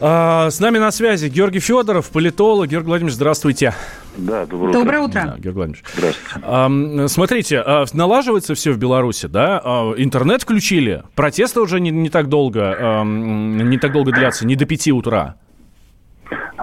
Э, 0.00 0.50
с 0.52 0.60
нами 0.60 0.78
на 0.78 0.92
связи 0.92 1.26
Георгий 1.26 1.58
Федоров, 1.58 2.10
политолог. 2.10 2.68
Георгий 2.68 2.86
Владимирович, 2.86 3.16
здравствуйте. 3.16 3.74
Да, 4.18 4.46
доброе, 4.46 4.72
Доброе 4.72 5.00
утро. 5.00 5.22
Да, 5.24 5.36
Георгий 5.38 5.50
Владимирович. 5.50 5.84
Здравствуйте. 5.94 6.46
Ам, 6.46 7.08
смотрите, 7.08 7.62
а, 7.64 7.84
налаживается 7.92 8.54
все 8.54 8.72
в 8.72 8.78
Беларуси, 8.78 9.26
да? 9.26 9.60
А, 9.64 9.92
интернет 9.96 10.42
включили, 10.42 11.02
протесты 11.14 11.60
уже 11.60 11.80
не, 11.80 11.90
не 11.90 12.10
так 12.10 12.28
долго, 12.28 13.04
не 13.04 13.78
так 13.78 13.92
долго 13.92 14.12
длятся, 14.12 14.46
не 14.46 14.56
до 14.56 14.66
пяти 14.66 14.92
утра. 14.92 15.36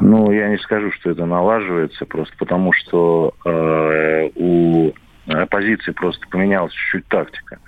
Ну, 0.02 0.32
я 0.32 0.50
не 0.50 0.58
скажу, 0.58 0.92
что 0.92 1.10
это 1.10 1.26
налаживается, 1.26 2.06
просто 2.06 2.36
потому 2.38 2.74
что 2.74 3.34
э, 3.46 4.30
у 4.36 4.92
оппозиции 5.28 5.92
просто 5.92 6.28
поменялась 6.30 6.74
чуть-чуть 6.74 7.08
тактика. 7.08 7.60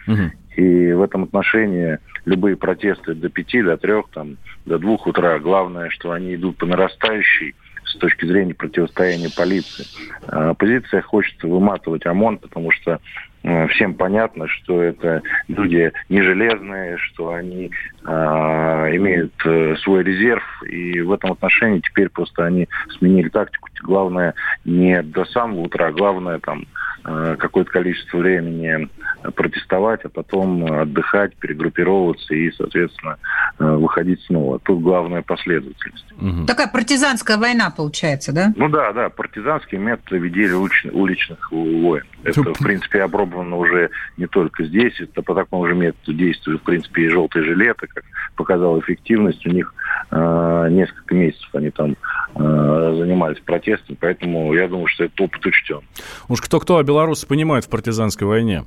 И 0.58 0.92
в 0.92 1.04
этом 1.04 1.24
отношении 1.24 2.00
любые 2.26 2.58
протесты 2.58 3.14
до 3.14 3.30
пяти, 3.30 3.62
до 3.62 3.78
трех, 3.78 4.10
там, 4.10 4.38
до 4.66 4.80
двух 4.80 5.08
утра, 5.08 5.38
главное, 5.40 5.90
что 5.92 6.12
они 6.12 6.36
идут 6.36 6.58
по 6.58 6.66
нарастающей 6.66 7.56
с 7.88 7.98
точки 7.98 8.26
зрения 8.26 8.54
противостояния 8.54 9.30
полиции. 9.36 9.86
А 10.28 10.52
Оппозиция 10.52 11.02
хочет 11.02 11.42
выматывать 11.44 12.06
ОМОН, 12.06 12.40
потому 12.40 12.72
что 12.72 13.00
э, 13.44 13.68
всем 13.68 13.94
понятно, 13.94 14.48
что 14.48 14.82
это 14.82 15.22
люди 15.48 15.92
не 16.10 16.22
железные, 16.22 16.98
что 16.98 17.34
они 17.34 17.72
а, 18.04 18.90
имеют 18.96 19.34
э, 19.46 19.76
свой 19.78 20.04
резерв, 20.04 20.44
и 20.64 21.02
в 21.02 21.12
этом 21.12 21.32
отношении 21.32 21.80
теперь 21.80 22.10
просто 22.10 22.46
они 22.46 22.68
сменили 22.98 23.30
тактику. 23.30 23.70
Главное 23.84 24.34
не 24.66 25.02
до 25.02 25.26
самого 25.26 25.62
утра, 25.62 25.92
главное 25.92 26.40
там 26.40 26.66
э, 27.06 27.36
какое-то 27.40 27.72
количество 27.72 28.18
времени 28.18 28.90
протестовать, 29.36 30.02
а 30.06 30.10
потом 30.10 30.66
отдыхать, 30.66 31.36
перегруппировываться 31.36 32.34
и, 32.34 32.52
соответственно, 32.52 33.18
э, 33.60 33.66
выходить 33.66 34.22
снова. 34.24 34.60
Тут 34.60 34.82
главная 34.82 35.22
последовательность. 35.22 36.06
Такая 36.48 36.68
партизанская 36.68 37.38
война 37.38 37.70
получается, 37.70 38.34
да? 38.34 38.54
Ну 38.56 38.70
да, 38.70 38.94
да, 38.94 39.10
партизанские 39.10 39.80
методы 39.82 40.18
ведения 40.18 40.56
улич- 40.56 40.92
уличных 40.92 41.52
войн. 41.52 42.04
Это, 42.24 42.54
в 42.54 42.60
принципе, 42.60 43.02
опробовано 43.02 43.56
уже 43.56 43.90
не 44.18 44.28
только 44.28 44.64
здесь, 44.64 45.00
это 45.00 45.22
по 45.22 45.34
такому 45.34 45.68
же 45.68 45.76
методу 45.76 46.14
действуют, 46.14 46.62
в 46.62 46.66
принципе, 46.66 47.04
и 47.04 47.10
желтые 47.10 47.44
жилеты, 47.44 47.88
как 47.88 48.04
показала 48.38 48.80
эффективность, 48.80 49.46
у 49.46 49.50
них 49.50 49.74
э, 50.12 50.68
несколько 50.72 51.16
месяцев 51.16 51.50
они 51.54 51.72
там 51.72 51.98
э, 52.36 52.96
занимались 52.98 53.40
протестом, 53.42 53.98
поэтому 54.00 54.54
я 54.54 54.70
думаю, 54.70 54.88
что 54.88 55.04
этот 55.04 55.20
опыт 55.20 55.46
учтен. 55.46 55.82
Уж 56.30 56.40
кто-кто, 56.40 56.78
а 56.78 56.84
белорусы 56.84 57.28
понимают 57.28 57.66
в 57.66 57.70
партизанской 57.70 58.26
войне. 58.26 58.64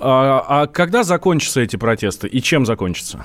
А, 0.00 0.44
а 0.48 0.66
когда 0.66 1.04
закончатся 1.04 1.60
эти 1.60 1.76
протесты 1.76 2.26
и 2.26 2.40
чем 2.42 2.66
закончатся? 2.66 3.24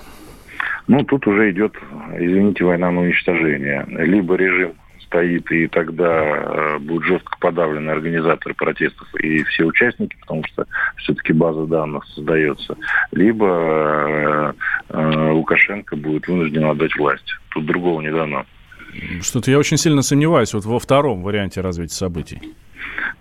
Ну, 0.87 1.03
тут 1.03 1.25
уже 1.25 1.51
идет, 1.51 1.73
извините, 2.17 2.65
война 2.65 2.91
на 2.91 3.01
уничтожение. 3.01 3.85
Либо 3.87 4.35
режим 4.35 4.73
стоит, 5.11 5.51
и 5.51 5.67
тогда 5.67 6.07
э, 6.07 6.77
будут 6.79 7.05
жестко 7.05 7.37
подавлены 7.39 7.91
организаторы 7.91 8.55
протестов 8.55 9.13
и 9.15 9.43
все 9.43 9.65
участники, 9.65 10.15
потому 10.21 10.43
что 10.45 10.65
все-таки 10.97 11.33
база 11.33 11.65
данных 11.65 12.05
создается, 12.15 12.77
либо 13.11 13.45
э, 13.45 14.53
э, 14.89 15.31
Лукашенко 15.31 15.97
будет 15.97 16.27
вынужден 16.27 16.63
отдать 16.65 16.95
власть. 16.95 17.29
Тут 17.49 17.65
другого 17.65 18.01
не 18.01 18.11
дано. 18.11 18.45
Что-то 19.21 19.51
я 19.51 19.59
очень 19.59 19.77
сильно 19.77 20.01
сомневаюсь 20.01 20.53
вот 20.53 20.65
во 20.65 20.79
втором 20.79 21.23
варианте 21.23 21.61
развития 21.61 21.95
событий. 21.95 22.41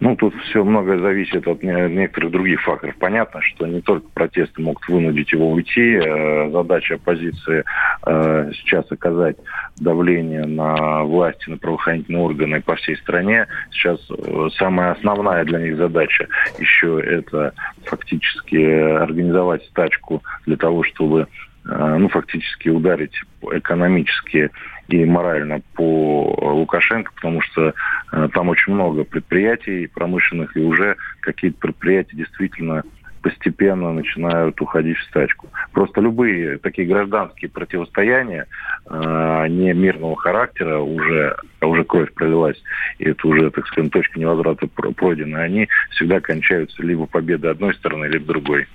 Ну, 0.00 0.16
тут 0.16 0.34
все 0.44 0.64
многое 0.64 0.98
зависит 0.98 1.46
от 1.46 1.62
не- 1.62 1.88
некоторых 1.90 2.30
других 2.30 2.62
факторов. 2.62 2.94
Понятно, 2.98 3.42
что 3.42 3.66
не 3.66 3.80
только 3.80 4.06
протесты 4.14 4.62
могут 4.62 4.86
вынудить 4.88 5.32
его 5.32 5.50
уйти. 5.50 5.94
Э, 5.94 6.50
Задача 6.50 6.94
оппозиции 6.94 7.64
э, 8.06 8.50
сейчас 8.54 8.90
оказать 8.90 9.36
давление 9.78 10.46
на 10.46 11.02
власти, 11.04 11.50
на 11.50 11.58
правоохранительные 11.58 12.22
органы 12.22 12.60
по 12.62 12.76
всей 12.76 12.96
стране. 12.96 13.46
Сейчас 13.70 14.00
э, 14.10 14.48
самая 14.56 14.92
основная 14.92 15.44
для 15.44 15.60
них 15.60 15.76
задача 15.76 16.28
еще 16.58 17.00
это 17.00 17.52
фактически 17.84 18.56
организовать 18.56 19.64
стачку 19.66 20.22
для 20.46 20.56
того, 20.56 20.82
чтобы 20.84 21.26
ну, 21.62 22.08
фактически 22.08 22.70
ударить 22.70 23.12
экономически 23.42 24.50
и 24.96 25.04
морально 25.04 25.60
по 25.74 26.36
Лукашенко, 26.40 27.12
потому 27.14 27.40
что 27.42 27.74
э, 28.12 28.28
там 28.32 28.48
очень 28.48 28.74
много 28.74 29.04
предприятий 29.04 29.86
промышленных, 29.86 30.56
и 30.56 30.60
уже 30.60 30.96
какие-то 31.20 31.58
предприятия 31.58 32.16
действительно 32.16 32.82
постепенно 33.22 33.92
начинают 33.92 34.60
уходить 34.60 34.96
в 34.96 35.04
стачку. 35.04 35.48
Просто 35.72 36.00
любые 36.00 36.58
такие 36.58 36.88
гражданские 36.88 37.50
противостояния 37.50 38.46
э, 38.88 39.46
не 39.48 39.72
мирного 39.72 40.16
характера 40.16 40.78
уже, 40.78 41.36
уже 41.60 41.84
кровь 41.84 42.12
пролилась, 42.14 42.60
и 42.98 43.04
это 43.04 43.26
уже, 43.28 43.50
так 43.50 43.66
сказать, 43.66 43.92
точка 43.92 44.18
невозврата 44.18 44.66
про- 44.66 44.92
пройдена, 44.92 45.42
они 45.42 45.68
всегда 45.90 46.20
кончаются 46.20 46.82
либо 46.82 47.06
победой 47.06 47.50
одной 47.50 47.74
стороны, 47.74 48.06
либо 48.06 48.26
другой. 48.26 48.66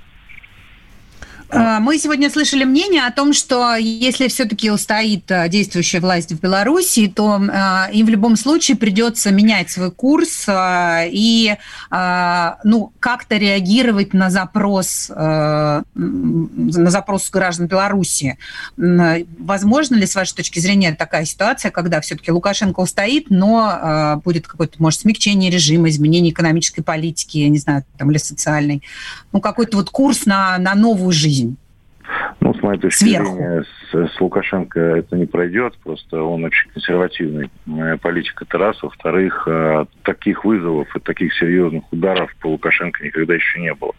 А, 1.49 1.79
Мы 1.79 1.97
сегодня 1.99 2.29
слышали 2.29 2.63
мнение 2.63 3.05
о 3.05 3.11
том, 3.11 3.33
что 3.33 3.75
если 3.75 4.27
все-таки 4.27 4.71
устоит 4.71 5.31
а, 5.31 5.47
действующая 5.47 5.99
власть 5.99 6.31
в 6.31 6.39
Беларуси, 6.39 7.07
то 7.07 7.39
а, 7.51 7.89
им 7.91 8.07
в 8.07 8.09
любом 8.09 8.35
случае 8.35 8.77
придется 8.77 9.31
менять 9.31 9.69
свой 9.69 9.91
курс 9.91 10.47
и 10.47 11.55
ну, 11.91 12.91
как-то 12.99 13.37
реагировать 13.37 14.13
на 14.13 14.29
запрос, 14.29 15.09
на 15.09 15.83
запрос 15.93 17.29
граждан 17.29 17.67
Беларуси. 17.67 18.37
Возможно 18.77 19.95
ли, 19.95 20.05
с 20.05 20.15
вашей 20.15 20.35
точки 20.35 20.59
зрения, 20.59 20.93
такая 20.93 21.25
ситуация, 21.25 21.71
когда 21.71 22.01
все-таки 22.01 22.31
Лукашенко 22.31 22.79
устоит, 22.79 23.27
но 23.29 24.21
будет 24.23 24.47
какое-то, 24.47 24.75
может, 24.79 25.01
смягчение 25.01 25.51
режима, 25.51 25.89
изменение 25.89 26.31
экономической 26.31 26.81
политики, 26.81 27.37
я 27.37 27.49
не 27.49 27.59
знаю, 27.59 27.83
там, 27.97 28.11
или 28.11 28.17
социальной, 28.17 28.81
ну, 29.31 29.39
какой-то 29.39 29.77
вот 29.77 29.89
курс 29.89 30.25
на, 30.25 30.57
на 30.57 30.75
новую 30.75 31.11
жизнь? 31.11 31.34
Ну, 32.39 32.53
с 32.53 32.61
моей 32.61 32.79
точки 32.79 33.03
Сверху. 33.03 33.33
зрения, 33.33 33.63
с, 33.63 34.07
с 34.15 34.21
Лукашенко 34.21 34.79
это 34.79 35.15
не 35.15 35.25
пройдет, 35.25 35.75
просто 35.83 36.21
он 36.21 36.43
очень 36.43 36.69
консервативный 36.71 37.49
э, 37.67 37.97
политик, 37.97 38.41
это 38.41 38.57
раз. 38.57 38.81
Во-вторых, 38.83 39.47
э, 39.47 39.85
таких 40.03 40.45
вызовов 40.45 40.93
и 40.95 40.99
таких 40.99 41.33
серьезных 41.33 41.83
ударов 41.91 42.33
по 42.41 42.47
Лукашенко 42.47 43.03
никогда 43.03 43.33
еще 43.33 43.59
не 43.59 43.73
было. 43.73 43.93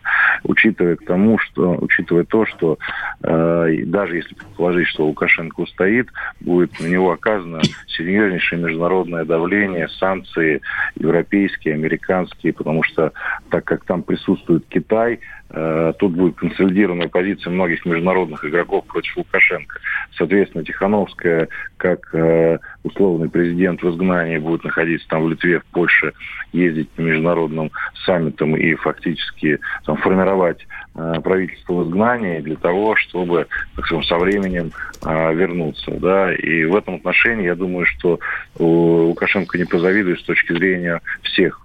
Учитывая 0.45 0.97
к 0.97 1.05
тому, 1.05 1.39
что, 1.39 1.77
учитывая 1.81 2.25
то, 2.25 2.47
что 2.47 2.79
э, 3.23 3.83
даже 3.87 4.17
если 4.17 4.35
предположить, 4.35 4.89
что 4.89 5.07
Лукашенко 5.07 5.61
устоит, 5.61 6.09
будет 6.41 6.79
на 6.79 6.87
него 6.87 7.13
оказано 7.13 7.61
серьезнейшее 7.89 8.63
международное 8.63 9.25
давление, 9.25 9.89
санкции 9.89 10.61
европейские, 10.97 11.75
американские, 11.75 12.53
потому 12.53 12.83
что 12.83 13.13
так 13.51 13.65
как 13.65 13.85
там 13.85 14.03
присутствует 14.03 14.65
Китай, 14.69 15.21
тут 15.49 16.13
будет 16.13 16.37
консолидированная 16.37 17.09
позиция 17.09 17.51
многих 17.51 17.87
международных 17.87 18.45
игроков 18.45 18.85
против 18.87 19.17
Лукашенко. 19.17 19.79
Соответственно, 20.17 20.65
Тихановская, 20.65 21.49
как 21.77 22.15
э, 22.15 22.59
условный 22.83 23.29
президент 23.29 23.83
в 23.83 23.91
изгнании, 23.91 24.39
будет 24.39 24.65
находиться 24.65 25.07
там 25.09 25.25
в 25.25 25.31
Литве, 25.31 25.61
в 25.61 25.65
Польше, 25.67 26.13
ездить 26.53 26.91
по 26.91 27.01
международным 27.01 27.71
саммитам 28.05 28.57
и 28.57 28.75
фактически 28.75 29.59
там, 29.85 29.97
формировать 29.99 30.67
э, 30.95 31.15
правительство 31.23 31.75
в 31.75 31.89
изгнании 31.89 32.41
для 32.41 32.57
того, 32.57 32.97
чтобы, 32.97 33.47
так 33.77 33.87
скажем, 33.87 34.05
со 34.05 34.17
временем 34.17 34.73
э, 35.05 35.35
вернуться. 35.35 35.91
Да? 35.93 36.35
И 36.35 36.65
в 36.65 36.75
этом 36.75 36.97
отношении 36.97 37.45
я 37.45 37.55
думаю, 37.55 37.87
что 37.87 38.19
Лукашенко 38.59 39.59
не 39.59 39.65
позавидует 39.65 40.21
с 40.21 40.25
точки 40.25 40.53
зрения 40.53 41.01
всех 41.23 41.61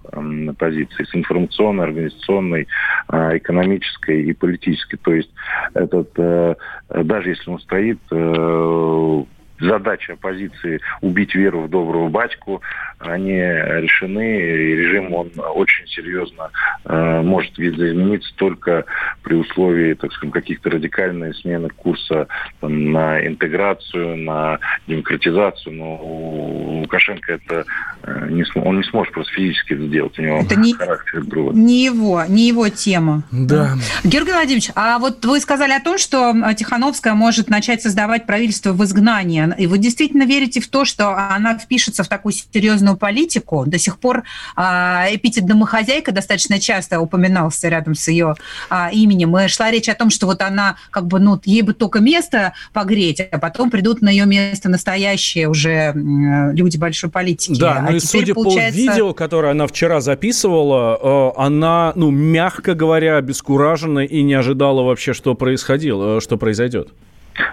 позиций, 0.58 1.06
с 1.06 1.14
информационной, 1.14 1.84
организационной, 1.84 2.68
э, 3.08 3.36
экономической 3.38 4.22
и 4.22 4.32
политической. 4.32 4.96
То 4.98 5.14
есть 5.14 5.30
этот, 5.74 6.10
э, 6.16 6.54
даже 6.88 7.30
если 7.30 7.50
он 7.50 7.58
стоит, 7.60 7.98
э, 8.10 9.24
задача 9.62 10.14
оппозиции 10.14 10.80
убить 11.00 11.34
веру 11.34 11.62
в 11.62 11.70
доброго 11.70 12.08
батьку, 12.08 12.62
они 12.98 13.32
решены, 13.32 14.40
и 14.40 14.76
режим 14.76 15.12
он 15.14 15.30
очень 15.54 15.86
серьезно 15.88 16.50
э, 16.84 17.20
может 17.22 17.56
видоизмениться 17.58 18.32
только 18.36 18.84
при 19.22 19.34
условии, 19.34 19.94
так 19.94 20.12
скажем, 20.12 20.30
каких-то 20.30 20.70
радикальных 20.70 21.36
смены 21.36 21.68
курса 21.70 22.28
там, 22.60 22.92
на 22.92 23.26
интеграцию, 23.26 24.16
на 24.18 24.58
демократизацию, 24.86 25.74
но 25.74 25.96
у 25.96 26.80
Лукашенко 26.82 27.32
это 27.34 27.64
э, 28.04 28.26
не 28.30 28.44
см- 28.44 28.66
он 28.66 28.76
не 28.78 28.84
сможет 28.84 29.12
просто 29.12 29.32
физически 29.32 29.72
это 29.74 29.86
сделать, 29.86 30.18
у 30.18 30.22
него 30.22 30.38
Это 30.38 30.56
не- 30.56 30.74
характер 30.74 31.24
другой. 31.24 31.54
Не 31.54 31.84
его, 31.84 32.22
не 32.28 32.48
его 32.48 32.68
тема. 32.68 33.22
Да. 33.30 33.72
Георгий 34.04 34.32
Владимирович, 34.32 34.70
а 34.74 34.98
вот 34.98 35.24
вы 35.24 35.40
сказали 35.40 35.72
о 35.72 35.80
том, 35.80 35.98
что 35.98 36.30
а, 36.42 36.54
Тихановская 36.54 37.14
может 37.14 37.48
начать 37.48 37.82
создавать 37.82 38.26
правительство 38.26 38.72
в 38.72 38.82
изгнании. 38.84 39.51
И 39.58 39.66
вы 39.66 39.78
действительно 39.78 40.24
верите 40.24 40.60
в 40.60 40.68
то, 40.68 40.84
что 40.84 41.16
она 41.16 41.58
впишется 41.58 42.02
в 42.02 42.08
такую 42.08 42.32
серьезную 42.32 42.96
политику? 42.96 43.64
До 43.66 43.78
сих 43.78 43.98
пор 43.98 44.24
а, 44.56 45.06
эпитет 45.10 45.46
«домохозяйка» 45.46 46.12
достаточно 46.12 46.58
часто 46.58 47.00
упоминался 47.00 47.68
рядом 47.68 47.94
с 47.94 48.08
ее 48.08 48.34
а, 48.68 48.90
именем. 48.92 49.36
И 49.38 49.48
шла 49.48 49.70
речь 49.70 49.88
о 49.88 49.94
том, 49.94 50.10
что 50.10 50.26
вот 50.26 50.42
она 50.42 50.76
как 50.90 51.06
бы, 51.06 51.18
ну, 51.18 51.40
ей 51.44 51.62
бы 51.62 51.74
только 51.74 52.00
место 52.00 52.52
погреть, 52.72 53.20
а 53.20 53.38
потом 53.38 53.70
придут 53.70 54.02
на 54.02 54.08
ее 54.08 54.26
место 54.26 54.68
настоящие 54.68 55.48
уже 55.48 55.92
люди 55.94 56.76
большой 56.76 57.10
политики. 57.10 57.58
Да, 57.58 57.78
а 57.78 57.90
ну 57.90 57.96
и 57.96 58.00
судя 58.00 58.34
получается... 58.34 58.72
по 58.72 58.90
видео, 58.90 59.14
которое 59.14 59.52
она 59.52 59.66
вчера 59.66 60.00
записывала, 60.00 61.32
э, 61.36 61.40
она, 61.40 61.92
ну, 61.96 62.10
мягко 62.10 62.74
говоря, 62.74 63.16
обескуражена 63.16 64.00
и 64.00 64.22
не 64.22 64.34
ожидала 64.34 64.82
вообще, 64.82 65.12
что 65.12 65.34
происходило, 65.34 66.18
э, 66.18 66.20
что 66.20 66.36
произойдет. 66.36 66.88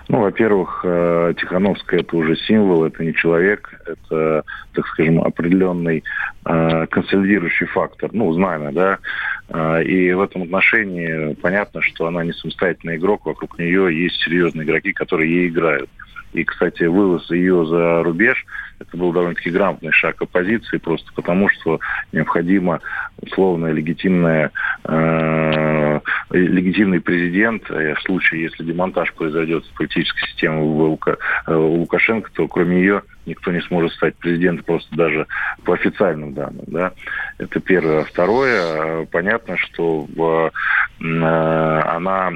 Ну, 0.08 0.22
во-первых, 0.22 0.82
э, 0.84 1.34
Тихановская 1.38 2.02
это 2.02 2.18
уже 2.18 2.36
символ, 2.36 2.86
это 2.86 3.04
не 3.04 3.14
человек, 3.14 3.70
это, 3.86 4.44
так 4.74 4.88
скажем, 4.88 5.22
определенный 5.22 6.04
консолидирующий 6.44 7.68
фактор, 7.68 8.10
ну, 8.12 8.32
знамя, 8.34 8.72
да, 8.72 9.82
и 9.82 10.12
в 10.14 10.22
этом 10.22 10.44
отношении 10.44 11.34
понятно, 11.36 11.82
что 11.82 12.08
она 12.08 12.24
не 12.24 12.34
самостоятельный 12.34 12.96
игрок, 12.96 13.26
вокруг 13.26 13.60
нее 13.60 14.04
есть 14.04 14.16
серьезные 14.24 14.66
игроки, 14.66 14.94
которые 14.94 15.32
ей 15.32 15.50
играют. 15.50 15.90
И, 16.34 16.44
кстати, 16.44 16.84
вывоз 16.84 17.30
ее 17.32 17.66
за 17.66 18.04
рубеж– 18.04 18.46
это 18.80 18.96
был 18.96 19.12
довольно-таки 19.12 19.50
грамотный 19.50 19.92
шаг 19.92 20.22
оппозиции, 20.22 20.78
просто 20.78 21.12
потому 21.14 21.50
что 21.50 21.80
необходимо 22.12 22.80
условное 23.22 23.74
легитимное, 23.74 24.52
э, 24.86 26.00
легитимный 26.32 27.02
президент, 27.02 27.70
э, 27.70 27.94
в 27.96 28.02
случае, 28.02 28.44
если 28.44 28.64
демонтаж 28.64 29.14
произойдет 29.14 29.66
с 29.66 29.70
политической 29.70 30.28
системы 30.28 30.64
Лука, 30.64 31.18
э, 31.46 31.54
Лукашенко, 31.54 32.32
то 32.34 32.48
кроме 32.48 32.78
нее 32.78 33.02
никто 33.26 33.52
не 33.52 33.62
сможет 33.62 33.94
стать 33.94 34.16
президентом 34.16 34.66
просто 34.66 34.96
даже 34.96 35.28
по 35.64 35.74
официальным 35.74 36.34
данным. 36.34 36.66
Да? 36.68 36.92
Это 37.38 37.60
первое. 37.60 38.04
Второе, 38.04 38.62
э, 38.62 39.06
понятно, 39.12 39.58
что 39.58 40.08
в, 40.16 40.52
э, 41.00 41.82
она 42.00 42.32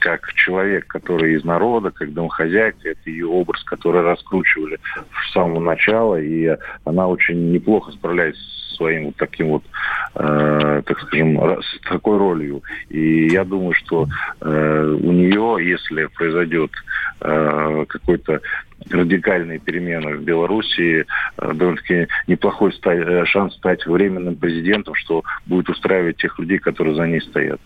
как 0.00 0.32
человек, 0.34 0.86
который 0.86 1.34
из 1.34 1.44
народа, 1.44 1.90
как 1.90 2.12
домохозяйка, 2.12 2.90
это 2.90 3.10
ее 3.10 3.26
образ, 3.26 3.62
который 3.64 4.02
раскручивали 4.02 4.78
с 5.26 5.32
самого 5.32 5.60
начала, 5.60 6.20
и 6.20 6.56
она 6.84 7.06
очень 7.08 7.52
неплохо 7.52 7.92
справляется 7.92 8.42
со 8.42 8.76
своим 8.76 9.06
вот 9.06 9.16
таким 9.16 9.48
вот, 9.48 9.62
э, 10.14 10.82
так 10.84 11.00
скажем, 11.00 11.38
с 11.62 11.80
такой 11.88 12.18
ролью. 12.18 12.62
И 12.88 13.28
я 13.28 13.44
думаю, 13.44 13.74
что 13.74 14.06
э, 14.40 14.98
у 15.02 15.12
нее, 15.12 15.56
если 15.60 16.06
произойдет 16.06 16.70
э, 17.20 17.84
какой-то 17.88 18.40
радикальные 18.90 19.58
перемены 19.58 20.16
в 20.16 20.22
Белоруссии, 20.22 21.04
э, 21.38 21.52
довольно-таки 21.52 22.08
неплохой 22.26 22.72
э, 22.84 23.24
шанс 23.26 23.54
стать 23.54 23.86
временным 23.86 24.36
президентом, 24.36 24.94
что 24.94 25.22
будет 25.46 25.68
устраивать 25.68 26.16
тех 26.16 26.38
людей, 26.38 26.58
которые 26.58 26.94
за 26.94 27.06
ней 27.06 27.20
стоят. 27.20 27.60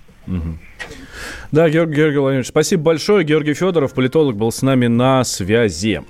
Да, 1.53 1.71
Георгий, 1.71 1.95
Георгий 1.95 2.19
Владимирович, 2.19 2.49
спасибо 2.49 2.83
большое. 2.83 3.25
Георгий 3.25 3.55
Федоров, 3.55 3.95
политолог, 3.95 4.37
был 4.37 4.51
с 4.51 4.63
нами 4.63 4.87
на 4.89 5.25
связи. 5.25 6.01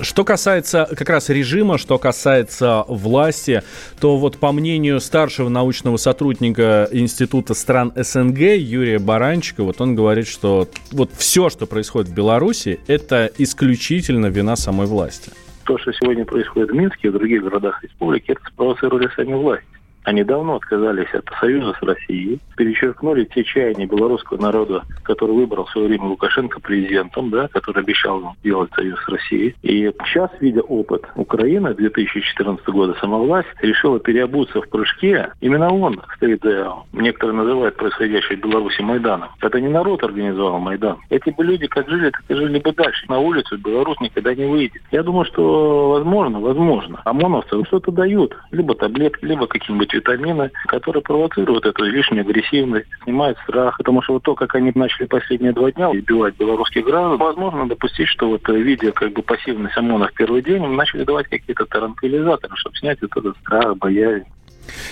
Что 0.00 0.24
касается 0.24 0.88
как 0.96 1.08
раз 1.08 1.28
режима, 1.28 1.78
что 1.78 1.98
касается 1.98 2.84
власти, 2.88 3.62
то 4.00 4.16
вот 4.16 4.38
по 4.38 4.50
мнению 4.50 5.00
старшего 5.00 5.48
научного 5.48 5.98
сотрудника 5.98 6.88
Института 6.90 7.54
стран 7.54 7.92
СНГ 7.94 8.38
Юрия 8.58 8.98
Баранчика, 8.98 9.62
вот 9.62 9.80
он 9.80 9.94
говорит, 9.94 10.26
что 10.26 10.68
вот 10.90 11.12
все, 11.16 11.48
что 11.48 11.66
происходит 11.66 12.10
в 12.10 12.14
Беларуси, 12.14 12.80
это 12.88 13.30
исключительно 13.38 14.26
вина 14.26 14.56
самой 14.56 14.86
власти. 14.88 15.30
То, 15.64 15.78
что 15.78 15.92
сегодня 15.92 16.24
происходит 16.24 16.70
в 16.70 16.74
Минске 16.74 17.08
и 17.08 17.10
в 17.10 17.12
других 17.12 17.42
городах 17.44 17.82
республики, 17.82 18.32
это 18.32 18.40
спровоцировали 18.52 19.08
сами 19.14 19.34
власти. 19.34 19.73
Они 20.04 20.22
давно 20.22 20.56
отказались 20.56 21.12
от 21.14 21.28
союза 21.40 21.74
с 21.78 21.82
Россией, 21.82 22.38
перечеркнули 22.56 23.24
те 23.24 23.42
чаяния 23.42 23.86
белорусского 23.86 24.40
народа, 24.40 24.82
который 25.02 25.34
выбрал 25.34 25.64
в 25.64 25.70
свое 25.70 25.88
время 25.88 26.04
Лукашенко 26.04 26.60
президентом, 26.60 27.30
да, 27.30 27.48
который 27.48 27.82
обещал 27.82 28.34
сделать 28.40 28.70
союз 28.74 28.98
с 29.02 29.08
Россией. 29.08 29.54
И 29.62 29.90
сейчас, 30.06 30.30
видя 30.40 30.60
опыт 30.60 31.04
Украины 31.16 31.74
2014 31.74 32.66
года, 32.68 32.94
сама 33.00 33.18
власть 33.18 33.48
решила 33.60 33.98
переобуться 33.98 34.60
в 34.60 34.68
прыжке. 34.68 35.30
Именно 35.40 35.72
он 35.72 36.00
стоит, 36.16 36.44
некоторые 36.92 37.36
называют 37.36 37.76
происходящее 37.76 38.38
в 38.38 38.42
Беларуси 38.42 38.82
Майданом. 38.82 39.30
Это 39.40 39.60
не 39.60 39.68
народ 39.68 40.02
организовал 40.04 40.58
Майдан. 40.58 40.98
Эти 41.08 41.30
бы 41.30 41.44
люди 41.44 41.66
как 41.66 41.88
жили, 41.88 42.10
так 42.10 42.22
и 42.28 42.34
жили 42.34 42.58
бы 42.58 42.72
дальше. 42.72 43.06
На 43.08 43.18
улицу 43.18 43.56
Беларусь 43.58 44.00
никогда 44.00 44.34
не 44.34 44.44
выйдет. 44.44 44.82
Я 44.90 45.02
думаю, 45.02 45.24
что 45.24 45.90
возможно, 45.90 46.40
возможно. 46.40 47.00
ОМОНовцы 47.04 47.64
что-то 47.64 47.90
дают. 47.90 48.36
Либо 48.50 48.74
таблетки, 48.74 49.24
либо 49.24 49.46
какие-нибудь 49.46 49.93
витамины, 49.94 50.50
которые 50.66 51.02
провоцируют 51.02 51.66
эту 51.66 51.84
лишнюю 51.84 52.22
агрессивность, 52.22 52.86
снимают 53.04 53.38
страх. 53.38 53.76
Потому 53.78 54.02
что 54.02 54.14
вот 54.14 54.22
то, 54.22 54.34
как 54.34 54.54
они 54.54 54.72
начали 54.74 55.06
последние 55.06 55.52
два 55.52 55.70
дня 55.72 55.90
избивать 55.92 56.36
белорусских 56.36 56.84
граждан, 56.84 57.18
возможно 57.18 57.68
допустить, 57.68 58.08
что 58.08 58.28
вот 58.28 58.48
э, 58.48 58.56
видя 58.56 58.92
как 58.92 59.12
бы 59.12 59.22
пассивность 59.22 59.76
ОМОНа 59.76 60.08
в 60.08 60.14
первый 60.14 60.42
день, 60.42 60.64
им 60.64 60.76
начали 60.76 61.04
давать 61.04 61.28
какие-то 61.28 61.66
таранквилизаторы, 61.66 62.54
чтобы 62.56 62.76
снять 62.76 63.00
вот 63.02 63.16
этот 63.16 63.36
страх, 63.38 63.76
боязнь. 63.76 64.26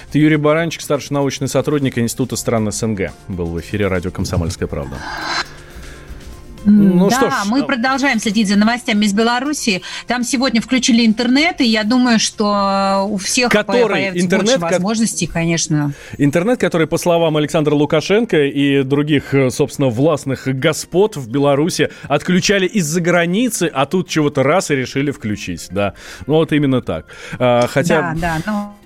Это 0.09 0.19
Юрий 0.19 0.37
Баранчик, 0.37 0.83
старший 0.83 1.15
научный 1.15 1.49
сотрудник 1.49 1.99
Института 1.99 2.37
стран 2.37 2.71
СНГ, 2.71 3.13
был 3.29 3.47
в 3.47 3.61
эфире 3.61 3.87
радио 3.87 4.11
«Комсомольская 4.11 4.69
правда». 4.69 4.97
Ну, 6.65 7.09
да, 7.09 7.17
что 7.17 7.31
ж. 7.31 7.35
мы 7.49 7.65
продолжаем 7.65 8.21
следить 8.21 8.49
за 8.49 8.57
новостями 8.57 9.05
из 9.05 9.13
Беларуси. 9.13 9.83
Там 10.07 10.25
сегодня 10.25 10.61
включили 10.61 11.05
интернет, 11.07 11.61
и 11.61 11.65
я 11.65 11.85
думаю, 11.85 12.19
что 12.19 13.07
у 13.09 13.17
всех 13.17 13.51
который 13.51 13.89
появится 13.89 14.25
интернет, 14.25 14.61
больше 14.61 14.75
возможностей, 14.75 15.27
конечно. 15.27 15.93
Интернет, 16.19 16.61
который, 16.61 16.87
по 16.87 16.99
словам 16.99 17.37
Александра 17.37 17.75
Лукашенко 17.75 18.45
и 18.45 18.83
других, 18.83 19.35
собственно, 19.51 19.89
властных 19.89 20.47
господ 20.47 21.17
в 21.17 21.29
Беларуси, 21.29 21.91
отключали 22.09 22.67
из-за 22.67 23.01
границы, 23.01 23.71
а 23.73 23.87
тут 23.87 24.09
чего-то 24.09 24.43
раз 24.43 24.71
и 24.71 24.75
решили 24.75 25.11
включить, 25.11 25.69
да. 25.71 25.95
Ну, 26.27 26.35
вот 26.35 26.53
именно 26.53 26.81
так. 26.83 27.07
А, 27.39 27.67
хотя... 27.67 28.15
Да, 28.15 28.21
да, 28.21 28.43
но... 28.47 28.77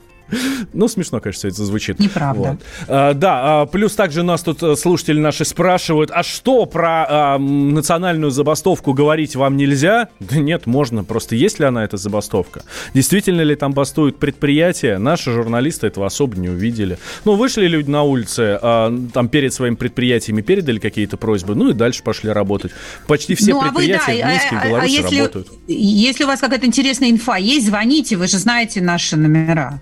Ну, 0.72 0.88
смешно, 0.88 1.20
конечно, 1.20 1.48
это 1.48 1.64
звучит. 1.64 1.98
Неправда. 1.98 2.50
Вот. 2.50 2.60
А, 2.88 3.14
да, 3.14 3.62
а, 3.62 3.66
плюс 3.66 3.94
также 3.94 4.22
нас 4.22 4.42
тут 4.42 4.62
э, 4.62 4.76
слушатели 4.76 5.18
наши 5.18 5.44
спрашивают, 5.44 6.10
а 6.12 6.22
что 6.22 6.66
про 6.66 7.06
а, 7.08 7.38
национальную 7.38 8.30
забастовку 8.30 8.92
говорить 8.92 9.36
вам 9.36 9.56
нельзя? 9.56 10.08
Да 10.20 10.36
нет, 10.36 10.66
можно. 10.66 11.04
Просто 11.04 11.36
есть 11.36 11.58
ли 11.60 11.66
она, 11.66 11.84
эта 11.84 11.96
забастовка? 11.96 12.62
Действительно 12.94 13.42
ли 13.42 13.54
там 13.54 13.72
бастуют 13.72 14.18
предприятия? 14.18 14.98
Наши 14.98 15.32
журналисты 15.32 15.86
этого 15.86 16.06
особо 16.06 16.36
не 16.36 16.48
увидели. 16.48 16.98
Ну, 17.24 17.36
вышли 17.36 17.66
люди 17.66 17.88
на 17.90 18.02
улице, 18.02 18.58
а, 18.60 18.92
там 19.12 19.28
перед 19.28 19.52
своими 19.54 19.76
предприятиями 19.76 20.42
передали 20.42 20.78
какие-то 20.78 21.16
просьбы, 21.16 21.54
ну 21.54 21.70
и 21.70 21.72
дальше 21.72 22.02
пошли 22.02 22.30
работать. 22.30 22.72
Почти 23.06 23.34
все 23.34 23.54
ну, 23.54 23.62
предприятия 23.62 24.12
а 24.12 24.14
вы, 24.14 24.20
да, 24.20 24.26
в 24.26 24.30
Минске 24.30 24.54
и 24.54 24.58
а, 24.58 24.64
Беларуси 24.66 24.86
а 24.86 25.02
если, 25.02 25.16
работают. 25.18 25.48
Если 25.68 26.24
у 26.24 26.26
вас 26.26 26.40
какая-то 26.40 26.66
интересная 26.66 27.10
инфа 27.10 27.36
есть, 27.36 27.66
звоните, 27.66 28.16
вы 28.16 28.26
же 28.26 28.38
знаете 28.38 28.80
наши 28.80 29.16
номера. 29.16 29.80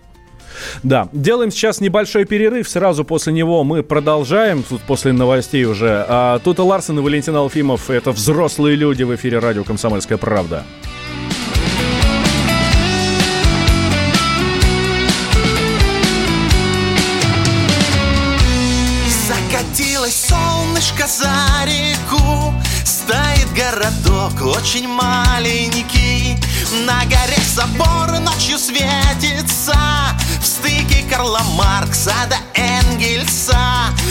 Да, 0.82 1.08
делаем 1.12 1.50
сейчас 1.50 1.80
небольшой 1.80 2.24
перерыв. 2.24 2.68
Сразу 2.68 3.04
после 3.04 3.32
него 3.32 3.64
мы 3.64 3.82
продолжаем. 3.82 4.62
Тут 4.62 4.82
после 4.82 5.12
новостей 5.12 5.64
уже. 5.64 6.04
А, 6.08 6.38
тут 6.38 6.58
и 6.58 6.62
Ларсен 6.62 6.98
и 6.98 7.02
Валентин 7.02 7.36
Алфимов. 7.36 7.90
Это 7.90 8.12
взрослые 8.12 8.76
люди 8.76 9.02
в 9.02 9.14
эфире 9.14 9.38
радио 9.38 9.64
«Комсомольская 9.64 10.18
правда». 10.18 10.64
Закатилось 19.26 20.26
солнышко 20.28 21.06
за 21.06 21.64
реку 21.64 22.52
Стоит 22.84 23.48
городок 23.54 24.56
очень 24.56 24.86
маленький 24.86 26.36
На 26.86 27.04
горе 27.04 27.40
собор 27.42 28.18
ночью 28.20 28.58
светится 28.58 30.03
стыке 30.64 31.04
Карла 31.10 31.42
Маркса 31.56 32.14
до 32.30 32.36
Энгельса. 32.58 33.58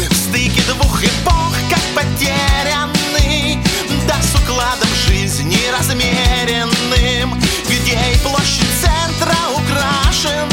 В 0.10 0.14
стыке 0.14 0.62
двух 0.70 1.04
эпох, 1.04 1.56
как 1.70 1.82
потерянный 1.96 3.58
Да 4.08 4.16
с 4.22 4.36
укладом 4.40 4.90
жизни 5.08 5.58
размеренным. 5.76 7.42
Где 7.68 7.94
и 7.94 8.18
площадь 8.20 8.70
центра 8.82 9.36
украшена 9.56 10.53